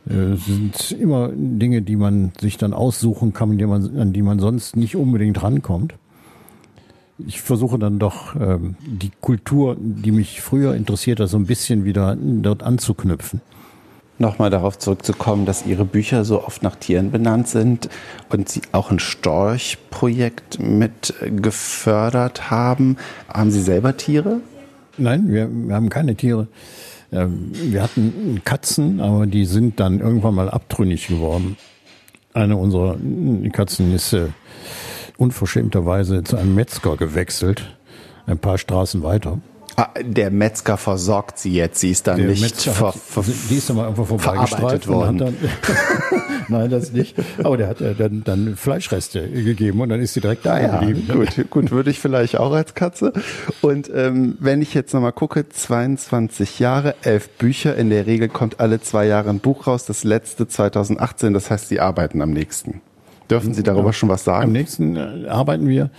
Äh, 0.09 0.35
sind 0.35 0.91
immer 0.91 1.29
Dinge, 1.33 1.81
die 1.81 1.95
man 1.95 2.31
sich 2.39 2.57
dann 2.57 2.73
aussuchen 2.73 3.33
kann, 3.33 3.57
die 3.57 3.65
man, 3.65 3.97
an 3.97 4.13
die 4.13 4.21
man 4.21 4.39
sonst 4.39 4.75
nicht 4.75 4.95
unbedingt 4.95 5.41
rankommt. 5.41 5.95
Ich 7.17 7.41
versuche 7.41 7.79
dann 7.79 7.97
doch 7.97 8.35
ähm, 8.35 8.75
die 8.85 9.11
Kultur, 9.21 9.77
die 9.79 10.11
mich 10.11 10.41
früher 10.41 10.75
interessiert 10.75 11.19
hat, 11.19 11.29
so 11.29 11.37
ein 11.37 11.45
bisschen 11.45 11.85
wieder 11.85 12.17
dort 12.19 12.61
anzuknüpfen 12.61 13.41
nochmal 14.17 14.49
darauf 14.49 14.77
zurückzukommen, 14.77 15.45
dass 15.45 15.65
Ihre 15.65 15.85
Bücher 15.85 16.25
so 16.25 16.43
oft 16.43 16.63
nach 16.63 16.75
Tieren 16.75 17.11
benannt 17.11 17.47
sind 17.47 17.89
und 18.29 18.49
Sie 18.49 18.61
auch 18.71 18.91
ein 18.91 18.99
Storchprojekt 18.99 20.59
mit 20.59 21.13
gefördert 21.21 22.49
haben. 22.49 22.97
Haben 23.27 23.51
Sie 23.51 23.61
selber 23.61 23.97
Tiere? 23.97 24.39
Nein, 24.97 25.27
wir, 25.27 25.49
wir 25.51 25.75
haben 25.75 25.89
keine 25.89 26.15
Tiere. 26.15 26.47
Wir 27.15 27.81
hatten 27.81 28.41
Katzen, 28.43 28.99
aber 28.99 29.25
die 29.25 29.45
sind 29.45 29.79
dann 29.79 29.99
irgendwann 29.99 30.35
mal 30.35 30.49
abtrünnig 30.49 31.07
geworden. 31.07 31.57
Eine 32.33 32.57
unserer 32.57 32.97
Katzen 33.53 33.93
ist 33.93 34.13
äh, 34.13 34.27
unverschämterweise 35.17 36.23
zu 36.23 36.35
einem 36.35 36.55
Metzger 36.55 36.97
gewechselt, 36.97 37.77
ein 38.27 38.37
paar 38.37 38.57
Straßen 38.57 39.03
weiter. 39.03 39.39
Ah, 39.77 39.89
der 40.01 40.31
Metzger 40.31 40.77
versorgt 40.77 41.37
sie 41.37 41.53
jetzt. 41.53 41.81
Sie 41.81 41.91
ist 41.91 42.07
dann 42.07 42.17
der 42.17 42.27
nicht 42.27 42.61
ver, 42.61 42.93
ver, 42.93 43.23
die 43.49 43.55
ist 43.55 43.69
dann 43.69 43.75
mal 43.75 43.83
irgendwo 43.83 44.17
verarbeitet 44.17 44.87
worden. 44.87 45.17
Dann, 45.17 45.37
Nein, 46.47 46.69
das 46.69 46.93
nicht. 46.93 47.15
Aber 47.43 47.57
der 47.57 47.67
hat 47.67 47.81
ja 47.81 47.93
dann, 47.93 48.23
dann 48.23 48.55
Fleischreste 48.55 49.27
gegeben 49.27 49.81
und 49.81 49.89
dann 49.89 49.99
ist 49.99 50.13
sie 50.13 50.21
direkt 50.21 50.45
da 50.45 50.61
ja, 50.61 50.79
geblieben. 50.79 51.07
Gut, 51.11 51.49
gut, 51.49 51.71
würde 51.71 51.89
ich 51.89 51.99
vielleicht 51.99 52.37
auch 52.37 52.53
als 52.53 52.73
Katze. 52.73 53.11
Und 53.61 53.91
ähm, 53.93 54.37
wenn 54.39 54.61
ich 54.61 54.73
jetzt 54.73 54.93
nochmal 54.93 55.11
gucke, 55.11 55.49
22 55.49 56.59
Jahre, 56.59 56.95
elf 57.01 57.29
Bücher. 57.31 57.75
In 57.75 57.89
der 57.89 58.05
Regel 58.05 58.29
kommt 58.29 58.59
alle 58.61 58.79
zwei 58.79 59.05
Jahre 59.05 59.29
ein 59.29 59.39
Buch 59.39 59.67
raus. 59.67 59.85
Das 59.85 60.05
letzte 60.05 60.47
2018. 60.47 61.33
Das 61.33 61.51
heißt, 61.51 61.67
Sie 61.67 61.81
arbeiten 61.81 62.21
am 62.21 62.31
nächsten. 62.31 62.81
Dürfen 63.29 63.55
Sie 63.55 63.63
darüber 63.63 63.91
schon 63.91 64.09
was 64.09 64.23
sagen? 64.23 64.45
Am 64.45 64.51
nächsten 64.51 64.95
äh, 64.95 65.27
arbeiten 65.27 65.67
wir. 65.67 65.89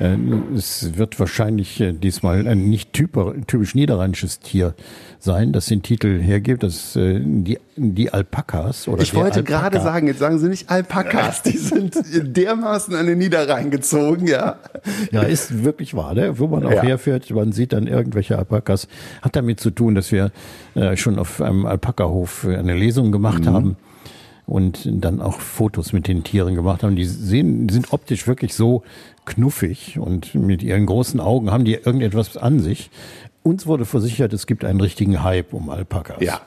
Äh, 0.00 0.16
es 0.56 0.96
wird 0.96 1.20
wahrscheinlich 1.20 1.80
äh, 1.80 1.92
diesmal 1.92 2.46
ein 2.46 2.68
nicht 2.68 2.92
typisch 2.92 3.74
niederrheinisches 3.76 4.40
Tier 4.40 4.74
sein, 5.20 5.52
das 5.52 5.66
den 5.66 5.82
Titel 5.82 6.20
hergibt. 6.20 6.64
Das 6.64 6.94
die, 6.94 7.58
die 7.76 8.12
Alpakas. 8.12 8.88
Oder 8.88 9.02
ich 9.02 9.14
wollte 9.14 9.40
Alpaka. 9.40 9.60
gerade 9.60 9.80
sagen, 9.80 10.06
jetzt 10.08 10.18
sagen 10.18 10.38
Sie 10.40 10.48
nicht 10.48 10.68
Alpakas, 10.70 11.42
die 11.42 11.56
sind 11.56 11.96
dermaßen 12.36 12.96
an 12.96 13.06
den 13.06 13.18
Niederrhein 13.18 13.70
gezogen, 13.70 14.26
ja. 14.26 14.56
Ja, 15.12 15.22
ist 15.22 15.62
wirklich 15.62 15.94
wahr, 15.94 16.14
ne? 16.14 16.38
wo 16.38 16.48
man 16.48 16.66
auch 16.66 16.72
ja. 16.72 16.82
herfährt, 16.82 17.30
man 17.30 17.52
sieht 17.52 17.72
dann 17.72 17.86
irgendwelche 17.86 18.36
Alpakas. 18.36 18.88
Hat 19.22 19.36
damit 19.36 19.60
zu 19.60 19.70
tun, 19.70 19.94
dass 19.94 20.10
wir 20.10 20.32
schon 20.94 21.18
auf 21.18 21.40
einem 21.40 21.66
Alpakahof 21.66 22.44
eine 22.46 22.74
Lesung 22.74 23.12
gemacht 23.12 23.44
mhm. 23.44 23.50
haben 23.50 23.76
und 24.46 24.88
dann 24.90 25.20
auch 25.20 25.40
Fotos 25.40 25.92
mit 25.92 26.08
den 26.08 26.24
Tieren 26.24 26.54
gemacht 26.54 26.82
haben. 26.82 26.96
Die 26.96 27.04
sehen, 27.04 27.68
sind 27.68 27.92
optisch 27.92 28.26
wirklich 28.26 28.54
so 28.54 28.82
knuffig 29.24 29.98
und 29.98 30.34
mit 30.34 30.62
ihren 30.62 30.86
großen 30.86 31.20
Augen 31.20 31.50
haben 31.50 31.64
die 31.64 31.74
irgendetwas 31.74 32.36
an 32.36 32.60
sich. 32.60 32.90
Uns 33.42 33.66
wurde 33.66 33.84
versichert, 33.84 34.32
es 34.32 34.46
gibt 34.46 34.64
einen 34.64 34.80
richtigen 34.80 35.22
Hype 35.22 35.52
um 35.52 35.70
Alpakas. 35.70 36.18
Ja. 36.20 36.40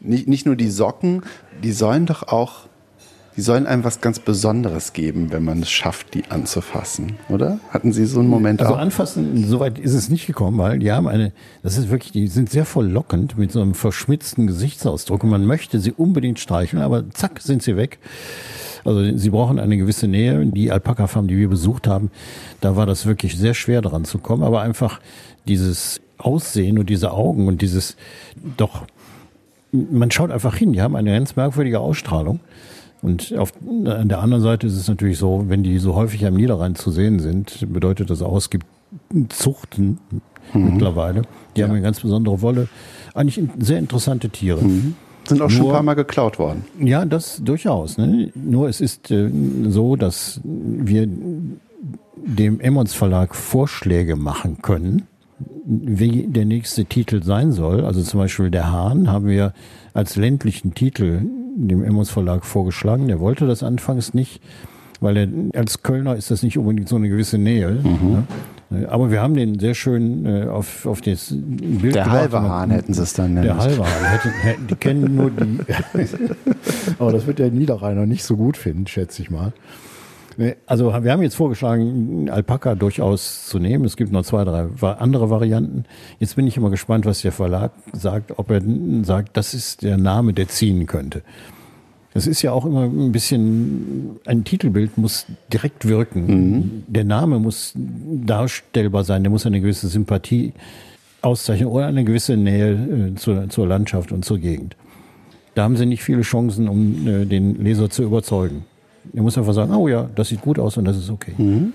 Nicht, 0.00 0.28
nicht 0.28 0.46
nur 0.46 0.56
die 0.56 0.68
Socken, 0.68 1.22
die 1.62 1.72
sollen 1.72 2.06
doch 2.06 2.24
auch 2.24 2.66
die 3.36 3.40
sollen 3.40 3.66
einem 3.66 3.84
was 3.84 4.00
ganz 4.00 4.20
Besonderes 4.20 4.92
geben, 4.92 5.32
wenn 5.32 5.44
man 5.44 5.62
es 5.62 5.70
schafft, 5.70 6.14
die 6.14 6.24
anzufassen, 6.30 7.16
oder? 7.28 7.58
Hatten 7.70 7.92
Sie 7.92 8.06
so 8.06 8.20
einen 8.20 8.28
Moment 8.28 8.60
also 8.60 8.72
auch? 8.72 8.76
Also 8.76 8.84
anfassen, 8.84 9.44
soweit 9.46 9.78
ist 9.78 9.94
es 9.94 10.08
nicht 10.08 10.26
gekommen, 10.26 10.58
weil 10.58 10.78
die 10.78 10.92
haben 10.92 11.08
eine, 11.08 11.32
das 11.62 11.76
ist 11.76 11.90
wirklich, 11.90 12.12
die 12.12 12.28
sind 12.28 12.50
sehr 12.50 12.64
verlockend 12.64 13.36
mit 13.36 13.50
so 13.50 13.60
einem 13.60 13.74
verschmitzten 13.74 14.46
Gesichtsausdruck 14.46 15.24
und 15.24 15.30
man 15.30 15.46
möchte 15.46 15.80
sie 15.80 15.92
unbedingt 15.92 16.38
streicheln, 16.38 16.82
aber 16.82 17.10
zack, 17.10 17.40
sind 17.40 17.62
sie 17.62 17.76
weg. 17.76 17.98
Also 18.84 19.16
sie 19.16 19.30
brauchen 19.30 19.58
eine 19.58 19.76
gewisse 19.76 20.06
Nähe. 20.06 20.44
Die 20.44 20.70
Alpaka-Farm, 20.70 21.26
die 21.26 21.36
wir 21.36 21.48
besucht 21.48 21.86
haben, 21.86 22.10
da 22.60 22.76
war 22.76 22.86
das 22.86 23.06
wirklich 23.06 23.36
sehr 23.36 23.54
schwer 23.54 23.80
dran 23.80 24.04
zu 24.04 24.18
kommen, 24.18 24.42
aber 24.42 24.60
einfach 24.60 25.00
dieses 25.48 26.00
Aussehen 26.18 26.78
und 26.78 26.90
diese 26.90 27.12
Augen 27.12 27.48
und 27.48 27.62
dieses, 27.62 27.96
doch, 28.56 28.86
man 29.72 30.10
schaut 30.10 30.30
einfach 30.30 30.54
hin, 30.54 30.72
die 30.72 30.82
haben 30.82 30.96
eine 30.96 31.12
ganz 31.12 31.34
merkwürdige 31.34 31.80
Ausstrahlung. 31.80 32.40
Und 33.04 33.34
auf, 33.36 33.52
an 33.68 34.08
der 34.08 34.20
anderen 34.20 34.42
Seite 34.42 34.66
ist 34.66 34.76
es 34.76 34.88
natürlich 34.88 35.18
so, 35.18 35.44
wenn 35.48 35.62
die 35.62 35.78
so 35.78 35.94
häufig 35.94 36.24
am 36.24 36.34
Niederrhein 36.34 36.74
zu 36.74 36.90
sehen 36.90 37.18
sind, 37.18 37.70
bedeutet 37.70 38.08
das 38.08 38.22
auch, 38.22 38.34
es 38.34 38.48
gibt 38.48 38.64
Zuchten 39.28 39.98
mhm. 40.54 40.72
mittlerweile. 40.72 41.22
Die 41.54 41.60
ja. 41.60 41.66
haben 41.66 41.74
eine 41.74 41.82
ganz 41.82 42.00
besondere 42.00 42.40
Wolle. 42.40 42.68
Eigentlich 43.12 43.46
sehr 43.58 43.78
interessante 43.78 44.30
Tiere. 44.30 44.64
Mhm. 44.64 44.94
Sind 45.28 45.42
auch 45.42 45.50
Nur, 45.50 45.50
schon 45.50 45.66
ein 45.66 45.72
paar 45.72 45.82
Mal 45.82 45.94
geklaut 45.94 46.38
worden. 46.38 46.64
Ja, 46.80 47.04
das 47.04 47.42
durchaus. 47.44 47.98
Ne? 47.98 48.30
Nur 48.34 48.70
es 48.70 48.80
ist 48.80 49.10
äh, 49.10 49.30
so, 49.68 49.96
dass 49.96 50.40
wir 50.42 51.06
dem 52.16 52.60
Emmons 52.60 52.94
Verlag 52.94 53.34
Vorschläge 53.34 54.16
machen 54.16 54.62
können, 54.62 55.02
wie 55.66 56.26
der 56.26 56.46
nächste 56.46 56.86
Titel 56.86 57.22
sein 57.22 57.52
soll. 57.52 57.84
Also 57.84 58.00
zum 58.00 58.20
Beispiel 58.20 58.50
der 58.50 58.72
Hahn 58.72 59.10
haben 59.10 59.26
wir 59.26 59.52
als 59.92 60.16
ländlichen 60.16 60.74
Titel 60.74 61.22
dem 61.56 61.82
Emmons 61.84 62.10
Verlag 62.10 62.44
vorgeschlagen. 62.44 63.08
Der 63.08 63.20
wollte 63.20 63.46
das 63.46 63.62
anfangs 63.62 64.14
nicht, 64.14 64.40
weil 65.00 65.16
er 65.16 65.28
als 65.58 65.82
Kölner 65.82 66.16
ist 66.16 66.30
das 66.30 66.42
nicht 66.42 66.58
unbedingt 66.58 66.88
so 66.88 66.96
eine 66.96 67.08
gewisse 67.08 67.38
Nähe. 67.38 67.70
Mhm. 67.82 68.24
Ne? 68.70 68.88
Aber 68.88 69.10
wir 69.10 69.20
haben 69.20 69.34
den 69.34 69.58
sehr 69.58 69.74
schön 69.74 70.26
äh, 70.26 70.46
auf, 70.46 70.86
auf 70.86 71.00
das 71.00 71.32
Bild 71.32 71.94
Der 71.94 72.10
halbe 72.10 72.40
Hahn 72.40 72.70
hätten 72.70 72.92
sie 72.92 73.02
es 73.02 73.12
dann 73.12 73.34
nennen. 73.34 73.46
Der 73.46 73.56
halbe 73.58 73.84
Hahn. 73.84 74.04
Hätten, 74.04 74.30
hätten, 74.30 74.66
die 74.66 74.74
kennen 74.74 75.14
nur 75.14 75.30
die. 75.30 75.60
Aber 76.98 77.12
das 77.12 77.26
wird 77.26 77.38
der 77.38 77.50
Niederrheiner 77.50 78.06
nicht 78.06 78.24
so 78.24 78.36
gut 78.36 78.56
finden, 78.56 78.86
schätze 78.86 79.22
ich 79.22 79.30
mal. 79.30 79.52
Also 80.66 80.92
wir 81.02 81.12
haben 81.12 81.22
jetzt 81.22 81.36
vorgeschlagen, 81.36 82.28
Alpaka 82.30 82.74
durchaus 82.74 83.46
zu 83.46 83.58
nehmen. 83.58 83.84
Es 83.84 83.96
gibt 83.96 84.12
noch 84.12 84.24
zwei, 84.24 84.44
drei 84.44 84.66
andere 84.88 85.30
Varianten. 85.30 85.84
Jetzt 86.18 86.36
bin 86.36 86.46
ich 86.46 86.56
immer 86.56 86.70
gespannt, 86.70 87.06
was 87.06 87.22
der 87.22 87.32
Verlag 87.32 87.72
sagt, 87.92 88.38
ob 88.38 88.50
er 88.50 88.62
sagt, 89.02 89.36
das 89.36 89.54
ist 89.54 89.82
der 89.82 89.96
Name, 89.96 90.32
der 90.32 90.48
ziehen 90.48 90.86
könnte. 90.86 91.22
Es 92.16 92.28
ist 92.28 92.42
ja 92.42 92.52
auch 92.52 92.64
immer 92.64 92.84
ein 92.84 93.10
bisschen, 93.10 94.20
ein 94.24 94.44
Titelbild 94.44 94.96
muss 94.98 95.26
direkt 95.52 95.86
wirken. 95.86 96.26
Mhm. 96.26 96.82
Der 96.86 97.02
Name 97.02 97.40
muss 97.40 97.72
darstellbar 97.74 99.02
sein, 99.02 99.24
der 99.24 99.30
muss 99.30 99.46
eine 99.46 99.60
gewisse 99.60 99.88
Sympathie 99.88 100.52
auszeichnen 101.22 101.68
oder 101.68 101.86
eine 101.86 102.04
gewisse 102.04 102.36
Nähe 102.36 102.72
äh, 102.72 103.14
zur, 103.16 103.48
zur 103.48 103.66
Landschaft 103.66 104.12
und 104.12 104.24
zur 104.24 104.38
Gegend. 104.38 104.76
Da 105.56 105.64
haben 105.64 105.76
sie 105.76 105.86
nicht 105.86 106.04
viele 106.04 106.22
Chancen, 106.22 106.68
um 106.68 107.06
äh, 107.06 107.24
den 107.24 107.62
Leser 107.62 107.90
zu 107.90 108.04
überzeugen. 108.04 108.64
Er 109.12 109.22
muss 109.22 109.36
einfach 109.36 109.54
sagen, 109.54 109.74
oh 109.74 109.88
ja, 109.88 110.08
das 110.14 110.28
sieht 110.28 110.40
gut 110.40 110.58
aus 110.58 110.76
und 110.76 110.84
das 110.84 110.96
ist 110.96 111.10
okay. 111.10 111.32
Mhm. 111.36 111.72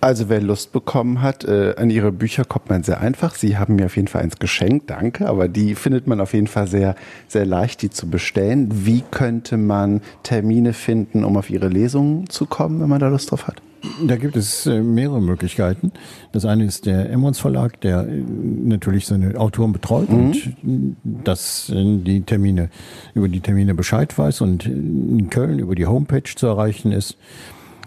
Also 0.00 0.28
wer 0.28 0.40
Lust 0.40 0.72
bekommen 0.72 1.22
hat, 1.22 1.44
äh, 1.44 1.74
an 1.76 1.88
ihre 1.88 2.10
Bücher 2.10 2.44
kommt 2.44 2.68
man 2.68 2.82
sehr 2.82 3.00
einfach. 3.00 3.36
Sie 3.36 3.56
haben 3.56 3.76
mir 3.76 3.86
auf 3.86 3.94
jeden 3.94 4.08
Fall 4.08 4.22
eins 4.22 4.40
geschenkt, 4.40 4.90
danke. 4.90 5.28
Aber 5.28 5.46
die 5.46 5.76
findet 5.76 6.08
man 6.08 6.20
auf 6.20 6.34
jeden 6.34 6.48
Fall 6.48 6.66
sehr, 6.66 6.96
sehr 7.28 7.46
leicht, 7.46 7.82
die 7.82 7.90
zu 7.90 8.10
bestellen. 8.10 8.68
Wie 8.84 9.04
könnte 9.12 9.56
man 9.56 10.00
Termine 10.24 10.72
finden, 10.72 11.22
um 11.22 11.36
auf 11.36 11.50
ihre 11.50 11.68
Lesungen 11.68 12.28
zu 12.28 12.46
kommen, 12.46 12.80
wenn 12.80 12.88
man 12.88 12.98
da 12.98 13.06
Lust 13.06 13.30
drauf 13.30 13.46
hat? 13.46 13.62
Da 14.06 14.16
gibt 14.16 14.36
es 14.36 14.66
äh, 14.66 14.80
mehrere 14.80 15.20
Möglichkeiten. 15.20 15.90
Das 16.30 16.44
eine 16.44 16.64
ist 16.64 16.86
der 16.86 17.10
Emmons 17.10 17.40
Verlag, 17.40 17.80
der 17.80 18.06
äh, 18.06 18.22
natürlich 18.64 19.06
seine 19.06 19.36
Autoren 19.38 19.72
betreut 19.72 20.08
mhm. 20.08 20.32
und 20.62 20.96
dass 21.24 21.72
die 21.74 22.22
Termine 22.22 22.70
über 23.14 23.28
die 23.28 23.40
Termine 23.40 23.74
Bescheid 23.74 24.16
weiß 24.16 24.40
und 24.40 24.66
in 24.66 25.28
Köln 25.30 25.58
über 25.58 25.74
die 25.74 25.86
Homepage 25.86 26.22
zu 26.22 26.46
erreichen 26.46 26.92
ist. 26.92 27.16